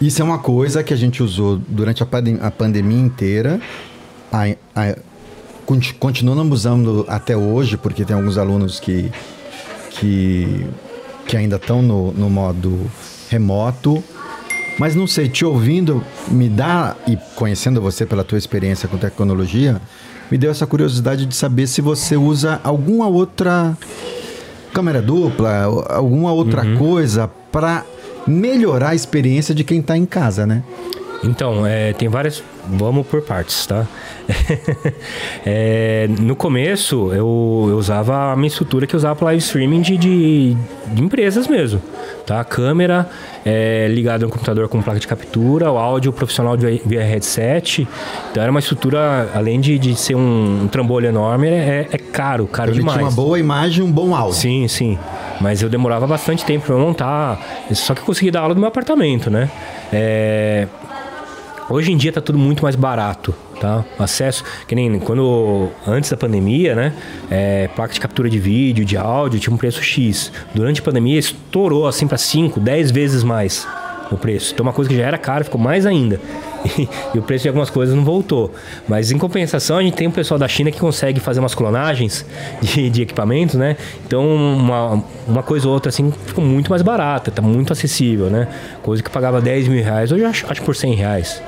[0.01, 3.61] Isso é uma coisa que a gente usou durante a, pandem- a pandemia inteira.
[4.31, 4.97] A, a,
[5.99, 9.11] continuamos usando até hoje, porque tem alguns alunos que,
[9.91, 10.67] que,
[11.27, 12.91] que ainda estão no, no modo
[13.29, 14.03] remoto.
[14.79, 19.81] Mas não sei, te ouvindo, me dá, e conhecendo você pela tua experiência com tecnologia,
[20.31, 23.77] me deu essa curiosidade de saber se você usa alguma outra
[24.73, 27.85] câmera dupla, alguma outra coisa para
[28.27, 30.63] melhorar a experiência de quem está em casa, né?
[31.23, 32.43] Então, é, tem várias.
[32.69, 33.87] Vamos por partes, tá?
[35.45, 39.81] É, no começo, eu, eu usava a minha estrutura que eu usava para live streaming
[39.81, 40.57] de, de,
[40.87, 41.83] de empresas mesmo,
[42.25, 42.45] tá?
[42.45, 43.09] Câmera
[43.45, 47.87] é, ligada no computador com placa de captura, o áudio profissional via headset.
[48.31, 52.47] Então, era uma estrutura, além de, de ser um, um trambolho enorme, é, é caro,
[52.47, 52.99] caro Ele demais.
[52.99, 54.35] tinha uma boa imagem um bom áudio.
[54.35, 54.99] Sim, sim.
[55.41, 57.41] Mas eu demorava bastante tempo para montar.
[57.73, 59.51] Só que eu consegui dar aula no meu apartamento, né?
[59.93, 60.69] É,
[61.73, 63.83] Hoje em dia tá tudo muito mais barato, tá?
[63.99, 66.93] Acesso, que nem quando antes da pandemia, né?
[67.31, 70.31] É, placa de captura de vídeo, de áudio tinha um preço X.
[70.55, 73.67] Durante a pandemia estourou assim para 5, 10 vezes mais
[74.11, 74.53] o preço.
[74.53, 76.21] Então uma coisa que já era cara ficou mais ainda.
[77.15, 78.53] E, o preço de algumas coisas não voltou.
[78.89, 82.25] Mas em compensação, a gente tem um pessoal da China que consegue fazer umas clonagens
[82.61, 83.77] de, de equipamentos, né?
[84.07, 88.49] Então uma, uma coisa ou outra assim ficou muito mais barata, tá muito acessível, né?
[88.83, 91.43] Coisa que pagava 10 mil reais, hoje acho, acho por 100 reais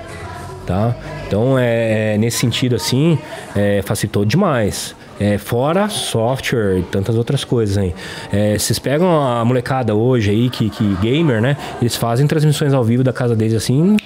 [0.65, 0.95] tá?
[1.27, 3.19] Então, é, é, nesse sentido, assim,
[3.55, 4.95] é, facilitou demais.
[5.21, 7.95] É, fora software e tantas outras coisas aí.
[8.33, 11.57] É, vocês pegam a molecada hoje aí, que, que gamer, né?
[11.81, 13.97] Eles fazem transmissões ao vivo da casa deles assim,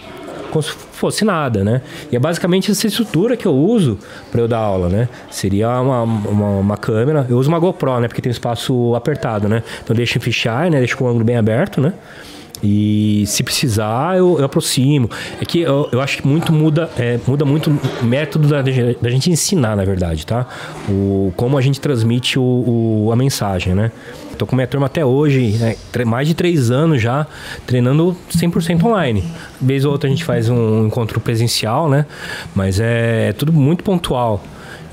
[0.51, 1.83] como se fosse nada, né?
[2.11, 3.99] E é basicamente essa estrutura que eu uso
[4.31, 5.09] para eu dar aula, né?
[5.31, 7.27] Seria uma, uma, uma câmera.
[7.29, 8.09] Eu uso uma GoPro, né?
[8.09, 9.63] Porque tem um espaço apertado, né?
[9.83, 10.79] Então deixa em fisheye, né?
[10.79, 11.93] Deixa com o ângulo bem aberto, né?
[12.63, 15.09] E se precisar, eu, eu aproximo.
[15.41, 19.11] É que eu, eu acho que muito muda, é, muda muito o método da, da
[19.11, 20.47] gente ensinar, na verdade, tá?
[20.89, 22.43] O, como a gente transmite o,
[23.07, 23.93] o- a mensagem, né?
[24.37, 25.77] Tô com minha turma até hoje, né?
[26.07, 27.27] Mais de três anos já,
[27.67, 29.25] treinando 100% online.
[29.61, 32.07] Vez ou outra a gente faz um encontro presencial, né?
[32.55, 34.43] Mas é tudo muito pontual.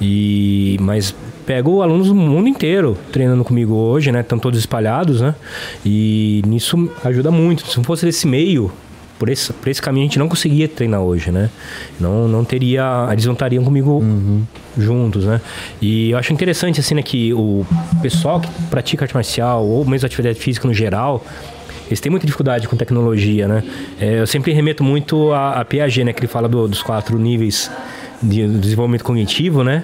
[0.01, 1.15] E, mas
[1.45, 4.21] pego alunos do mundo inteiro treinando comigo hoje, né?
[4.21, 5.35] Estão todos espalhados, né?
[5.85, 7.67] E nisso ajuda muito.
[7.67, 8.71] Se não fosse desse meio,
[9.19, 11.49] por esse, por esse caminho a gente não conseguia treinar hoje, né?
[11.99, 13.07] Não, não teria.
[13.11, 14.03] Eles não estariam comigo
[14.77, 15.39] juntos, né?
[15.81, 17.65] E eu acho interessante, assim, né, que o
[18.01, 21.23] pessoal que pratica arte marcial ou mesmo atividade física no geral.
[21.87, 23.63] Eles têm muita dificuldade com tecnologia, né?
[24.01, 26.13] É, eu sempre remeto muito a, a Piaget, né?
[26.13, 27.69] Que ele fala do- dos quatro níveis
[28.23, 29.83] de desenvolvimento cognitivo, né?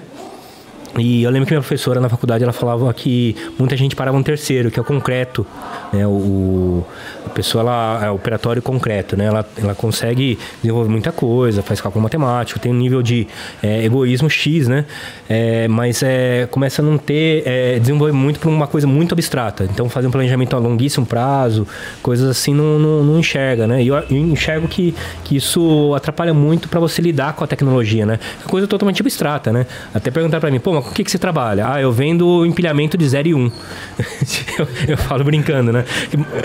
[0.98, 4.22] E eu lembro que minha professora na faculdade ela falava que muita gente parava no
[4.22, 5.46] terceiro, que é o concreto,
[5.90, 6.06] né?
[6.06, 6.84] O,
[7.24, 9.24] a pessoa ela é operatório concreto, né?
[9.24, 13.26] Ela, ela consegue desenvolver muita coisa, faz cálculo matemático, tem um nível de
[13.62, 14.84] é, egoísmo X, né?
[15.30, 19.64] É, mas é, começa a não ter é, desenvolver muito para uma coisa muito abstrata.
[19.64, 21.66] Então fazer um planejamento a longuíssimo prazo,
[22.02, 23.82] coisas assim não, não, não enxerga, né?
[23.82, 28.04] E eu, eu enxergo que, que isso atrapalha muito para você lidar com a tecnologia,
[28.04, 28.18] né?
[28.44, 29.66] É coisa totalmente abstrata, né?
[29.94, 31.72] Até perguntar para mim, pô, o que, que você trabalha?
[31.72, 33.38] Ah, eu vendo empilhamento de 0 e 1.
[33.38, 33.50] Um.
[34.58, 35.84] eu, eu falo brincando, né?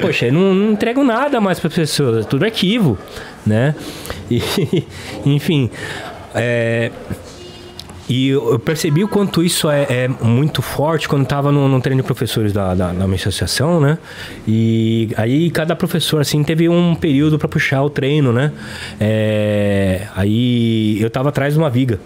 [0.01, 2.97] Poxa, eu não, não entrego nada mais para pessoas, tudo arquivo,
[3.45, 3.75] né?
[4.29, 4.43] E,
[5.25, 5.69] enfim,
[6.35, 6.91] é,
[8.09, 12.01] e eu percebi o quanto isso é, é muito forte quando estava no, no treino
[12.01, 13.97] de professores da, da, da minha associação, né?
[14.47, 18.53] E aí cada professor, assim, teve um período para puxar o treino, né?
[18.99, 21.99] É, aí eu estava atrás de uma viga.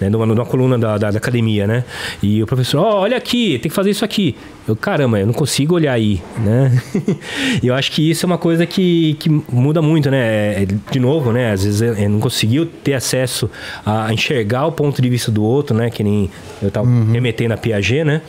[0.00, 1.84] Né, numa, numa coluna da, da, da academia, né?
[2.22, 4.36] E o professor, ó, olha aqui, tem que fazer isso aqui.
[4.66, 6.72] Eu, caramba, eu não consigo olhar aí, né?
[7.62, 10.62] e eu acho que isso é uma coisa que, que muda muito, né?
[10.62, 11.52] É, De novo, né?
[11.52, 13.48] Às vezes não conseguiu ter acesso
[13.84, 15.90] a enxergar o ponto de vista do outro, né?
[15.90, 16.30] Que nem
[16.60, 18.20] eu tava remetendo a Piaget, né?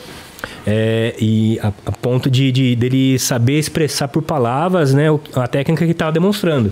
[0.68, 5.08] É, e a, a ponto de, de dele saber expressar por palavras, né?
[5.36, 6.72] A técnica que estava demonstrando.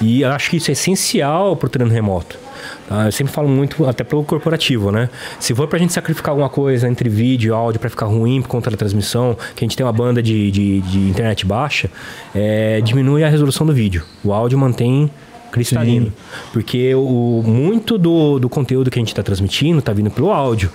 [0.00, 2.45] E eu acho que isso é essencial para o treino remoto.
[2.88, 3.06] Tá?
[3.06, 5.08] Eu sempre falo muito, até pelo corporativo, né?
[5.38, 8.48] Se for pra gente sacrificar alguma coisa entre vídeo e áudio para ficar ruim por
[8.48, 11.90] conta da transmissão, que a gente tem uma banda de, de, de internet baixa,
[12.34, 14.02] é, diminui a resolução do vídeo.
[14.24, 15.10] O áudio mantém
[15.56, 16.06] cristalino.
[16.06, 16.12] Sim.
[16.52, 20.70] Porque o, muito do, do conteúdo que a gente está transmitindo está vindo pelo áudio.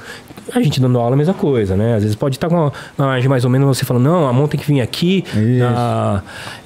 [0.54, 1.96] A gente dando aula é a mesma coisa, né?
[1.96, 4.34] Às vezes pode estar com uma uma imagem mais ou menos você falando, não, a
[4.34, 5.24] mão tem que vir aqui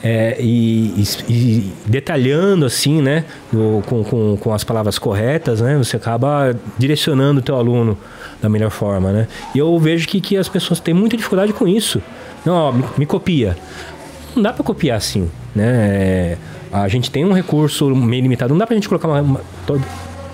[0.04, 3.26] é, e, e- e detalhando assim, né?
[3.52, 5.78] com, com, com as palavras corretas, né?
[5.78, 7.98] Você acaba direcionando o teu aluno
[8.42, 9.28] da melhor forma, né?
[9.54, 12.02] E eu vejo que, que as pessoas têm muita dificuldade com isso.
[12.46, 13.58] Não, ó, me, me copia.
[14.36, 15.66] Não dá para copiar assim, né?
[15.66, 16.38] É,
[16.84, 18.54] A gente tem um recurso meio limitado.
[18.54, 19.84] Não dá pra gente colocar uma- uma- todo-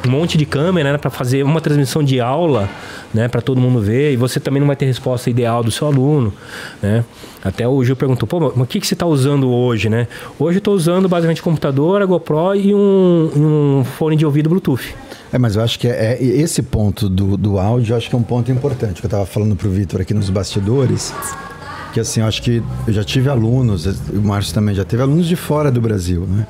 [0.08, 2.68] um monte de câmera né, para fazer uma transmissão de aula,
[3.14, 4.12] né, para todo mundo ver.
[4.14, 6.34] E você também não vai ter resposta ideal do seu aluno,
[6.82, 7.06] né?
[7.44, 10.08] Até o Gil perguntou, pô, mas o que, que você está usando hoje, né?
[10.40, 13.32] Hoje eu estou usando basicamente computador, a GoPro e um,
[13.80, 14.96] um fone de ouvido Bluetooth.
[15.32, 18.16] É, mas eu acho que é, é esse ponto do, do áudio, eu acho que
[18.16, 19.02] é um ponto importante.
[19.02, 21.14] Que eu estava falando pro Vitor aqui nos bastidores,
[21.92, 25.28] que assim, eu acho que eu já tive alunos, o Márcio também já teve alunos
[25.28, 26.48] de fora do Brasil, né?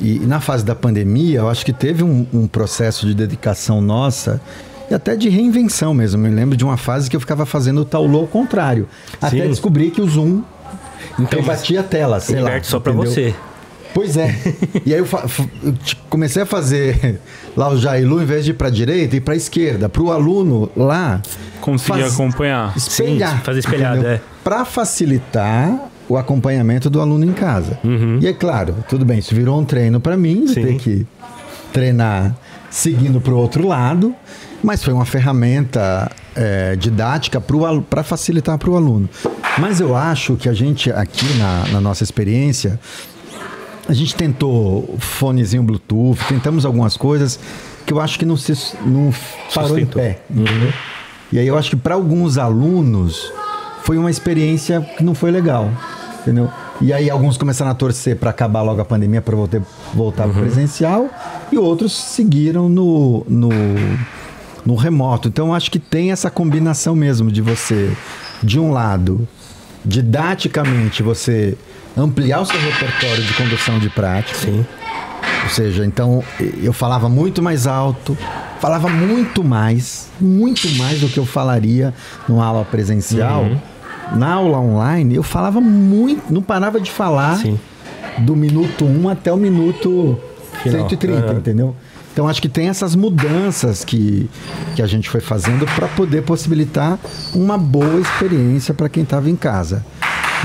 [0.00, 3.80] E, e na fase da pandemia, eu acho que teve um, um processo de dedicação
[3.80, 4.40] nossa
[4.90, 6.24] e até de reinvenção mesmo.
[6.24, 8.88] Eu me lembro de uma fase que eu ficava fazendo o taulô ao contrário.
[9.20, 9.48] Até Sim.
[9.48, 10.42] descobri que o Zoom
[11.18, 12.62] Então, rebatia a tela, sei lá.
[12.62, 13.34] só para você.
[13.94, 14.34] Pois é.
[14.84, 15.06] E aí eu,
[15.62, 15.74] eu
[16.10, 17.20] comecei a fazer
[17.56, 20.68] lá o Jailu, em vez de ir para direita, ir para esquerda, para o aluno
[20.76, 21.22] lá
[21.60, 22.76] Conseguir faz- acompanhar.
[22.76, 23.42] espelhar.
[23.42, 24.20] fazer espelhado, é.
[24.42, 27.78] Para facilitar o acompanhamento do aluno em casa.
[28.20, 30.62] E é claro, tudo bem, isso virou um treino para mim, de Sim.
[30.62, 31.06] ter que
[31.72, 32.34] treinar
[32.70, 34.14] seguindo para o outro lado,
[34.62, 39.08] mas foi uma ferramenta é, didática para facilitar para o aluno.
[39.58, 42.78] Mas eu acho que a gente aqui na, na nossa experiência,
[43.88, 47.38] a gente tentou fonezinho Bluetooth, tentamos algumas coisas
[47.84, 48.52] que eu acho que não se
[48.84, 49.12] não
[49.54, 50.20] parou em pé.
[50.30, 50.72] entendeu?
[51.30, 53.32] E aí eu acho que para alguns alunos
[53.82, 55.70] foi uma experiência que não foi legal,
[56.22, 56.48] entendeu?
[56.80, 59.62] E aí alguns começaram a torcer para acabar logo a pandemia para voltar
[59.92, 61.08] voltar pro presencial
[61.52, 63.50] e outros seguiram no, no
[64.64, 65.28] no remoto.
[65.28, 67.92] Então eu acho que tem essa combinação mesmo de você
[68.42, 69.28] de um lado
[69.84, 71.56] didaticamente você
[71.96, 74.38] ampliar o seu repertório de condução de prática.
[74.38, 74.64] Sim.
[75.44, 76.22] Ou seja, então
[76.62, 78.16] eu falava muito mais alto,
[78.60, 81.92] falava muito mais, muito mais do que eu falaria
[82.28, 83.42] numa aula presencial.
[83.44, 83.58] Uhum.
[84.16, 87.58] Na aula online, eu falava muito, não parava de falar Sim.
[88.18, 90.18] do minuto 1 até o minuto
[90.62, 90.88] Final.
[90.88, 91.38] 130, Uhum.
[91.38, 91.76] entendeu?
[92.12, 94.30] Então acho que tem essas mudanças que,
[94.76, 96.96] que a gente foi fazendo para poder possibilitar
[97.34, 99.84] uma boa experiência para quem estava em casa.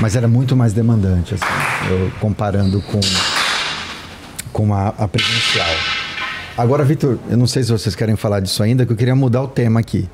[0.00, 1.44] Mas era muito mais demandante, assim,
[1.90, 3.00] eu, comparando com,
[4.52, 5.68] com a, a presencial.
[6.56, 9.42] Agora, Vitor, eu não sei se vocês querem falar disso ainda, que eu queria mudar
[9.42, 10.08] o tema aqui.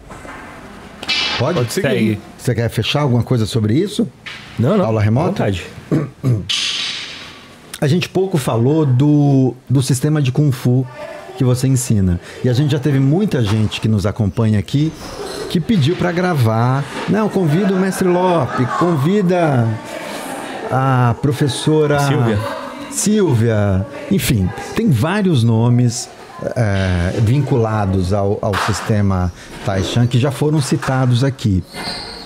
[1.39, 1.59] Pode?
[1.59, 1.89] Pode seguir.
[1.89, 2.21] Segue.
[2.37, 4.09] Você quer fechar alguma coisa sobre isso?
[4.59, 4.85] Não, não.
[4.85, 5.45] Aula remota?
[5.45, 5.67] à Vontade.
[7.81, 10.87] A gente pouco falou do, do sistema de Kung Fu
[11.37, 12.21] que você ensina.
[12.45, 14.93] E a gente já teve muita gente que nos acompanha aqui
[15.51, 16.85] que pediu para gravar.
[17.09, 19.69] Não, convida o mestre Lope, convida
[20.71, 22.39] a professora Silvia.
[22.91, 23.87] Silvia.
[24.11, 26.09] Enfim, tem vários nomes
[26.57, 29.33] eh, vinculados ao, ao sistema
[29.65, 31.63] Taishan que já foram citados aqui.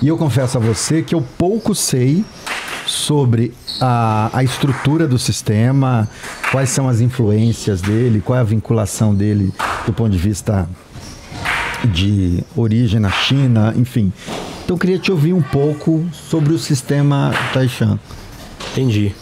[0.03, 2.24] E eu confesso a você que eu pouco sei
[2.86, 6.09] sobre a, a estrutura do sistema,
[6.51, 9.52] quais são as influências dele, qual é a vinculação dele
[9.86, 10.69] do ponto de vista
[11.85, 14.12] de origem na China, enfim.
[14.65, 17.98] Então eu queria te ouvir um pouco sobre o sistema Taishan.
[18.73, 19.12] Entendi.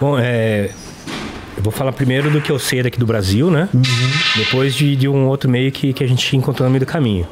[0.00, 0.70] Bom, é,
[1.56, 3.68] eu vou falar primeiro do que eu sei daqui do Brasil, né?
[4.36, 7.26] Depois de, de um outro meio que, que a gente encontrou no meio do caminho.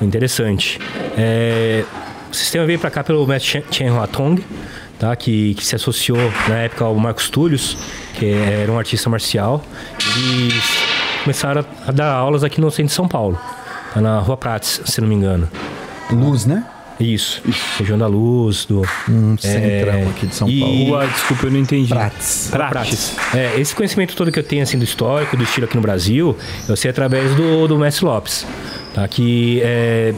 [0.00, 0.78] Interessante.
[1.18, 1.84] É,
[2.30, 4.42] o sistema veio para cá pelo mestre Chen- Chen Huatong,
[4.98, 5.14] tá?
[5.16, 6.18] que, que se associou
[6.48, 7.76] na época ao Marcos Túlios,
[8.14, 9.64] que era um artista marcial.
[10.16, 10.64] Eles
[11.22, 13.38] começaram a, dar aulas aqui no centro de São Paulo,
[13.92, 14.00] tá?
[14.00, 15.48] na Rua Prates, se não me engano.
[16.10, 16.64] Luz, né?
[17.00, 17.42] Isso,
[17.76, 18.82] região da luz, do...
[19.08, 20.84] Um centrão aqui de São e- Paulo.
[20.84, 21.88] Rua, desculpa, eu não entendi.
[21.88, 22.48] Prates.
[22.52, 23.16] Prates.
[23.34, 26.36] É, esse conhecimento todo que eu tenho assim do histórico, do estilo aqui no Brasil,
[26.68, 28.46] eu sei através do, do Mestre Lopes.
[28.94, 29.08] Tá?
[29.08, 30.14] Que é,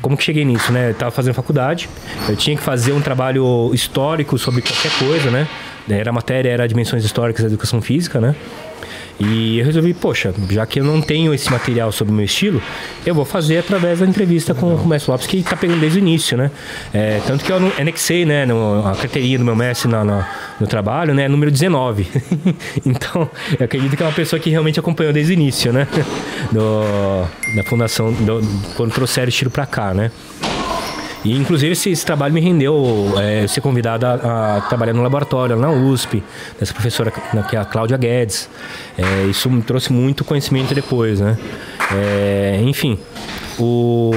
[0.00, 0.90] como que cheguei nisso, né?
[0.90, 1.88] Eu tava fazendo faculdade,
[2.28, 5.48] eu tinha que fazer um trabalho histórico sobre qualquer coisa, né?
[5.88, 8.34] Era matéria, era dimensões históricas da educação física, né?
[9.20, 12.62] E eu resolvi, poxa, já que eu não tenho esse material sobre o meu estilo,
[13.04, 16.00] eu vou fazer através da entrevista com, o mestre Lopes, que está pegando desde o
[16.00, 16.50] início, né?
[16.94, 19.90] É, tanto que eu anexei, né, no, a carteirinha do meu mestre
[20.60, 22.06] no trabalho, né, número 19.
[22.86, 23.28] então,
[23.58, 25.86] eu acredito que é uma pessoa que realmente acompanhou desde o início, né?
[26.52, 27.26] Do,
[27.56, 28.40] da fundação, do,
[28.74, 30.10] quando trouxeram o estilo para cá, né?
[31.24, 35.56] E inclusive esse, esse trabalho me rendeu é, ser convidado a, a, trabalhar no laboratório
[35.56, 36.22] na USP,
[36.58, 38.48] dessa professora que é a Cláudia Guedes.
[38.96, 41.36] É, isso me trouxe muito conhecimento depois, né?
[41.92, 42.98] É, enfim,
[43.58, 44.12] o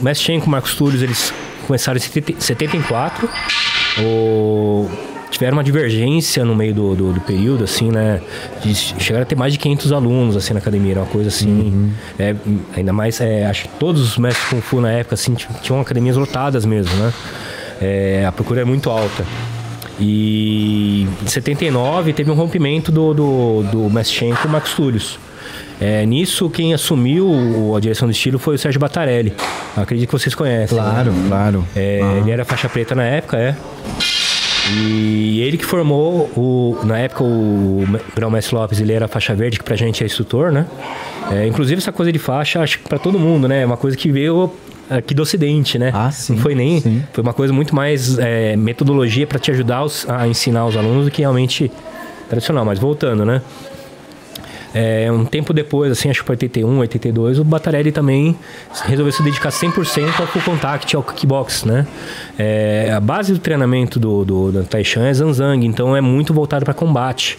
[0.00, 1.32] Mestre Chen com o Marcos Túlio, eles
[1.66, 3.28] começaram em 74.
[4.00, 4.88] O
[5.34, 8.20] tiveram uma divergência no meio do, do, do, período, assim, né?
[8.62, 10.92] De chegar a ter mais de 500 alunos, assim, na academia.
[10.92, 11.48] Era uma coisa assim.
[11.48, 11.90] Uhum.
[12.18, 12.34] É,
[12.76, 16.16] ainda mais, é, acho que todos os mestres Kung Fu na época, assim, tinham academias
[16.16, 17.12] lotadas mesmo, né?
[17.80, 19.24] É, a procura é muito alta.
[19.98, 25.18] E em 79 teve um rompimento do, do, do Mestre Chen com o Max Túlios.
[25.80, 29.34] É, nisso, quem assumiu a direção do estilo foi o Sérgio Batarelli.
[29.76, 30.78] Acredito que vocês conhecem.
[30.78, 31.26] Claro, né?
[31.28, 31.68] claro.
[31.74, 32.18] É, uhum.
[32.18, 33.56] Ele era faixa preta na época, é.
[34.72, 36.78] E ele que formou o.
[36.84, 37.84] Na época, o
[38.14, 40.66] Grão Mestre Lopes, ele era faixa verde, que pra gente é instrutor, né?
[41.30, 43.62] É, inclusive, essa coisa de faixa, acho que pra todo mundo, né?
[43.62, 44.50] É uma coisa que veio
[44.88, 45.90] aqui do Ocidente, né?
[45.94, 46.34] Ah, sim.
[46.34, 46.80] Não foi nem.
[46.80, 47.02] Sim.
[47.12, 51.04] Foi uma coisa muito mais é, metodologia para te ajudar os, a ensinar os alunos
[51.04, 51.70] do que realmente
[52.28, 52.64] tradicional.
[52.64, 53.42] Mas voltando, né?
[54.74, 58.36] É, um tempo depois, assim, acho que foi 81, 82, o Batarelli também
[58.84, 61.86] resolveu se dedicar 100% ao full contact, ao kickbox, né?
[62.36, 66.64] É, a base do treinamento do, do, do Taishan é Zanzang, então é muito voltado
[66.64, 67.38] para combate.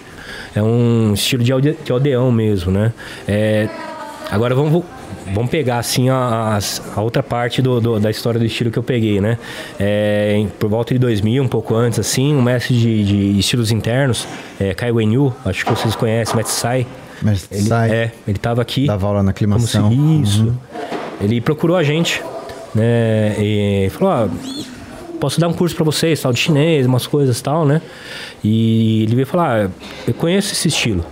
[0.55, 2.93] É um estilo de, alde, de aldeão mesmo, né?
[3.27, 3.67] É,
[4.31, 4.83] agora vamos,
[5.33, 6.57] vamos pegar assim a,
[6.95, 9.37] a, outra parte do, do, da história do estilo que eu peguei, né?
[9.77, 14.25] É, por volta de 2000, um pouco antes, assim, um mestre de, de estilos internos,
[14.57, 16.87] é, Kai Wenyu, acho que vocês conhecem, mestre Sai.
[17.25, 17.89] Mas ele, sai.
[17.89, 18.85] É, ele estava aqui.
[18.85, 19.89] Dava aula na aclimação.
[19.89, 20.43] Se, isso.
[20.43, 20.55] Uhum.
[21.19, 22.21] Ele procurou a gente,
[22.75, 23.35] né?
[23.39, 24.29] E falou: ah,
[25.19, 27.81] posso dar um curso para vocês, tal, de chinês, umas coisas tal, né?
[28.43, 29.69] E ele veio falar: ah,
[30.07, 31.03] eu conheço esse estilo.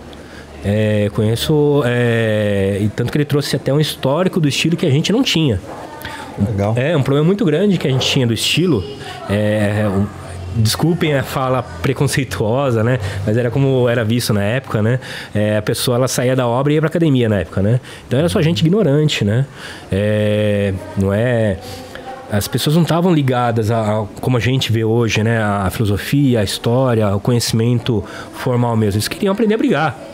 [0.64, 1.82] É, conheço.
[1.84, 5.22] É, e tanto que ele trouxe até um histórico do estilo que a gente não
[5.22, 5.60] tinha.
[6.38, 6.74] Legal.
[6.76, 8.84] É, um problema muito grande que a gente tinha do estilo.
[9.28, 9.90] É,
[10.56, 12.98] desculpem a fala preconceituosa, né?
[13.26, 15.00] Mas era como era visto na época, né?
[15.34, 17.80] É, a pessoa ela saía da obra e ia para academia na época, né?
[18.06, 19.46] Então era só gente ignorante, né?
[19.90, 21.58] É, não é
[22.30, 25.42] as pessoas não estavam ligadas a, a, como a gente vê hoje, né?
[25.42, 28.02] A filosofia, a história, o conhecimento
[28.32, 28.96] formal mesmo.
[28.98, 30.13] Eles queriam aprender a brigar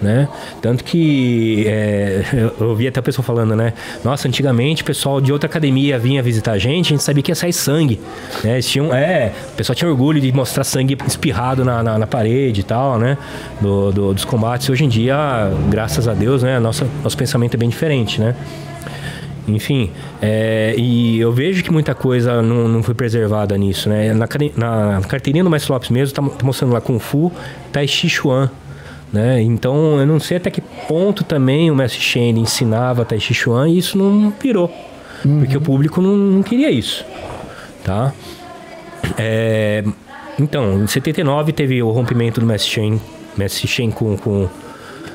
[0.00, 0.28] né?
[0.60, 2.24] Tanto que é,
[2.58, 3.72] eu ouvi até a pessoa falando, né?
[4.04, 7.30] Nossa, antigamente o pessoal de outra academia vinha visitar a gente, a gente sabia que
[7.30, 8.00] ia sair sangue,
[8.42, 8.54] né?
[8.54, 12.60] Eles tinham, é, o pessoal tinha orgulho de mostrar sangue espirrado na, na, na parede
[12.60, 13.16] e tal, né?
[13.60, 14.68] Do, do, dos combates.
[14.68, 15.16] Hoje em dia,
[15.68, 16.58] graças a Deus, né?
[16.58, 18.34] Nossa, nosso pensamento é bem diferente, né?
[19.48, 19.90] Enfim,
[20.22, 24.12] é, e eu vejo que muita coisa não, não foi preservada nisso, né?
[24.12, 27.32] Na, na carteirinha do Mestre Lopes mesmo, tá, tá mostrando lá Kung Fu,
[27.72, 28.50] Tai Chi Chuan,
[29.12, 29.40] né?
[29.42, 33.68] Então, eu não sei até que ponto também o Mestre Shen ensinava Tai Chi Chuan
[33.68, 34.72] e isso não virou.
[35.24, 35.40] Uhum.
[35.40, 37.04] Porque o público não, não, queria isso.
[37.84, 38.12] Tá?
[39.18, 39.84] É,
[40.38, 43.00] então, em 79 teve o rompimento do Mestre Shen,
[43.36, 44.48] Mestre Shen com, com,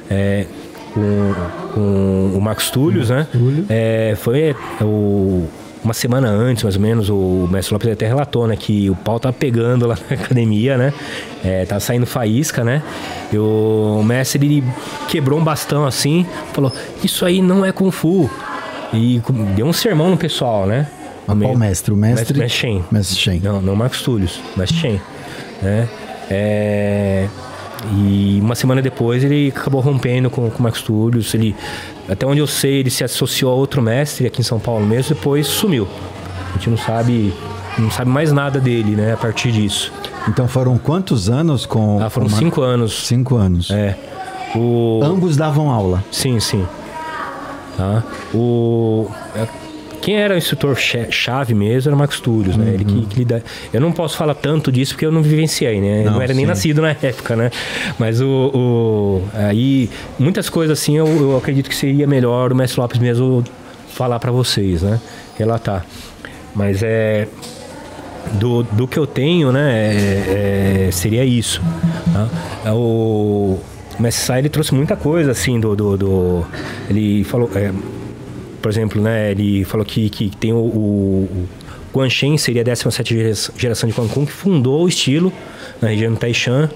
[0.10, 0.46] é,
[0.94, 1.34] com,
[1.74, 3.28] com o Marcos Túlios, né?
[3.70, 5.48] É, foi o
[5.86, 9.20] uma semana antes, mais ou menos, o mestre Lopes até relatou, né, que o pau
[9.20, 10.94] tava pegando lá na academia, né?
[11.44, 12.82] É, tava saindo faísca, né?
[13.32, 14.64] E o mestre ele
[15.08, 16.72] quebrou um bastão assim, falou:
[17.04, 18.30] Isso aí não é Kung Fu.
[18.94, 19.22] E
[19.56, 20.88] deu um sermão no pessoal, né?
[21.28, 21.94] Mas qual mestre?
[21.94, 22.38] O mestre?
[22.38, 22.84] Mestre Shen.
[22.92, 23.40] Mestre Shen.
[23.44, 25.02] Não, não Marcos Túlios, mestre Shen.
[25.62, 25.88] Né?
[26.30, 27.28] É,
[27.94, 31.34] e uma semana depois ele acabou rompendo com, com o Marcos Túlios.
[31.34, 31.56] Ele,
[32.10, 35.16] até onde eu sei, ele se associou a outro mestre aqui em São Paulo mesmo,
[35.16, 35.88] depois sumiu.
[36.50, 37.34] A gente não sabe,
[37.78, 39.92] não sabe mais nada dele, né, a partir disso.
[40.28, 42.02] Então foram quantos anos com.
[42.02, 43.06] Ah, foram com cinco anos.
[43.06, 43.70] Cinco anos.
[43.70, 43.96] É.
[44.56, 45.02] O...
[45.04, 46.04] Ambos davam aula.
[46.12, 46.66] Sim, sim.
[47.78, 48.04] Tá.
[48.34, 49.10] O
[50.06, 50.78] quem era o instrutor
[51.10, 52.66] chave mesmo era o Marcos Túlios, né?
[52.66, 52.74] Uhum.
[52.76, 53.44] Ele que, que lida...
[53.74, 56.02] Eu não posso falar tanto disso porque eu não vivenciei, né?
[56.02, 56.38] Eu não, não era sim.
[56.38, 57.50] nem nascido na época, né?
[57.98, 59.24] Mas o, o...
[59.34, 63.44] aí muitas coisas assim eu, eu, acredito que seria melhor o Mestre Lopes mesmo
[63.90, 65.02] falar para vocês, né?
[65.40, 65.84] Relatar.
[66.54, 67.28] Mas é
[68.34, 69.96] do, do que eu tenho, né?
[69.96, 71.64] É, é, seria isso.
[72.14, 72.72] Tá?
[72.74, 73.58] O
[73.98, 75.76] o Mestre Sai, ele trouxe muita coisa, assim, do...
[75.76, 76.46] do, do
[76.90, 77.50] ele falou...
[77.56, 77.72] É,
[78.66, 81.48] por exemplo, né, ele falou que, que tem o, o, o
[81.94, 85.32] Guan Shen, seria a 17 geração de Kung, que fundou o estilo
[85.80, 86.68] na região do Taishan,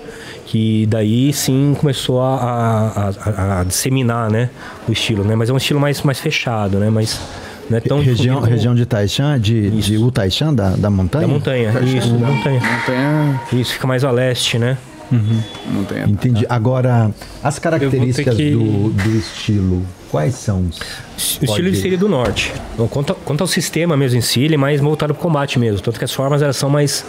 [0.45, 4.51] que daí sim começou a, a, a, a, disseminar né,
[4.87, 5.33] o estilo, né?
[5.33, 6.91] Mas é um estilo mais, mais fechado, né?
[6.91, 7.19] Mas
[7.67, 11.27] não é tão região, região de Taishan, de, de U Taishan, da, da montanha?
[11.27, 12.61] Da montanha, Taishan, isso, da montanha.
[12.61, 13.41] montanha.
[13.51, 14.77] Isso, fica mais a leste, né?
[15.11, 15.41] Uhum.
[15.71, 16.05] Montanha.
[16.07, 16.45] Entendi.
[16.47, 17.09] Agora,
[17.43, 18.51] as características que...
[18.51, 20.67] do, do estilo Quais são
[21.15, 21.37] os.
[21.37, 22.51] O estilo ele seria do norte.
[22.73, 25.59] Então, quanto, quanto ao sistema mesmo em si, ele é mais voltado para o combate
[25.59, 25.81] mesmo.
[25.81, 27.05] Tanto que as formas elas são mais,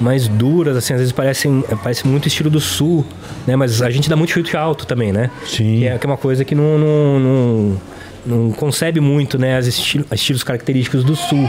[0.00, 3.04] mais duras, assim, às vezes parecem, parece muito estilo do sul,
[3.46, 3.54] né?
[3.56, 5.30] Mas a gente dá muito chute alto também, né?
[5.46, 5.78] Sim.
[5.78, 7.80] Que é, que é uma coisa que não, não, não,
[8.24, 9.56] não concebe muito, né?
[9.56, 11.48] As estilo, estilos característicos do sul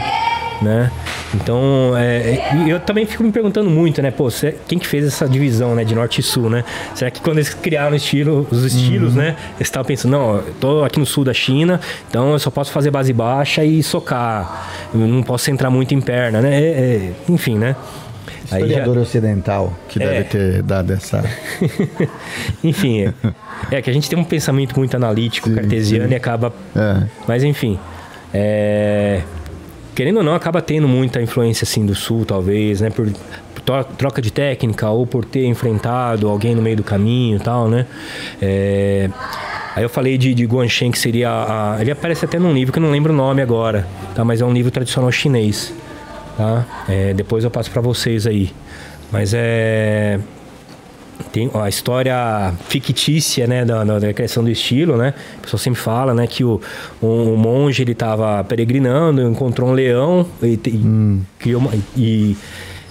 [0.60, 0.90] né?
[1.34, 4.10] Então, é, é eu também fico me perguntando muito, né?
[4.10, 4.28] Pô,
[4.68, 6.64] quem que fez essa divisão, né, de norte e sul, né?
[6.94, 9.22] Será que quando eles criaram estilo, os estilos, uhum.
[9.22, 9.36] né?
[9.56, 12.72] Eles estavam pensando, não, eu tô aqui no sul da China, então eu só posso
[12.72, 16.60] fazer base baixa e socar, eu não posso entrar muito em perna, né?
[16.60, 17.76] É, é, enfim, né?
[18.44, 19.00] Historiador já...
[19.02, 20.06] ocidental que é.
[20.06, 21.22] deve ter dado essa.
[22.64, 23.14] enfim, é,
[23.70, 26.12] é, que a gente tem um pensamento muito analítico, sim, cartesiano sim.
[26.12, 26.52] e acaba.
[26.74, 27.06] É.
[27.28, 27.78] Mas enfim.
[28.32, 29.22] É
[30.00, 32.88] querendo ou não, acaba tendo muita influência assim do sul, talvez, né?
[32.88, 33.12] Por,
[33.98, 37.84] troca de técnica ou por ter enfrentado alguém no meio do caminho e tal, né?
[38.40, 39.10] É...
[39.76, 41.28] Aí eu falei de, de Guanchen, que seria.
[41.28, 41.76] A...
[41.82, 44.24] ele aparece até num livro que eu não lembro o nome agora, tá?
[44.24, 45.70] Mas é um livro tradicional chinês,
[46.34, 46.64] tá?
[46.88, 48.54] É, depois eu passo para vocês aí.
[49.12, 50.18] Mas é
[51.32, 55.14] tem a história fictícia, né, da, da, criação do estilo, né?
[55.38, 56.60] A pessoa sempre fala, né, que o,
[57.02, 61.20] um, um monge ele estava peregrinando, encontrou um leão e, hum.
[61.20, 62.36] e criou uma, e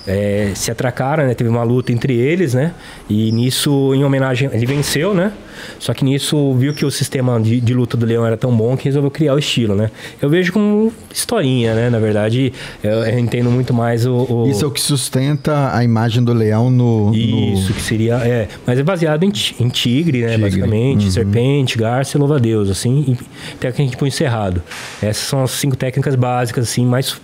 [0.07, 1.33] é, se atracaram, né?
[1.33, 2.73] Teve uma luta entre eles, né?
[3.09, 5.31] E nisso, em homenagem, ele venceu, né?
[5.77, 8.77] Só que nisso viu que o sistema de, de, luta do leão era tão bom
[8.77, 9.91] que resolveu criar o estilo, né?
[10.21, 11.89] Eu vejo como historinha, né?
[11.89, 12.53] Na verdade,
[12.83, 16.33] eu, eu entendo muito mais o, o, Isso é o que sustenta a imagem do
[16.33, 17.13] leão no.
[17.13, 17.75] Isso, no...
[17.75, 18.15] que seria.
[18.15, 20.29] É, mas é baseado em, em tigre, né?
[20.29, 20.43] Tigre.
[20.43, 21.11] Basicamente, uhum.
[21.11, 23.05] serpente, garça e louva-a-Deus, assim.
[23.07, 24.63] E técnica de punho cerrado.
[25.01, 27.19] Essas são as cinco técnicas básicas, assim, mais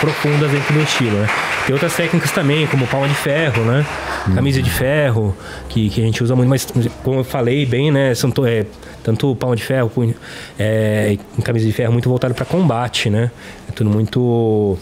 [0.00, 1.28] profundas dentro do estilo, né?
[1.66, 3.86] Tem outras técnicas também, como palma de ferro, né?
[4.34, 5.36] Camisa de ferro,
[5.68, 6.66] que, que a gente usa muito, mas
[7.02, 8.14] como eu falei bem, né?
[8.14, 8.64] São, é,
[9.02, 10.14] tanto palma de ferro, punho,
[10.58, 13.30] é, camisa de ferro muito voltado para combate, né?
[13.68, 14.78] É tudo muito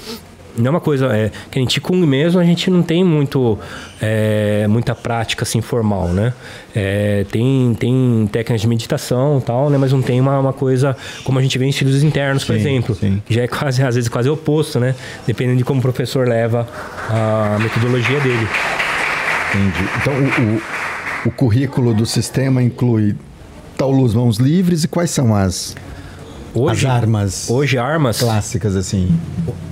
[0.57, 3.59] não é uma coisa é, que a gente Kung mesmo a gente não tem muito
[4.01, 6.33] é, muita prática assim formal né?
[6.75, 9.79] É, tem tem técnicas de meditação tal né?
[9.79, 12.61] Mas não tem uma, uma coisa como a gente vê em estilos internos por sim,
[12.61, 12.95] exemplo.
[12.95, 13.23] sim.
[13.25, 14.95] que já é quase às vezes quase oposto né?
[15.27, 16.67] Dependendo de como o professor leva
[17.09, 18.49] a metodologia dele.
[19.51, 19.91] Entendi.
[20.01, 23.15] Então o, o, o currículo do sistema inclui
[23.77, 25.75] Taulus mãos livres e quais são as
[26.55, 27.51] Hoje, as armas.
[27.51, 28.21] Hoje, armas.
[28.21, 29.09] Clássicas, assim.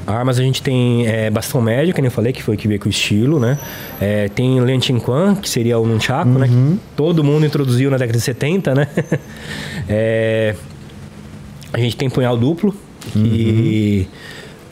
[0.07, 2.81] Armas a gente tem é, bastão médio, que nem eu falei, que foi que veio
[2.81, 3.59] com o estilo, né?
[4.01, 6.47] É, tem Lian Quan, que seria o Nunchaku, né?
[6.47, 6.71] uhum.
[6.71, 6.77] né?
[6.77, 8.89] Que todo mundo introduziu na década de 70, né?
[9.89, 10.55] é,
[11.73, 12.75] a gente tem punhal duplo,
[13.13, 14.09] que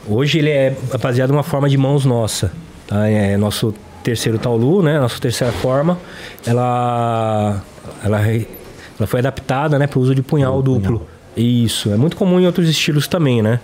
[0.07, 0.17] uhum.
[0.17, 2.51] hoje ele é baseado numa forma de mãos nossa.
[2.87, 3.07] Tá?
[3.07, 3.73] É nosso
[4.03, 4.99] terceiro Taolu, né?
[4.99, 5.99] Nossa terceira forma.
[6.45, 7.61] Ela,
[8.03, 10.99] ela, ela foi adaptada né, para o uso de punhal duplo.
[10.99, 11.18] Punhal.
[11.39, 13.61] Isso, é muito comum em outros estilos também, né?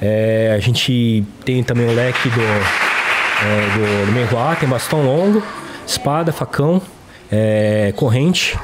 [0.00, 5.40] É, a gente tem também o leque do, é, do, do tem bastão longo,
[5.86, 6.82] espada, facão,
[7.30, 8.58] é, corrente.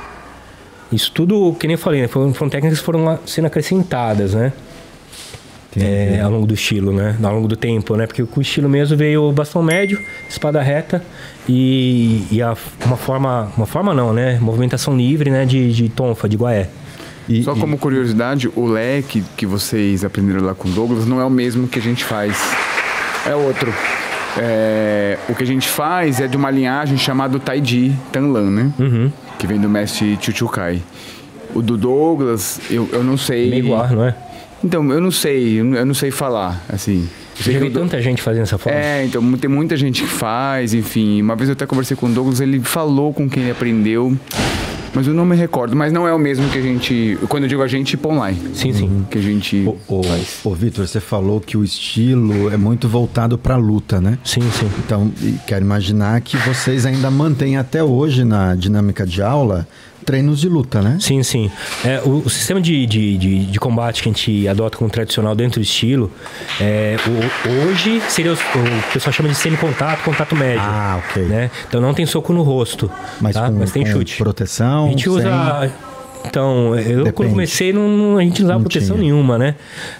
[0.91, 2.09] Isso tudo, que nem eu falei, né?
[2.09, 4.53] foram, foram técnicas que foram sendo acrescentadas, né?
[5.79, 7.17] É, ao longo do estilo, né?
[7.23, 8.09] Ao longo do tempo, né?
[8.09, 11.01] Porque com o estilo mesmo veio bastão médio, espada reta
[11.49, 13.53] e, e a, uma forma...
[13.57, 14.37] Uma forma não, né?
[14.41, 15.47] Movimentação livre, né?
[15.47, 16.69] De, de tonfa, de guaé.
[17.29, 21.25] E, Só como curiosidade, o leque que vocês aprenderam lá com o Douglas não é
[21.25, 22.37] o mesmo que a gente faz.
[23.27, 23.73] É outro.
[24.39, 28.73] É, o que a gente faz é de uma linhagem chamada Taiji Tanlan, né?
[28.79, 29.13] Uhum.
[29.39, 30.83] Que vem do mestre Chuchukai.
[31.55, 33.51] O do Douglas, eu, eu não sei.
[33.51, 34.15] Meiguar, não é?
[34.63, 37.09] Então, eu não sei, eu não sei falar, assim.
[37.41, 38.79] Já vi tanta gente fazendo essa forma.
[38.79, 41.23] É, então tem muita gente que faz, enfim.
[41.23, 44.17] Uma vez eu até conversei com o Douglas, ele falou com quem ele aprendeu.
[44.95, 47.19] Mas eu não me recordo, mas não é o mesmo que a gente.
[47.29, 48.39] Quando eu digo a gente, tipo online.
[48.55, 49.07] Sim, sim.
[49.11, 49.65] Que a gente.
[49.67, 50.03] Ô,
[50.45, 54.19] ô, Vitor, você falou que o estilo é muito voltado para luta, né?
[54.25, 54.71] Sim, sim.
[54.85, 55.13] Então,
[55.47, 59.67] quero imaginar que vocês ainda mantêm até hoje na dinâmica de aula
[60.09, 60.97] treinos de luta, né?
[60.99, 61.51] Sim, sim.
[61.85, 65.35] É, o, o, sistema de, de, de, de, combate que a gente adota como tradicional
[65.35, 66.11] dentro do estilo,
[66.59, 70.63] é, o, hoje seria o, o pessoal chama de semi-contato, contato médio.
[70.65, 71.25] Ah, ok.
[71.25, 71.51] Né?
[71.69, 72.91] Então não tem soco no rosto,
[73.21, 73.51] mas, tá?
[73.51, 74.17] com, mas tem chute.
[74.17, 74.87] Proteção.
[74.87, 75.61] A gente usa.
[75.61, 75.98] Sem...
[76.27, 77.13] Então, eu Depende.
[77.13, 79.11] quando comecei, não, a gente não usava não proteção tinha.
[79.11, 79.55] nenhuma, né?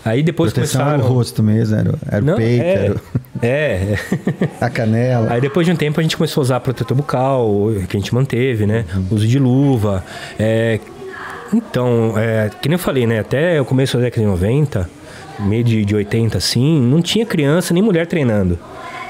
[0.05, 1.05] Aí depois proteção começaram...
[1.05, 3.01] era o rosto mesmo, era, era não, o peito, é, era...
[3.41, 3.99] É.
[4.61, 5.33] a canela.
[5.33, 8.15] Aí depois de um tempo a gente começou a usar protetor bucal, que a gente
[8.15, 8.85] manteve, né?
[8.95, 9.07] Uhum.
[9.13, 10.05] Uso de luva.
[10.39, 10.81] É...
[11.53, 13.21] Então, é, que nem eu falei, né?
[13.21, 14.91] Até o começo da década de 90,
[15.41, 18.59] meio de, de 80, assim, não tinha criança nem mulher treinando.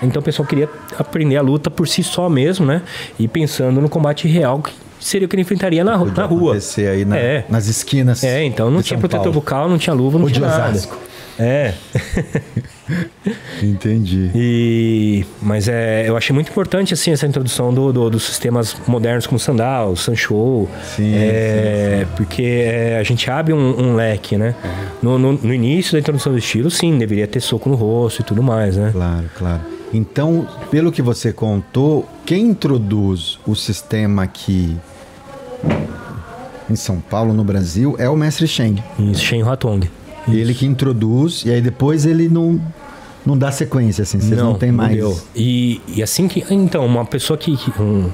[0.03, 2.83] Então o pessoal queria aprender a luta por si só mesmo, né?
[3.19, 4.63] E pensando no combate real
[5.09, 6.57] seria o que ele enfrentaria na, na rua.
[6.93, 7.45] aí na- É.
[7.49, 8.23] nas esquinas.
[8.25, 9.41] É, então não de tinha São protetor Paulo.
[9.41, 10.71] bucal, não tinha luva, não Ou de tinha nada.
[10.71, 10.99] Osasco.
[11.39, 11.73] É.
[13.63, 14.31] Entendi.
[14.35, 19.27] E, mas é, eu achei muito importante assim essa introdução do, do- dos sistemas modernos
[19.27, 20.67] como Sandal, Sancho,
[20.97, 23.59] Sim, é, porque é, a gente abre um,
[23.91, 24.55] um leque, né?
[25.03, 28.25] No, no- no início da introdução do estilo, sim, deveria ter soco no rosto e
[28.25, 28.91] tudo mais, né?
[28.93, 29.61] Claro, claro.
[29.93, 34.77] Então, pelo que você contou, quem introduz o sistema aqui
[36.71, 38.83] em São Paulo, no Brasil, é o mestre Sheng.
[38.99, 39.89] Isso, Shen Huatong.
[40.29, 42.61] Ele que introduz e aí depois ele não,
[43.25, 44.95] não dá sequência, assim, vocês não, tem mais.
[44.95, 45.19] deu.
[45.35, 46.45] E, e assim que.
[46.51, 47.57] Então, uma pessoa que.
[47.57, 48.11] que, um-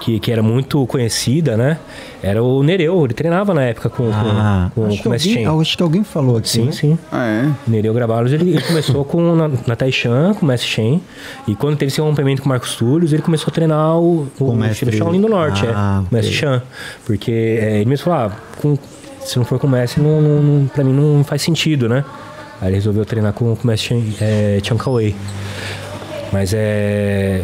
[0.00, 1.78] que, que era muito conhecida, né?
[2.22, 3.04] Era o Nereu.
[3.04, 5.60] Ele treinava na época com, Ah, com, com, acho, com que o Mestre alguém, Shen.
[5.60, 6.48] acho que alguém falou aqui.
[6.48, 6.72] Sim, né?
[6.72, 6.98] sim.
[7.10, 7.50] Ah, é?
[7.70, 11.00] Nereu Gravalos, ele, ele começou com, na, na Taishan, com o Mestre Shen.
[11.46, 14.44] E quando teve esse rompimento com o Marcos Túlios, ele começou a treinar o, o,
[14.44, 16.08] o o mestre- Shaolin do Norte, Ah, é.
[16.10, 16.40] O Mestre ok.
[16.58, 16.62] Shan.
[17.04, 18.78] Porque é, ele mesmo falou, ah, com-
[19.20, 22.04] se não for com o Mestre, não, não, não- pra mim não faz sentido, né?
[22.60, 25.14] Aí ele resolveu treinar com, com o Mestre Shen, é, Chiang Kai-wei.
[26.32, 27.42] Mas é...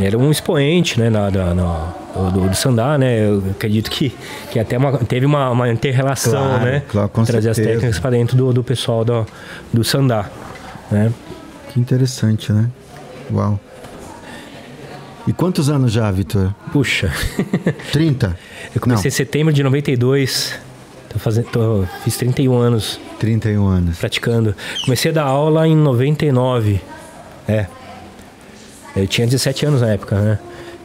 [0.00, 1.92] Era um expoente, né, na, da- na-
[2.32, 3.26] do, do Sandá, né?
[3.28, 4.14] Eu acredito que,
[4.50, 6.82] que até uma- teve uma, uma inter-relação, Claro, né?
[6.88, 7.76] claro, com Trazer as certeza.
[7.80, 9.26] técnicas para dentro do, do pessoal do,
[9.72, 10.28] do Sandá,
[10.90, 11.12] né?
[11.72, 12.68] Que interessante, né?
[13.32, 13.58] Uau.
[15.26, 16.54] E quantos anos já, Vitor?
[16.72, 17.12] Puxa,
[17.92, 18.36] 30?
[18.74, 20.54] eu comecei em setembro de 92,
[21.08, 23.98] tô fazendo, tô, fiz 31 anos Não, 31 anos.
[23.98, 24.54] praticando.
[24.84, 26.80] Comecei a dar aula em 99,
[27.46, 27.66] é.
[28.98, 30.38] Eu tinha 17 anos na época, né?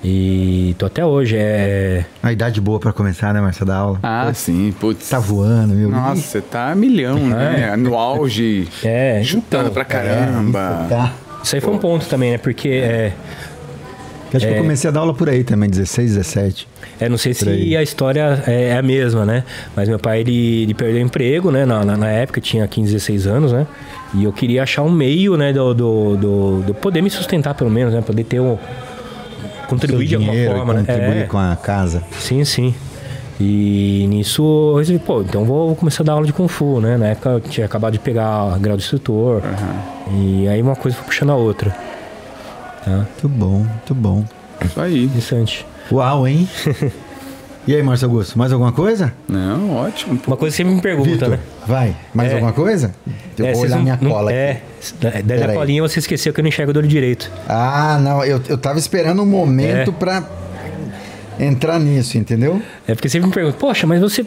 [0.03, 2.05] E tô até hoje, é...
[2.21, 3.99] A idade boa pra começar, né, Marcia, da aula?
[4.03, 4.73] Ah, sim.
[4.77, 5.09] Putz.
[5.09, 5.89] Tá voando, meu.
[5.89, 7.73] Nossa, você tá milhão, né?
[7.77, 8.67] No auge.
[8.83, 10.85] É, Chutando então, pra caramba.
[10.89, 11.13] Tá.
[11.41, 12.37] Isso aí foi um ponto também, né?
[12.37, 13.13] Porque é,
[14.37, 16.67] Acho que eu comecei a dar aula por aí também, 16, 17.
[16.99, 17.69] É, não sei Por aí.
[17.69, 19.43] se a história é é a mesma, né?
[19.75, 21.65] Mas meu pai, ele, ele perdeu o emprego, né?
[21.65, 23.67] Na, na, na época, eu tinha 15, 16 anos, né?
[24.13, 25.51] E eu queria achar um meio, né?
[25.51, 28.01] Do, do, do, do poder me sustentar, pelo menos, né?
[28.01, 28.57] Poder ter um...
[29.67, 30.79] Contribuir de alguma forma, né?
[30.81, 32.03] contribuir É, com a casa.
[32.19, 32.73] Sim, sim.
[33.39, 34.43] E nisso
[34.73, 36.97] eu resolvi, pô, então vou começar a dar aula de Kung Fu, né?
[36.97, 39.41] Na época eu tinha acabado de pegar grau de instrutor.
[40.11, 41.75] E aí uma coisa foi puxando a outra.
[42.85, 42.91] Tá?
[42.91, 44.25] Muito bom, muito bom.
[44.63, 45.05] Isso aí.
[45.05, 45.65] Interessante.
[45.91, 46.47] Uau, hein?
[47.67, 49.13] e aí, Márcio Augusto, mais alguma coisa?
[49.27, 50.19] Não, ótimo.
[50.27, 51.39] Uma coisa que você me pergunta, Vitor, né?
[51.67, 51.95] vai.
[52.13, 52.35] Mais É.
[52.35, 52.93] alguma coisa?
[53.37, 54.39] Eu É, vou olhar não- minha não- cola aqui.
[54.39, 54.61] É,
[54.99, 55.57] da Pera da aí.
[55.57, 57.31] colinha você esqueceu que eu não enxergo do olho direito.
[57.47, 59.93] Ah, não, eu, eu tava esperando um momento É.
[59.93, 60.23] pra
[61.39, 62.61] entrar nisso, entendeu?
[62.87, 64.25] É porque você me pergunta, poxa, mas você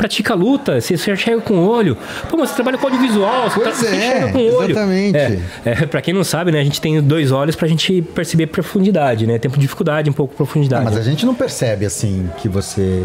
[0.00, 1.94] pratica luta, você, você enxerga com o olho.
[2.30, 4.70] Pô, mas você trabalha com audiovisual, você, Pois tá, você é, enxerga com o olho.
[4.70, 5.16] exatamente.
[5.18, 8.46] É, é, pra quem não sabe, né, a gente tem dois olhos pra gente perceber
[8.46, 9.38] profundidade, né?
[9.38, 10.84] Tem dificuldade um pouco Ah, profundidade.
[10.84, 13.04] mas a gente não percebe assim que você.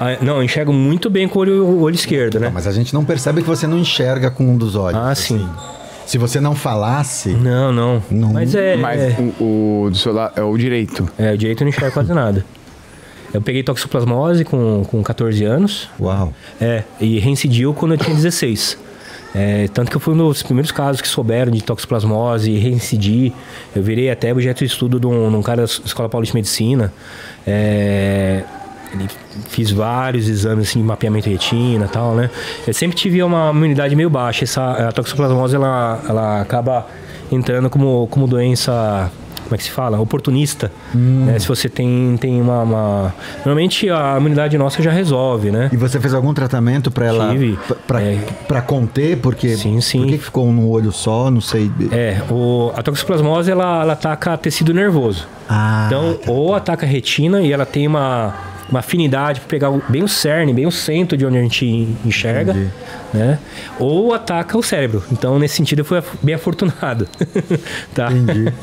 [0.00, 2.46] Ah, não, eu enxergo muito bem com o olho, o olho esquerdo, né?
[2.46, 5.00] Não, mas a gente não percebe que você não enxerga com um dos olhos.
[5.00, 5.38] Ah, assim.
[5.38, 5.48] sim.
[6.06, 7.30] Se você não falasse.
[7.30, 8.00] Não, não.
[8.08, 8.32] Não.
[8.32, 8.76] Mas é.
[8.76, 11.08] Mas é, o, o do seu lado é o direito.
[11.18, 12.44] é, o direito eu não enxergo quase nada.
[13.36, 15.90] Eu peguei toxoplasmose com, com 14 anos.
[16.00, 16.32] Uau.
[16.60, 18.78] É, e reincidiu quando eu tinha 16.
[19.34, 23.32] É, tanto que eu fui um dos primeiros casos que souberam de toxoplasmose e reincidir.
[23.74, 26.38] Eu virei até objeto de estudo de um, de um cara da Escola Paulista de
[26.38, 26.90] Medicina.
[27.46, 28.42] É,
[28.94, 29.08] ele-
[29.50, 32.30] fiz vários exames assim, de mapeamento de retina e tal, né?
[32.66, 34.44] Eu sempre tive uma imunidade meio baixa.
[34.44, 36.86] Essa, a toxoplasmose, ela, ela acaba
[37.30, 39.10] entrando como, como doença...
[39.46, 39.98] Como é que se fala?
[40.00, 40.70] Oportunista.
[40.94, 41.38] né?
[41.38, 43.14] Se você tem, tem uma, uma...
[43.44, 45.70] Normalmente a imunidade nossa já resolve, né?
[45.72, 47.30] E você fez algum tratamento pra ela.
[47.30, 47.56] Tive.
[47.68, 48.18] p- Pra, É.
[48.48, 49.16] pra conter?
[49.18, 49.56] Porque.
[49.56, 50.00] Sim, sim.
[50.00, 51.30] Por que ficou no olho só?
[51.30, 51.70] Não sei.
[51.92, 55.26] É, o, a toxoplasmose ela, ela ataca tecido nervoso.
[55.48, 55.84] Ah.
[55.86, 58.34] Então, ou ataca a retina e ela tem uma,
[58.68, 61.64] uma afinidade para pegar bem o cerne, bem o centro de onde a gente
[62.04, 62.70] enxerga, Entendi.
[63.14, 63.38] né?
[63.78, 65.04] Ou ataca o cérebro.
[65.12, 67.06] Então, nesse sentido, eu fui bem afortunado.
[67.94, 68.10] tá?
[68.12, 68.52] Entendi.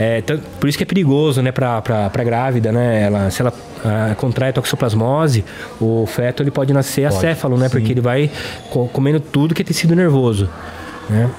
[0.00, 1.80] É, tan- por isso que é perigoso, né, pra
[2.24, 3.02] grávida, né?
[3.02, 3.52] Ela, se ela
[3.84, 5.44] ah, contrai a toxoplasmose,
[5.80, 7.68] o feto ele pode nascer acéfalo, né?
[7.68, 8.28] Porque ele vai
[8.70, 10.50] co- comendo tudo que é tecido nervoso,
[11.08, 11.30] né?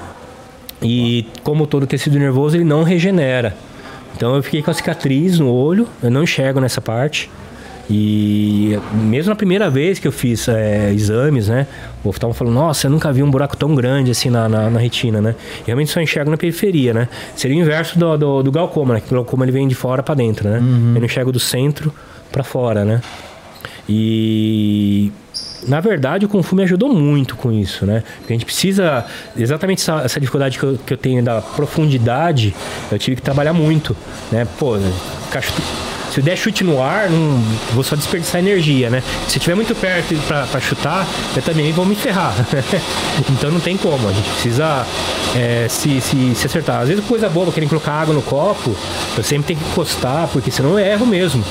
[0.82, 3.54] E como todo tecido nervoso, ele não regenera.
[4.16, 7.30] Então eu fiquei com a cicatriz no olho, eu não enxergo nessa parte.
[7.90, 11.66] E mesmo na primeira vez que eu fiz é, exames, né?
[12.04, 14.80] O oftalmo falou, nossa, eu nunca vi um buraco tão grande assim na, na, na
[14.80, 15.36] retina, né?
[15.62, 17.08] E realmente só enxergo na periferia, né?
[17.36, 19.00] Seria o inverso do, do, do glaucoma, né?
[19.00, 20.58] Que o glaucoma ele vem de fora para dentro, né?
[20.58, 21.94] Eu não enxergo do centro
[22.30, 23.02] para fora, né?
[23.88, 25.12] E
[25.66, 28.04] na verdade o Kung Fu me ajudou muito com isso, né?
[28.20, 29.06] Porque a gente precisa,
[29.38, 32.54] exatamente essa, essa dificuldade que eu, que eu tenho da profundidade,
[32.92, 33.96] eu tive que trabalhar muito,
[34.30, 34.46] né?
[34.60, 34.78] Pô,
[36.12, 37.42] Se eu der chute no ar, não
[37.74, 39.04] vou só desperdiçar energia, né?
[39.28, 42.34] Se estiver muito perto para chutar, eu também vou me ferrar.
[43.30, 44.86] então não tem como, a gente precisa
[45.36, 46.82] é, se, se, se, acertar.
[46.82, 48.76] Às vezes coisa boba, querem colocar água no copo,
[49.18, 51.44] eu sempre tenho que encostar, porque senão eu erro mesmo.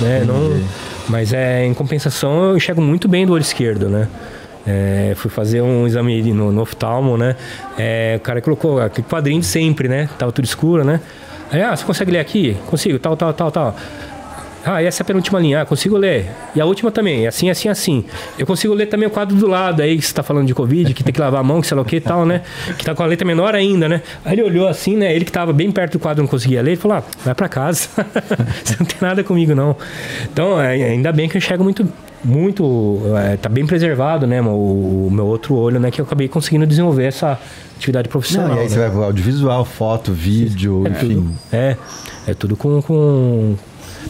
[0.00, 0.24] Né?
[0.26, 0.60] Não,
[1.08, 4.08] mas é, em compensação eu enxergo muito bem do olho esquerdo, né?
[4.66, 7.34] É, fui fazer um exame no, no oftalmo, né?
[7.78, 10.08] É, o cara colocou aquele quadrinho de sempre, né?
[10.18, 11.00] Tava tudo escuro, né?
[11.50, 12.56] Aí, ah, você consegue ler aqui?
[12.66, 13.76] Consigo, tal, tal, tal, tal.
[14.64, 15.62] Ah, essa é a penúltima linha.
[15.62, 16.26] Ah, consigo ler.
[16.54, 17.26] E a última também.
[17.26, 18.04] Assim, assim, assim.
[18.38, 20.92] Eu consigo ler também o quadro do lado aí, que você tá falando de Covid,
[20.92, 22.42] que tem que lavar a mão, que sei lá o que e tal, né?
[22.76, 24.02] Que tá com a letra menor ainda, né?
[24.24, 25.14] Aí ele olhou assim, né?
[25.14, 27.48] Ele que tava bem perto do quadro não conseguia ler, ele falou: ah, vai para
[27.48, 27.88] casa.
[28.62, 29.76] você não tem nada comigo, não.
[30.30, 31.88] Então, é, ainda bem que eu enxergo muito.
[32.22, 33.00] Muito.
[33.16, 34.40] É, tá bem preservado, né?
[34.42, 35.90] O, o, meu outro olho, né?
[35.90, 37.38] Que eu acabei conseguindo desenvolver essa
[37.76, 38.48] atividade profissional.
[38.48, 38.70] Não, e aí né?
[38.70, 41.14] você vai pro audiovisual, foto, vídeo, é enfim.
[41.14, 41.76] Tudo, é,
[42.26, 43.56] é tudo com, com,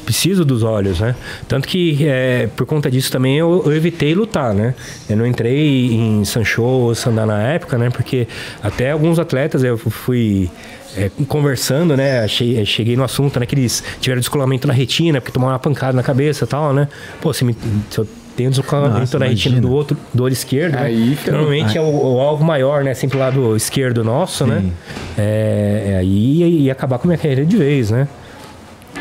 [0.04, 1.14] preciso dos olhos, né?
[1.46, 4.74] Tanto que é, por conta disso também eu, eu, evitei lutar, né?
[5.08, 7.90] Eu não entrei em Sancho ou Sandá na época, né?
[7.90, 8.26] Porque
[8.62, 10.50] até alguns atletas eu fui
[10.96, 12.26] é, conversando, né?
[12.26, 13.46] Cheguei, cheguei no assunto, né?
[13.46, 16.88] Que eles tiveram descolamento na retina, porque tomaram uma pancada na cabeça e tal, né?
[17.20, 17.56] Pô, se, me,
[17.90, 18.06] se eu
[18.36, 20.82] tenho descolamento na retina do outro, do olho esquerdo, né?
[20.82, 21.18] aí, né?
[21.32, 22.94] normalmente é o, o, alvo maior, né?
[22.94, 24.60] Sempre o lado esquerdo nosso, né?
[24.60, 24.66] Sim.
[24.66, 24.72] né?
[25.18, 28.08] É, é, aí ia acabar com a minha carreira de vez, né?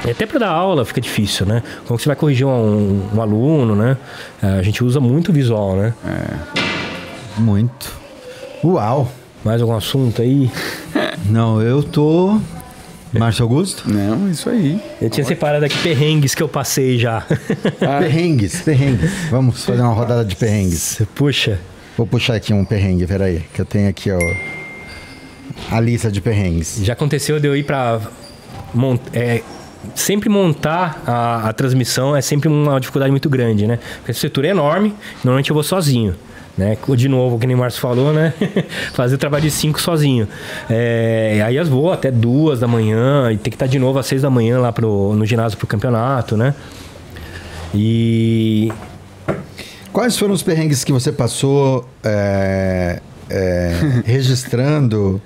[0.06, 1.64] E até para dar aula fica difícil, né?
[1.88, 3.98] Como você vai corrigir um, um aluno, né?
[4.42, 5.94] É, a gente usa muito visual, né?
[6.06, 7.40] É.
[7.40, 7.98] Muito.
[8.64, 9.10] Uau!
[9.44, 10.50] Mais algum assunto aí?
[11.30, 12.40] Não, eu tô.
[13.14, 13.90] Márcio Augusto?
[13.90, 14.80] Não, isso aí.
[15.02, 17.26] Eu tinha separado aqui perrengues que eu passei já.
[17.82, 18.00] Ah.
[18.00, 19.12] Perrengues, perrengues.
[19.32, 21.02] Vamos fazer uma rodada de perrengues.
[21.16, 21.60] Puxa.
[21.98, 23.44] Vou puxar aqui um perrengue, peraí.
[23.54, 24.20] Que eu tenho aqui, ó.
[25.72, 26.80] A lista de perrengues.
[26.84, 28.00] Já aconteceu de eu ir pra.
[28.74, 29.02] Mont...
[29.14, 29.42] É,
[29.96, 33.80] sempre montar a, a, transmissão é sempre uma dificuldade muito grande, né?
[33.98, 34.94] Porque a estrutura é enorme,
[35.24, 36.16] normalmente eu vou sozinho.
[36.60, 36.78] Né?
[36.98, 38.34] De novo, que nem o Márcio falou, né?
[38.92, 40.28] Fazer o trabalho de cinco sozinho.
[40.70, 44.06] É, aí as vou até duas da manhã e tem que estar de novo às
[44.06, 46.54] seis da manhã lá pro, no ginásio pro campeonato, né?
[47.74, 48.70] E.
[49.94, 53.00] Quais foram os perrengues que você passou é,
[53.30, 53.74] é,
[54.06, 55.22] registrando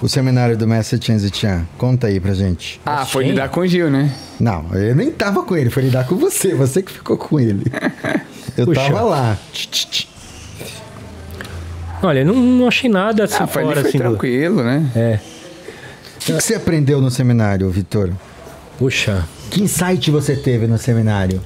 [0.00, 1.66] o seminário do mestre Chen Zichian?
[1.76, 2.80] Conta aí pra gente.
[2.86, 4.14] Ah, foi lidar com o Gil, né?
[4.38, 7.64] Não, eu nem tava com ele, foi lidar com você, você que ficou com ele.
[8.56, 8.80] Eu Puxa.
[8.80, 9.38] tava lá.
[12.02, 13.98] Olha, não, não achei nada assim ah, fora, foi assim.
[13.98, 14.64] tranquilo, do...
[14.64, 14.90] né?
[14.94, 15.20] É.
[16.16, 18.10] O que, que você aprendeu no seminário, Vitor?
[18.78, 19.24] Puxa.
[19.50, 21.40] Que insight você teve no seminário?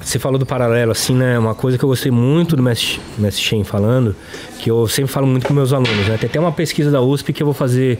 [0.00, 1.36] Você falou do paralelo, assim, né?
[1.36, 4.14] Uma coisa que eu gostei muito do Mestre, Mestre Shen falando,
[4.60, 6.16] que eu sempre falo muito com meus alunos, né?
[6.16, 7.98] Tem até uma pesquisa da USP que eu vou fazer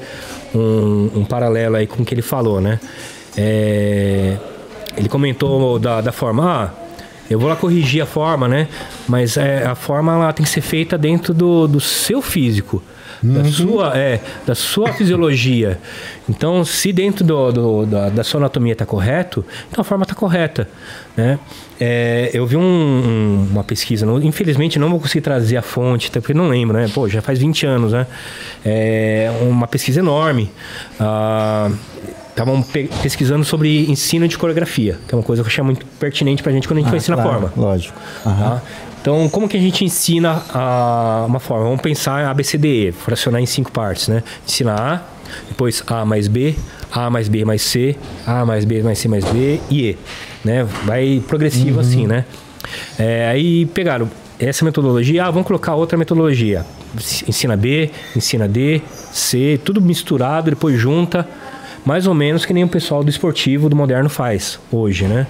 [0.54, 2.78] um, um paralelo aí com o que ele falou, né?
[3.36, 4.36] É,
[4.96, 6.85] ele comentou da, da forma, ah,
[7.28, 8.68] eu vou lá corrigir a forma, né?
[9.08, 12.82] Mas é, a forma ela tem que ser feita dentro do, do seu físico.
[13.22, 13.32] Uhum.
[13.32, 15.78] Da, sua, é, da sua fisiologia.
[16.28, 20.14] Então, se dentro do, do da, da, sua anatomia está correto, então a forma está
[20.14, 20.68] correta.
[21.16, 21.38] Né?
[21.80, 26.10] É, eu vi um, um, uma pesquisa, não, infelizmente não vou conseguir trazer a fonte,
[26.10, 26.90] porque não lembro, né?
[26.92, 28.06] Pô, já faz 20 anos, né?
[28.64, 30.50] É uma pesquisa enorme.
[31.00, 31.70] Ah,
[32.36, 35.86] estavam pe pesquisando sobre ensino de coreografia, que é uma coisa que eu achei muito
[35.98, 37.52] pertinente para a gente quando a gente ah, vai ensinar claro, forma.
[37.56, 37.98] Lógico.
[38.26, 38.36] Uhum.
[38.36, 38.62] Tá?
[39.00, 41.64] Então, como que a gente ensina a, uma forma?
[41.64, 44.22] Vamos pensar ABCDE, fracionar em cinco partes, né?
[44.46, 45.02] Ensinar A,
[45.48, 46.54] depois A mais B,
[46.92, 47.96] A mais B mais C,
[48.26, 49.98] A mais B mais C mais D e E,
[50.44, 50.64] né?
[50.84, 51.80] Vai progressivo uhum.
[51.80, 52.26] assim, né?
[52.98, 56.66] É, aí pegaram essa metodologia, ah, vamos colocar outra metodologia.
[57.26, 58.82] Ensina B, ensina D,
[59.12, 61.26] C, tudo misturado, depois junta
[61.86, 65.24] mais ou menos que nem o pessoal do esportivo do moderno faz hoje, né?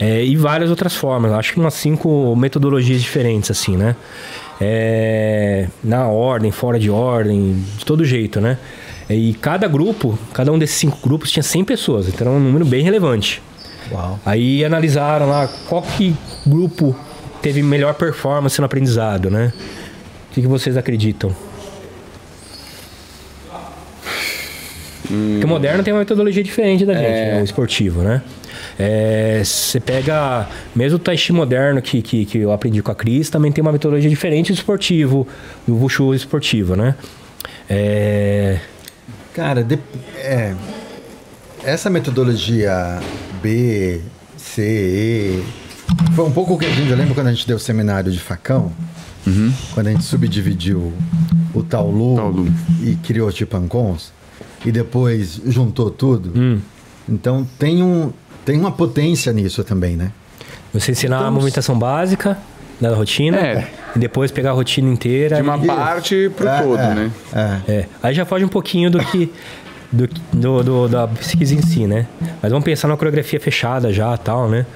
[0.00, 3.94] É, e várias outras formas, acho que umas cinco metodologias diferentes, assim, né?
[4.60, 8.58] É, na ordem, fora de ordem, de todo jeito, né?
[9.08, 12.64] E cada grupo, cada um desses cinco grupos tinha 100 pessoas, então era um número
[12.64, 13.40] bem relevante.
[13.92, 14.18] Uau.
[14.26, 16.96] Aí analisaram lá qual que grupo
[17.40, 19.52] teve melhor performance no aprendizado, né?
[20.30, 21.32] O que, que vocês acreditam?
[25.14, 25.28] Hum.
[25.32, 27.34] Porque o moderno tem uma metodologia diferente da gente, é.
[27.34, 27.40] né?
[27.40, 28.22] o esportivo, né?
[28.78, 32.94] É, você pega, mesmo o Tai Chi moderno que, que, que eu aprendi com a
[32.94, 35.26] Cris, também tem uma metodologia diferente do esportivo,
[35.66, 36.94] do Wushu esportivo, né?
[37.68, 38.58] É...
[39.32, 39.78] Cara, de,
[40.16, 40.54] é,
[41.64, 43.00] essa metodologia
[43.42, 44.00] B,
[44.36, 45.44] C, E,
[46.14, 48.10] foi um pouco o que a gente, eu lembro quando a gente deu o seminário
[48.10, 48.72] de facão,
[49.26, 49.52] uhum.
[49.72, 50.92] quando a gente subdividiu
[51.52, 52.54] o Taolu, Taolu.
[52.82, 54.12] e criou o Chipancons,
[54.64, 56.32] e depois juntou tudo.
[56.34, 56.60] Hum.
[57.08, 58.12] Então tem, um,
[58.44, 60.10] tem uma potência nisso também, né?
[60.72, 62.38] Você ensinar a Estamos- movimentação básica
[62.80, 63.68] da rotina É.
[63.94, 65.36] e depois pegar a rotina inteira.
[65.36, 67.10] De uma e- parte pro É, todo, é, né?
[67.32, 67.72] É.
[67.72, 69.30] É, aí já foge um pouquinho do que
[69.92, 72.06] do, do, do- da pesquisa em si, né?
[72.42, 74.66] Mas vamos pensar numa coreografia fechada já, tal, né?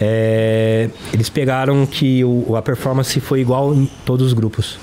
[0.00, 4.78] É, eles pegaram que o, a performance foi igual em todos os grupos.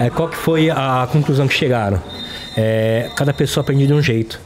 [0.00, 2.02] É, qual que foi a conclusão que chegaram?
[2.56, 4.40] É, cada pessoa aprende de um jeito.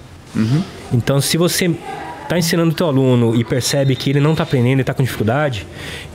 [0.92, 1.74] Então, se você
[2.22, 5.02] está ensinando o teu aluno e percebe que ele não está aprendendo e está com
[5.02, 5.66] dificuldade,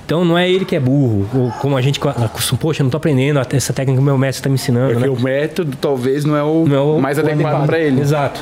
[0.06, 2.90] então não é ele que é burro, ou como a gente acostuma, poxa, eu não
[2.90, 5.16] estou aprendendo essa técnica que o meu mestre está me ensinando, Porque né?
[5.18, 8.00] o método talvez não é o, Não é o- mais adequado para ele.
[8.02, 8.42] Exato,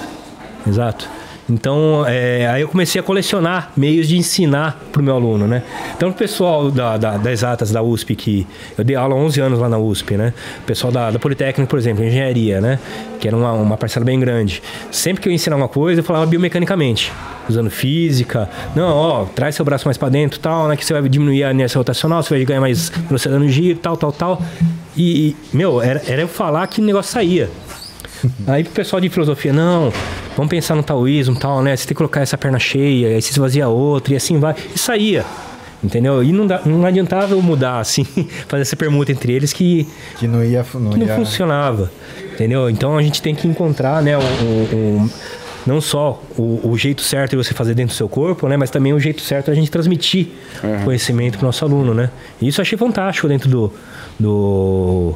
[0.68, 1.08] exato.
[1.50, 5.64] Então, é, aí eu comecei a colecionar meios de ensinar para o meu aluno, né?
[5.98, 8.46] Então, o pessoal da, da- das exatas da USP, que
[8.78, 10.34] eu dei aula há 11 anos lá na USP, né?
[10.60, 12.78] O pessoal da, da Politécnica, por exemplo, engenharia, né?
[13.20, 14.62] Que era uma, uma parcela bem grande.
[14.92, 17.12] Sempre que eu ensinava uma coisa, eu falava biomecanicamente,
[17.50, 18.48] usando física.
[18.76, 20.78] Não, ó, traz seu braço mais para dentro, tal, né?
[20.78, 23.98] Que você vai diminuir a inércia rotacional, você vai ganhar mais velocidade no giro, tal,
[23.98, 24.42] tal, tal.
[24.96, 27.50] E, e, meu, era, era eu falar que o negócio saía.
[28.46, 29.92] Aí pro pessoal de filosofia, não,
[30.40, 31.76] vamos pensar no taoísmo tal, né?
[31.76, 34.56] Você tem que colocar essa perna cheia, aí você esvazia a outra, e assim vai.
[34.74, 35.26] E saía.
[35.84, 36.24] Entendeu?
[36.24, 38.04] E não, dá, não adiantava eu mudar, assim,
[38.48, 39.86] fazer essa permuta entre eles que,
[40.18, 40.66] Que não ia.
[40.74, 41.16] Não que não ia...
[41.16, 41.92] funcionava.
[42.34, 42.70] Entendeu?
[42.70, 45.10] Então a gente tem que encontrar, né, o, o- o-
[45.68, 48.70] não só o, o jeito certo de você fazer dentro do seu corpo, né, mas
[48.72, 50.30] também o jeito certo de a gente transmitir
[50.86, 52.10] conhecimento para o nosso aluno, né?
[52.42, 53.72] E isso eu achei fantástico dentro do.
[54.20, 55.16] do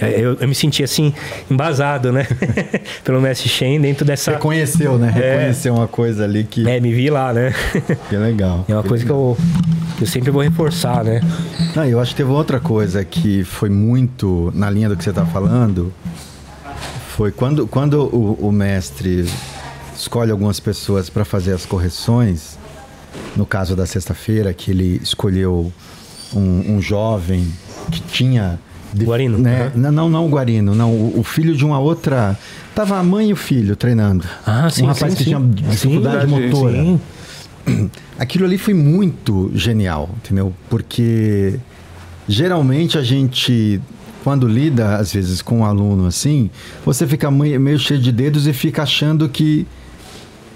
[0.00, 1.14] eu, eu me senti assim,
[1.50, 2.26] embasado, né?
[3.04, 4.32] Pelo mestre Shen dentro dessa.
[4.32, 5.10] Reconheceu, né?
[5.10, 7.54] Reconheceu uma coisa ali que, É, me vi lá, né?
[8.08, 8.64] que é legal.
[8.68, 9.36] É uma coisa que eu,
[9.96, 11.20] que eu sempre vou reforçar, né?
[11.76, 15.10] Não, eu acho que teve outra coisa que foi muito na linha do que você
[15.10, 15.92] está falando.
[17.16, 19.26] Foi quando, quando o, o mestre
[19.94, 22.58] escolhe algumas pessoas para fazer as correções.
[23.36, 25.72] No caso da sexta-feira, que ele escolheu
[26.34, 27.46] um, um jovem
[27.90, 28.58] que tinha.
[28.92, 29.70] De- Guarino, Né?
[29.74, 29.90] uhum.
[29.92, 30.90] Não, não, o Guarino, não.
[30.90, 32.36] O, o filho de uma outra.
[32.74, 34.24] Tava a mãe e o filho treinando.
[34.46, 35.30] Ah, sim, Um rapaz sim, que sim.
[35.30, 35.40] tinha
[35.70, 36.76] dificuldade Sim, motora.
[36.82, 37.00] Sim.
[38.18, 40.52] Aquilo ali foi muito genial, entendeu?
[40.70, 41.58] Porque
[42.28, 43.80] geralmente a gente,
[44.24, 46.50] quando lida às vezes com um aluno assim,
[46.84, 49.66] você fica meio, cheio de dedos e fica achando que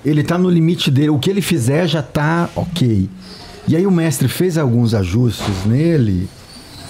[0.05, 3.09] ele tá no limite dele, o que ele fizer já tá ok.
[3.69, 6.29] E aí o mestre fez alguns ajustes nele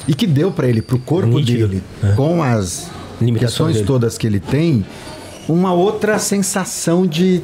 [0.06, 2.12] e que deu para ele, pro corpo Nítido, dele, é.
[2.12, 2.90] com as
[3.78, 3.86] dele.
[3.86, 4.84] todas que ele tem,
[5.48, 7.42] uma outra sensação de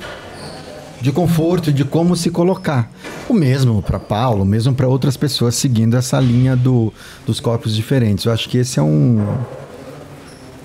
[1.03, 2.89] de conforto de como se colocar.
[3.29, 6.93] O mesmo para Paulo, o mesmo para outras pessoas seguindo essa linha do,
[7.27, 8.25] dos corpos diferentes.
[8.25, 9.27] Eu acho que esse é um,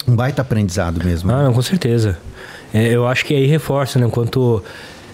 [0.07, 1.31] um baita aprendizado mesmo.
[1.31, 2.19] Ah, não, com certeza.
[2.71, 4.05] É, eu acho que aí reforça, né?
[4.05, 4.63] Enquanto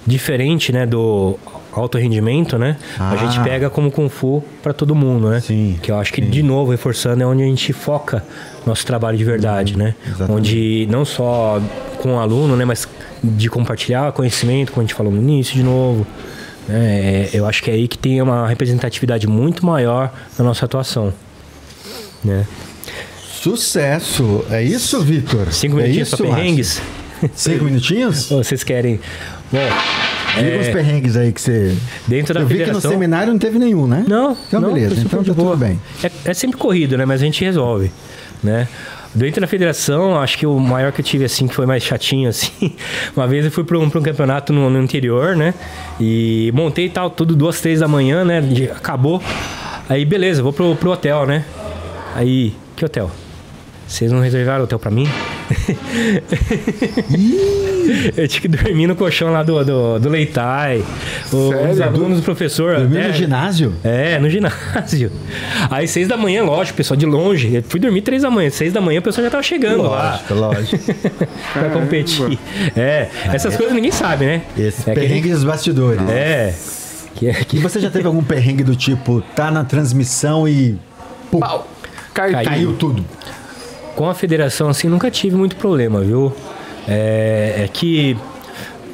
[0.05, 1.39] diferente, né, do
[1.75, 2.77] alto rendimento, né?
[2.99, 3.17] A Ah.
[3.17, 5.39] gente pega como Kung Fu para todo mundo, né?
[5.41, 8.23] Sim, Que eu acho que, de novo, reforçando, é onde a gente foca
[8.65, 9.95] nosso trabalho de verdade, né?
[10.05, 10.31] exatamente.
[10.31, 11.61] Onde não só
[11.99, 12.65] com o aluno, né?
[12.65, 12.87] Mas
[13.23, 16.05] de compartilhar conhecimento, como a gente falou no início, de novo.
[16.67, 16.75] né?
[16.75, 21.13] É, eu acho que é aí que tem uma representatividade muito maior na nossa atuação.
[22.23, 22.45] Né?
[23.41, 24.45] Sucesso!
[24.49, 25.51] É isso, Vitor?
[25.51, 26.81] Cinco é minutinhos isso, para perrengues.
[27.35, 28.29] Cinco minutinhos?
[28.31, 28.99] Vocês querem.
[29.51, 29.59] Bom,
[30.37, 31.75] Diga os perrengues aí que você.
[32.07, 32.91] dentro da Eu vi que no federação.
[32.91, 34.03] seminário não teve nenhum, né?
[34.07, 34.95] Não, Então, não, beleza.
[34.95, 35.51] tá Então de tá boa.
[35.51, 35.79] tudo bem.
[36.03, 37.05] É, é sempre corrido, né?
[37.05, 37.91] Mas a gente resolve,
[38.43, 38.67] né?
[39.15, 42.27] Dentro da federação, acho que o maior que eu tive, assim, que foi mais chatinho,
[42.29, 42.75] assim...
[43.15, 45.53] Uma vez eu fui para um, pra um campeonato no, no interior, né?
[45.99, 48.41] E montei e tal, tudo duas, três da manhã, né?
[48.41, 49.21] de- acabou.
[49.87, 51.45] Aí, beleza, vou pro, pro hotel, né?
[52.15, 53.11] Aí, que hotel?
[53.87, 55.07] Vocês não reservaram hotel pra mim?
[58.17, 60.83] eu tinha que dormir no colchão lá do, do, do Leitai.
[61.31, 62.77] Os alunos do professor...
[62.77, 63.73] Dormiu até- no ginásio?
[63.83, 65.11] é, no ginásio.
[65.69, 67.53] Aí seis da manhã, lógico, pessoal de longe.
[67.55, 68.49] Eu fui dormir três da manhã.
[68.49, 70.93] Seis da manhã o pessoal já tava chegando lá Lógico, lógico.
[71.53, 72.39] pra competir.
[72.75, 74.41] É, essas coisas ninguém sabe, né?
[74.57, 76.01] Esse é, perrengue dos bastidores.
[76.01, 76.53] que- é.
[77.15, 80.77] Que, é- E que você já teve algum perrengue do tipo, tá na transmissão e.
[81.31, 81.39] Pum,
[82.13, 82.43] Caiu.
[82.43, 83.03] caiu tudo.
[83.95, 86.33] com a federação, assim, nunca tive muito problema, viu?
[86.87, 88.17] É, é que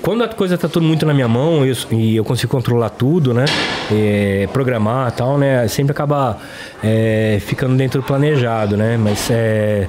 [0.01, 3.33] quando a coisa tá tudo muito na minha mão eu- e eu consigo controlar tudo,
[3.33, 3.45] né?
[3.91, 5.67] É, programar tal, né?
[5.67, 6.37] Sempre acaba
[6.83, 8.97] é, ficando dentro do planejado, né?
[8.97, 9.87] Mas é,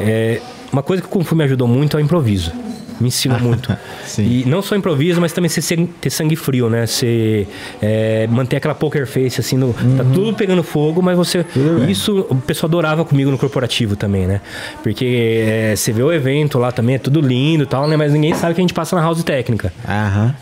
[0.00, 0.40] é,
[0.72, 2.52] uma coisa que o Kung Fu me ajudou muito é o improviso.
[3.00, 3.76] Me ensinou muito.
[4.18, 6.86] E não só improviso, mas também você ter sangue frio, né?
[6.86, 7.46] Você
[7.80, 11.44] é, manter aquela poker face, assim, no, tá tudo pegando fogo, mas você.
[11.44, 11.90] Tudo bem.
[11.90, 14.40] Isso o pessoal adorava comigo no corporativo também, né?
[14.82, 17.96] Porque é, você vê o evento lá também, é tudo lindo e tal, né?
[17.96, 19.72] Mas ninguém sabe que a gente passa na house técnica.
[19.86, 20.34] Aham.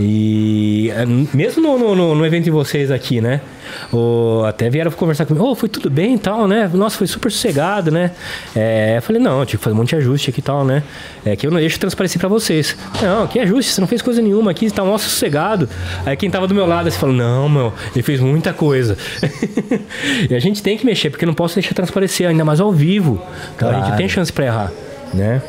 [0.00, 1.04] E é,
[1.36, 3.40] mesmo no, no- no- evento de vocês aqui, né?
[3.92, 6.70] O, até vieram conversar comigo, oh, foi tudo bem e tal, né?
[6.72, 8.12] Nossa, foi super sossegado, né?
[8.54, 10.82] É, eu falei, não, que fazer um monte de ajuste aqui e tal, né?
[11.24, 12.76] É que eu não deixo transparecer pra vocês.
[13.02, 15.68] Não, que ajuste, você não fez coisa nenhuma aqui, você tá mó sossegado.
[16.06, 18.96] Aí quem tava do meu lado, assim, falou, não, meu, ele fez muita coisa.
[20.30, 22.70] e a gente tem que mexer, porque eu não posso deixar transparecer, ainda mais ao
[22.72, 23.20] vivo.
[23.56, 23.96] Então a gente Claro.
[23.96, 24.72] tem chance pra errar,
[25.12, 25.42] né?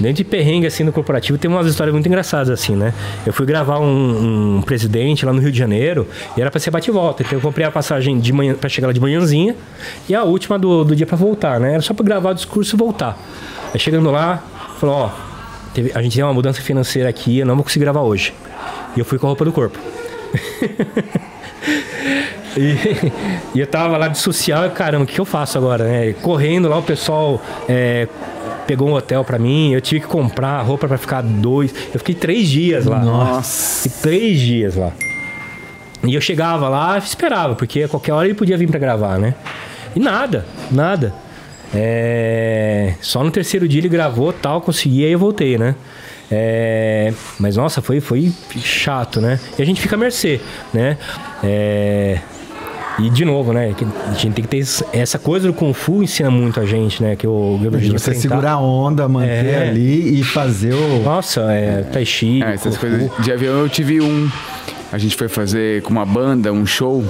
[0.00, 2.94] Dentro de perrengue, assim, no corporativo, tem umas histórias muito engraçadas, assim, né?
[3.26, 6.06] Eu fui gravar um, um presidente lá no Rio de Janeiro
[6.36, 7.22] e era pra ser bate e volta.
[7.22, 9.56] Então eu comprei a passagem de manhã, pra chegar lá de manhãzinha
[10.08, 11.72] e a última do, do dia pra voltar, né?
[11.74, 13.18] Era só pra gravar o discurso e voltar.
[13.74, 14.42] Aí chegando lá,
[14.78, 15.10] falou, ó,
[15.74, 18.32] teve- a gente tem uma mudança financeira aqui, eu não vou conseguir gravar hoje.
[18.96, 19.78] E eu fui com a roupa do corpo.
[22.56, 22.74] E,
[23.54, 26.12] e eu tava lá de social caramba, o que eu faço agora, né?
[26.22, 28.08] Correndo lá, o pessoal é,
[28.68, 31.74] pegou um hotel pra mim, eu tive que comprar roupa pra ficar dois.
[31.92, 32.98] Eu fiquei três dias lá.
[32.98, 33.88] Nossa.
[33.88, 34.92] Fiquei três dias lá.
[36.04, 39.34] E eu chegava lá esperava, porque a qualquer hora ele podia vir pra gravar, né?
[39.96, 41.14] E nada, nada.
[41.74, 45.74] É, Só no terceiro dia ele gravou tal, consegui, aí eu voltei, né?
[46.30, 48.30] É, Mas nossa, foi, foi
[48.62, 49.40] chato, né?
[49.58, 50.40] E a gente fica à mercê,
[50.74, 50.98] né?
[51.42, 52.18] É,
[53.00, 53.72] E de novo, né?
[53.76, 57.00] que A gente tem que ter essa coisa do Kung Fu ensina muito a gente,
[57.02, 57.14] né?
[57.14, 59.68] Que o Gabriel De você segurar a onda, manter É.
[59.68, 61.02] ali e fazer o.
[61.04, 62.42] Nossa, é Tai Chi.
[62.42, 62.98] É, essas Kung Fu.
[62.98, 64.28] coisas de avião eu tive um.
[64.92, 67.04] A gente foi fazer com uma banda um show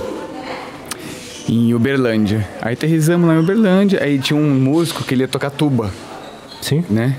[1.49, 2.47] em Uberlândia.
[2.61, 5.91] Aí aterrissamos lá em Uberlândia, aí tinha um músico que ele ia tocar tuba,
[6.61, 6.85] Sim.
[6.91, 7.17] né?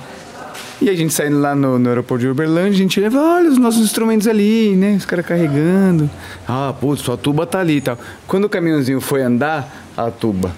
[0.81, 3.57] E a gente saindo lá no, no aeroporto de Uberlândia, a gente leva, olha os
[3.57, 4.95] nossos instrumentos ali, né?
[4.95, 6.09] Os caras carregando.
[6.47, 7.97] Ah, putz, sua tuba tá ali e tal.
[8.25, 10.51] Quando o caminhãozinho foi andar, a tuba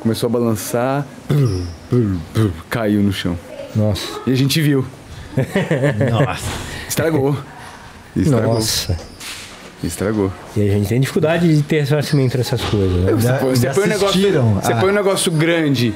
[0.00, 1.06] começou a balançar,
[2.70, 3.36] caiu no chão.
[3.74, 4.20] Nossa.
[4.26, 4.84] E a gente viu.
[6.10, 6.46] Nossa.
[6.88, 7.36] Estragou.
[8.16, 8.54] Estragou.
[8.54, 8.96] Nossa.
[9.82, 10.32] Estragou.
[10.56, 13.12] E a gente tem dificuldade de ter ressarcimento dessas coisas, né?
[13.12, 14.20] Você, põe, você põe um negócio,
[14.62, 15.94] você põe um negócio grande,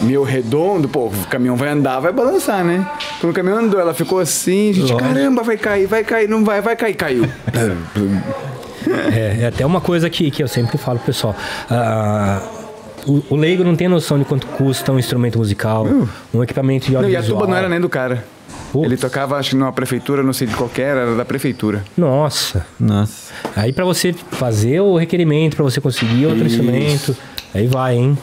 [0.00, 2.86] meio redondo, pô, o caminhão vai andar, vai balançar, né?
[3.20, 4.98] Quando o caminhão andou, ela ficou assim, a gente, Lógico.
[5.00, 7.28] caramba, vai cair, vai cair, não vai, vai cair, caiu.
[9.12, 11.34] É, é até uma coisa que, que eu sempre falo pro pessoal.
[11.70, 12.42] Ah,
[13.06, 15.86] o, o leigo não tem noção de quanto custa um instrumento musical,
[16.32, 17.40] um equipamento de Não, e a audiovisual.
[17.40, 18.24] tuba não era nem do cara.
[18.72, 18.86] Putz.
[18.86, 21.84] Ele tocava, acho que numa prefeitura, não sei de qualquer, era da prefeitura.
[21.96, 22.66] Nossa.
[22.78, 23.32] Nossa.
[23.54, 26.56] Aí pra você fazer o requerimento, pra você conseguir outro Isso.
[26.56, 27.16] instrumento,
[27.54, 28.18] aí vai, hein?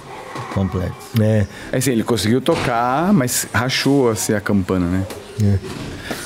[0.53, 0.93] Complexo.
[1.21, 1.45] É.
[1.71, 5.05] Aí assim, ele conseguiu tocar, mas rachou assim a campana, né?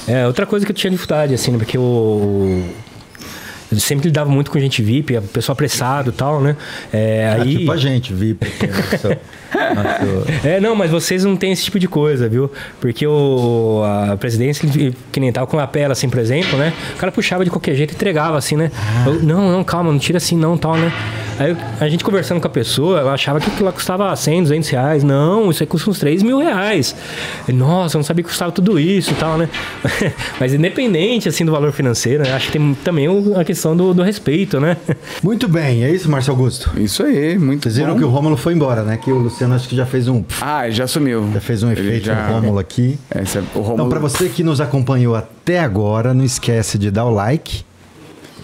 [0.08, 2.64] É, outra coisa que eu tinha dificuldade, assim, né, porque o.
[3.72, 6.56] Eu sempre lidava muito com gente VIP, pessoal apressado e tal, né?
[6.94, 7.58] É, Ah, aí...
[7.58, 8.48] tipo a gente, VIP.
[10.44, 12.52] É, não, mas vocês não têm esse tipo de coisa, viu?
[12.80, 14.68] Porque o, a presidência,
[15.12, 16.74] que nem tava com a pela, assim, por exemplo, né?
[16.96, 18.72] O cara puxava de qualquer jeito e entregava, assim, né?
[19.06, 20.92] Eu, não, não, calma, não tira assim, não, tal, né?
[21.38, 24.70] Aí a gente conversando com a pessoa, ela achava que aquilo lá custava 100, 200
[24.70, 25.04] reais.
[25.04, 26.96] Não, isso aí custa uns 3 mil reais.
[27.48, 29.50] Nossa, eu não sabia que custava tudo isso e tal, né?
[30.40, 32.34] mas independente, assim, do valor financeiro, né?
[32.34, 34.78] acho que tem também a questão do, do respeito, né?
[35.22, 36.72] Muito bem, é isso, Márcio Augusto.
[36.78, 38.00] Isso aí, muito Vocês viram bom.
[38.00, 38.98] que o Rômulo foi embora, né?
[38.98, 40.24] Que o Luciano acho que já fez um.
[40.42, 41.30] Ah, já sumiu.
[41.34, 42.98] Já fez um efeito já- no Rômulo aqui.
[43.22, 46.90] Esse é- o Rômulo Então, para você que nos acompanhou até agora, não esquece de
[46.90, 47.64] dar o like.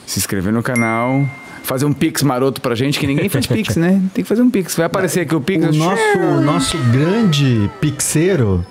[0.05, 1.25] se inscrever no canal,
[1.63, 4.01] fazer um pix maroto pra gente, que ninguém faz pix, né?
[4.13, 4.75] Tem que fazer um pix.
[4.75, 5.65] Vai aparecer aqui o pix.
[5.65, 8.65] O nosso, o nosso grande pixeiro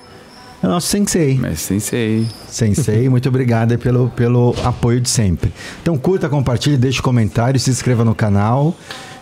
[0.62, 1.38] é o nosso sensei.
[1.40, 2.26] Mas sem sei.
[2.47, 5.51] Sensei, muito obrigado pelo, pelo apoio de sempre.
[5.80, 8.76] Então curta, compartilhe, deixe comentário, se inscreva no canal.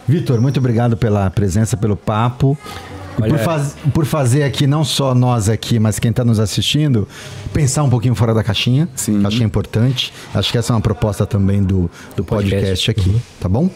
[0.09, 2.56] Vitor, muito obrigado pela presença, pelo papo.
[3.18, 6.39] E Olha- por, faz- por fazer aqui, não só nós aqui, mas quem está nos
[6.40, 7.06] assistindo,
[7.52, 8.89] pensar um pouquinho fora da caixinha.
[8.94, 9.24] Sim.
[9.26, 10.12] Acho que é importante.
[10.35, 12.90] Acho que essa é uma proposta também do, do podcast, Podcast.
[12.93, 13.68] aqui, tá bom?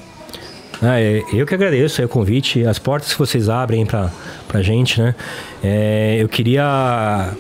[0.81, 4.11] Ah, é, eu que agradeço aí o convite, as portas que vocês abrem pra,
[4.49, 5.15] pra gente, né?
[5.63, 7.33] É, eu queria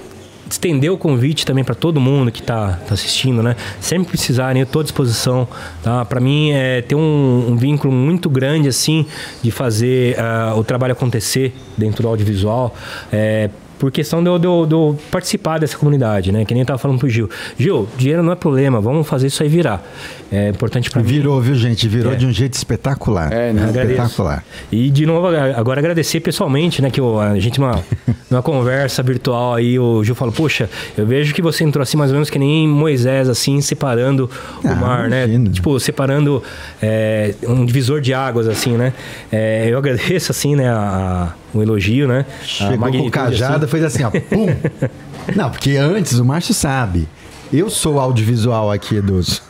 [0.52, 3.56] estender o convite também para todo mundo que tá, tá assistindo, né?
[3.80, 5.48] Sempre precisarem, eu tô à disposição,
[5.82, 6.04] tá?
[6.04, 9.06] Para mim é ter um, um vínculo muito grande assim
[9.42, 12.74] de fazer ah, o trabalho acontecer dentro do audiovisual.
[13.12, 13.50] É,
[13.82, 16.44] por questão de eu, de eu- de eu participar dessa comunidade, né?
[16.44, 17.28] Que nem eu tava falando pro Gil.
[17.59, 19.84] Gil, dinheiro não é problema, vamos fazer isso aí virar.
[20.30, 21.09] É importante para mim.
[21.09, 21.88] Virou, viu, gente?
[21.88, 22.14] Virou É.
[22.14, 23.32] de um jeito espetacular.
[23.32, 23.66] É, né?
[23.66, 24.44] Espetacular.
[24.70, 25.26] E de novo,
[25.56, 26.90] agora agradecer pessoalmente, né?
[26.92, 27.82] Que o- a gente, numa,
[28.30, 32.12] numa conversa virtual aí, o Gil falou, poxa, eu vejo que você entrou assim mais
[32.12, 34.30] ou menos que nem Moisés, assim, separando
[34.64, 35.38] Ah, o mar, imagina.
[35.40, 35.50] né?
[35.52, 36.40] Tipo, separando
[36.80, 38.92] é, um divisor de águas, assim, né?
[39.32, 42.24] É, eu agradeço, assim, né, a, o elogio, né?
[42.44, 43.66] Chegou com cajado, assim.
[43.70, 44.46] fez assim, ó, pum.
[45.36, 47.08] Não, porque antes o Márcio sabe.
[47.52, 49.42] Eu sou o audiovisual aqui dos,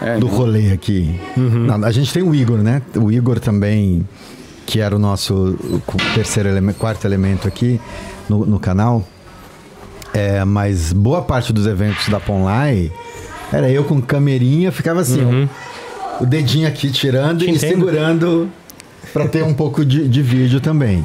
[0.00, 1.18] É, do não- rolê aqui.
[1.36, 2.82] Não, a gente tem o Igor, né?
[2.94, 4.06] O Igor também,
[4.66, 5.56] que era o nosso
[6.14, 7.80] terceiro elemento, quarto elemento aqui
[8.28, 9.02] no, no canal.
[10.14, 12.90] É, mas boa parte dos eventos da Ponlai
[13.52, 15.48] era eu com camerinha, ficava assim,
[16.20, 17.68] ó, o dedinho aqui tirando Te e entendo.
[17.68, 18.48] segurando
[19.12, 21.04] para ter um pouco de, de vídeo também.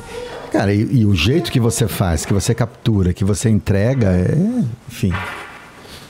[0.52, 4.36] Cara, e, e o jeito que você faz, que você captura, que você entrega, é,
[4.90, 5.14] enfim,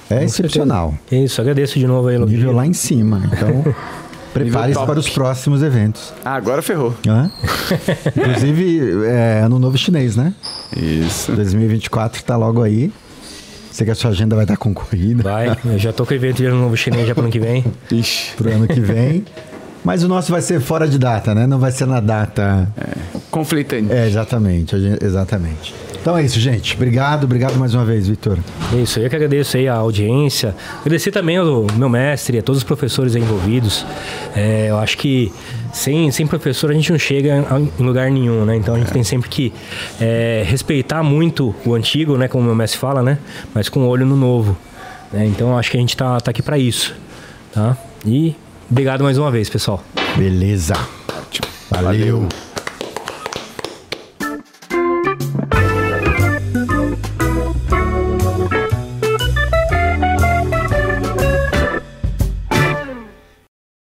[0.09, 0.93] é excepcional.
[1.11, 2.38] É Isso, agradeço de novo aí, elogio.
[2.38, 3.22] Nível lá em cima.
[3.31, 3.63] Então,
[4.34, 6.11] prepare-se para os próximos eventos.
[6.26, 6.93] Ah, agora ferrou.
[7.07, 7.31] Hã?
[8.18, 10.34] Inclusive, é ano novo chinês, né?
[10.76, 11.31] Isso.
[11.34, 12.91] 2024 tá logo aí.
[13.72, 16.38] Sei que a sua agenda vai estar concorrida Vai, eu já tô com o evento
[16.38, 17.63] de ano novo chinês já pro ano que vem.
[17.89, 18.35] Ixi.
[18.35, 19.23] pro ano que vem.
[19.84, 21.48] Mas o nosso vai ser fora de data, né?
[21.48, 22.68] Não vai ser na data.
[23.32, 23.91] Conflitante.
[23.91, 24.76] É, exatamente.
[25.02, 25.74] Exatamente.
[25.99, 26.76] Então é isso, gente.
[26.76, 28.38] Obrigado, obrigado mais uma vez, Vitor.
[28.82, 30.56] Isso, eu que agradeço aí a audiência.
[30.82, 33.86] Agradecer também ao meu mestre, a todos os professores envolvidos.
[34.36, 35.32] É, eu acho que
[35.72, 38.56] sem, sem professor a gente não chega a- em lugar nenhum, né?
[38.56, 39.53] Então a gente tem sempre que
[39.99, 42.28] é, respeitar muito o antigo, né?
[42.28, 43.18] Como o meu mestre fala, né?
[43.53, 44.58] Mas com o olho no novo.
[45.14, 45.26] né?
[45.28, 46.95] Então eu acho que a gente tá, tá aqui para isso,
[47.53, 47.78] tá?
[48.06, 48.36] E
[48.72, 49.84] obrigado mais uma vez, pessoal.
[50.18, 50.73] Beleza.
[51.69, 52.22] Valeu.
[52.22, 52.51] Valeu.